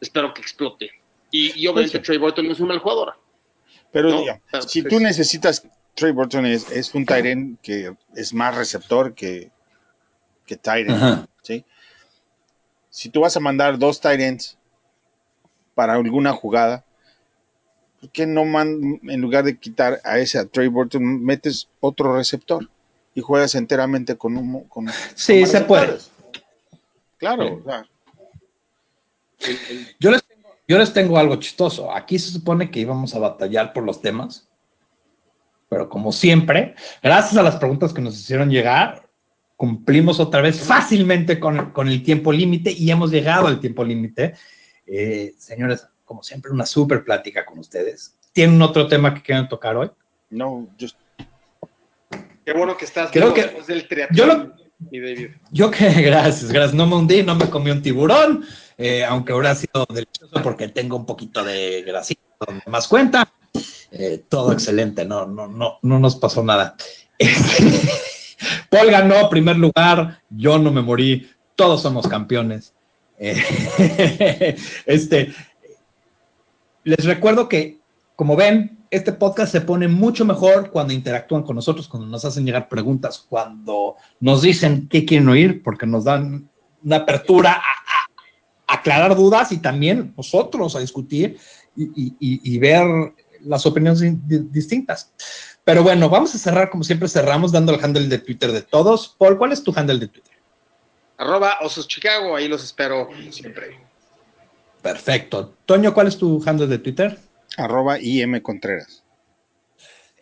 Espero 0.00 0.34
que 0.34 0.42
explote. 0.42 0.90
Y, 1.30 1.66
obviamente 1.66 1.98
Trey 2.00 2.18
Burton 2.18 2.46
no 2.46 2.52
es 2.52 2.60
un 2.60 2.68
mal 2.68 2.78
jugador. 2.78 3.14
Pero, 3.90 4.24
si 4.66 4.82
tú 4.82 5.00
necesitas, 5.00 5.66
Trey 5.94 6.12
Burton 6.12 6.46
es, 6.46 6.70
es 6.70 6.94
un 6.94 7.06
Tyren 7.06 7.58
que 7.62 7.94
es 8.14 8.34
más 8.34 8.54
receptor 8.54 9.14
que, 9.14 9.50
que 10.46 10.56
Tyren, 10.56 11.26
¿sí? 11.42 11.64
Si 12.98 13.10
tú 13.10 13.20
vas 13.20 13.36
a 13.36 13.40
mandar 13.40 13.78
dos 13.78 14.00
Tyrants 14.00 14.58
para 15.76 15.92
alguna 15.92 16.32
jugada, 16.32 16.84
¿por 18.00 18.10
qué 18.10 18.26
no 18.26 18.44
man, 18.44 18.98
en 19.04 19.20
lugar 19.20 19.44
de 19.44 19.56
quitar 19.56 20.00
a 20.02 20.18
ese 20.18 20.36
a 20.36 20.46
Trey 20.46 20.66
Burton, 20.66 21.24
metes 21.24 21.68
otro 21.78 22.16
receptor 22.16 22.68
y 23.14 23.20
juegas 23.20 23.54
enteramente 23.54 24.16
con 24.16 24.36
un. 24.36 24.64
Con, 24.64 24.88
sí, 25.14 25.46
se 25.46 25.60
puede. 25.60 25.98
Claro, 27.18 27.62
Yo, 30.00 30.10
les 30.10 30.24
tengo, 30.24 30.48
yo 30.66 30.78
les 30.78 30.92
tengo 30.92 31.18
algo 31.18 31.36
chistoso. 31.36 31.92
Aquí 31.94 32.18
se 32.18 32.32
supone 32.32 32.68
que 32.68 32.80
íbamos 32.80 33.14
a 33.14 33.20
batallar 33.20 33.72
por 33.72 33.84
los 33.84 34.02
temas, 34.02 34.48
pero 35.68 35.88
como 35.88 36.10
siempre, 36.10 36.74
gracias 37.00 37.36
a 37.36 37.44
las 37.44 37.58
preguntas 37.58 37.92
que 37.92 38.02
nos 38.02 38.18
hicieron 38.18 38.50
llegar, 38.50 39.07
cumplimos 39.58 40.20
otra 40.20 40.40
vez 40.40 40.60
fácilmente 40.60 41.40
con, 41.40 41.72
con 41.72 41.88
el 41.88 42.04
tiempo 42.04 42.32
límite 42.32 42.70
y 42.70 42.92
hemos 42.92 43.10
llegado 43.10 43.48
al 43.48 43.58
tiempo 43.58 43.84
límite. 43.84 44.34
Eh, 44.86 45.34
señores, 45.36 45.84
como 46.04 46.22
siempre, 46.22 46.52
una 46.52 46.64
súper 46.64 47.02
plática 47.02 47.44
con 47.44 47.58
ustedes. 47.58 48.16
¿Tienen 48.32 48.62
otro 48.62 48.86
tema 48.86 49.12
que 49.12 49.20
quieran 49.20 49.48
tocar 49.48 49.76
hoy? 49.76 49.90
No, 50.30 50.68
just... 50.80 50.96
Qué 52.44 52.52
bueno 52.52 52.76
que 52.76 52.84
estás 52.84 53.10
Creo 53.10 53.34
que 53.34 53.50
del 53.66 53.88
triatlón, 53.88 54.54
yo, 54.92 55.00
David. 55.00 55.30
yo 55.50 55.70
que, 55.72 55.90
gracias, 56.02 56.52
gracias. 56.52 56.74
No 56.74 56.86
me 56.86 56.94
hundí, 56.94 57.24
no 57.24 57.34
me 57.34 57.50
comí 57.50 57.72
un 57.72 57.82
tiburón, 57.82 58.44
eh, 58.78 59.04
aunque 59.04 59.32
habrá 59.32 59.56
sido 59.56 59.84
delicioso 59.92 60.40
porque 60.40 60.68
tengo 60.68 60.96
un 60.96 61.04
poquito 61.04 61.42
de 61.42 61.82
grasita 61.82 62.22
donde 62.46 62.62
más 62.68 62.86
cuenta. 62.86 63.28
Eh, 63.90 64.22
todo 64.28 64.52
excelente, 64.52 65.04
no, 65.04 65.26
no, 65.26 65.48
no, 65.48 65.80
no 65.82 65.98
nos 65.98 66.14
pasó 66.14 66.44
nada. 66.44 66.76
Paul 68.70 68.90
ganó 68.90 69.28
primer 69.28 69.56
lugar, 69.56 70.20
yo 70.30 70.58
no 70.58 70.70
me 70.70 70.82
morí, 70.82 71.28
todos 71.56 71.82
somos 71.82 72.06
campeones. 72.06 72.74
Eh, 73.18 74.56
este, 74.86 75.34
les 76.84 77.04
recuerdo 77.04 77.48
que, 77.48 77.78
como 78.16 78.36
ven, 78.36 78.78
este 78.90 79.12
podcast 79.12 79.52
se 79.52 79.60
pone 79.60 79.88
mucho 79.88 80.24
mejor 80.24 80.70
cuando 80.70 80.92
interactúan 80.92 81.42
con 81.42 81.56
nosotros, 81.56 81.88
cuando 81.88 82.08
nos 82.08 82.24
hacen 82.24 82.46
llegar 82.46 82.68
preguntas, 82.68 83.24
cuando 83.28 83.96
nos 84.20 84.42
dicen 84.42 84.88
qué 84.88 85.04
quieren 85.04 85.28
oír, 85.28 85.62
porque 85.62 85.86
nos 85.86 86.04
dan 86.04 86.48
una 86.82 86.96
apertura 86.96 87.52
a, 87.54 88.72
aclarar 88.74 89.16
dudas 89.16 89.50
y 89.52 89.58
también 89.58 90.12
nosotros 90.16 90.76
a 90.76 90.80
discutir 90.80 91.38
y 91.74 92.58
ver 92.58 93.14
las 93.44 93.66
opiniones 93.66 94.02
distintas. 94.52 95.12
Pero 95.68 95.82
bueno, 95.82 96.08
vamos 96.08 96.34
a 96.34 96.38
cerrar 96.38 96.70
como 96.70 96.82
siempre 96.82 97.10
cerramos 97.10 97.52
dando 97.52 97.74
el 97.74 97.84
handle 97.84 98.06
de 98.06 98.16
Twitter 98.16 98.52
de 98.52 98.62
todos. 98.62 99.14
Paul, 99.18 99.36
¿cuál 99.36 99.52
es 99.52 99.62
tu 99.62 99.70
handle 99.76 99.98
de 99.98 100.08
Twitter? 100.08 100.32
Arroba 101.18 101.58
Osos 101.60 101.86
Chicago, 101.86 102.34
ahí 102.34 102.48
los 102.48 102.64
espero 102.64 103.10
siempre. 103.28 103.78
Perfecto. 104.80 105.56
Toño, 105.66 105.92
¿cuál 105.92 106.06
es 106.06 106.16
tu 106.16 106.42
handle 106.46 106.68
de 106.68 106.78
Twitter? 106.78 107.18
Arroba 107.58 108.00
IM 108.00 108.40
Contreras. 108.40 109.04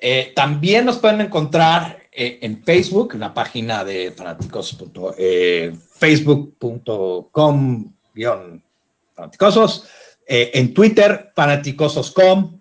Eh, 0.01 0.33
también 0.35 0.85
nos 0.85 0.99
pueden 0.99 1.21
encontrar 1.21 2.03
eh, 2.11 2.41
en 2.43 2.65
Facebook, 2.65 3.15
en 3.15 3.21
la 3.21 3.33
página 3.33 3.85
de 3.85 4.11
fanáticos. 4.11 4.77
Eh, 5.17 5.73
facebook.com 5.93 7.93
fanaticosos, 9.15 9.87
en 10.27 10.75
Twitter, 10.75 11.31
fanaticosos.com, 11.37 12.61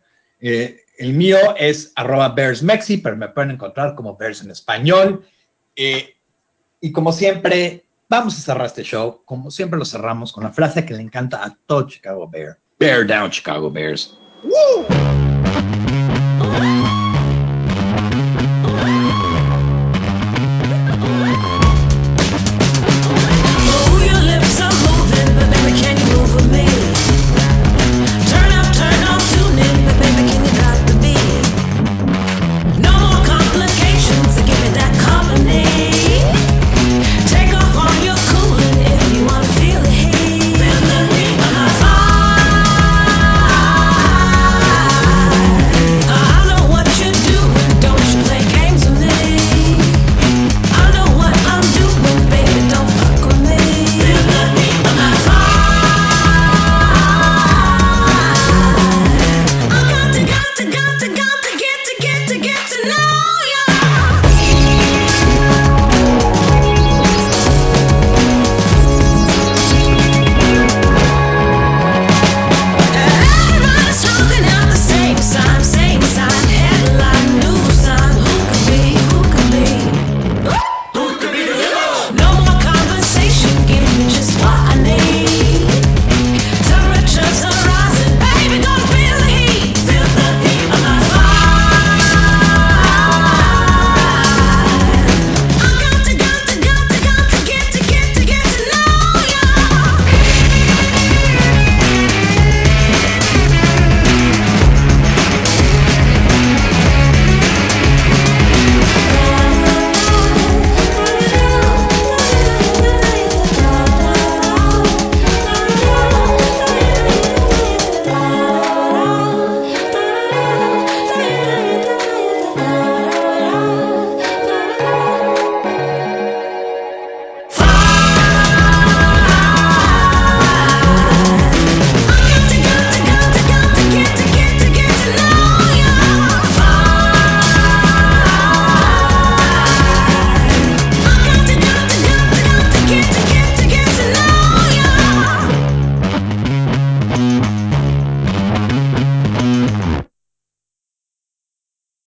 el 0.97 1.13
mío 1.13 1.37
es 1.57 1.91
arroba 1.95 2.29
bearsmexi, 2.29 2.97
pero 2.97 3.15
me 3.15 3.29
pueden 3.29 3.51
encontrar 3.51 3.95
como 3.95 4.15
Bears 4.15 4.41
en 4.41 4.51
español. 4.51 5.25
Eh, 5.75 6.15
y 6.81 6.91
como 6.91 7.11
siempre, 7.11 7.85
vamos 8.09 8.37
a 8.37 8.41
cerrar 8.41 8.67
este 8.67 8.83
show, 8.83 9.21
como 9.25 9.51
siempre 9.51 9.79
lo 9.79 9.85
cerramos 9.85 10.31
con 10.31 10.43
la 10.43 10.51
frase 10.51 10.85
que 10.85 10.93
le 10.93 11.01
encanta 11.01 11.43
a 11.43 11.57
todo 11.65 11.87
Chicago 11.87 12.27
Bear. 12.27 12.57
Bear 12.79 13.05
down, 13.05 13.29
Chicago 13.29 13.71
Bears. 13.71 14.17
¡Woo! 14.43 15.34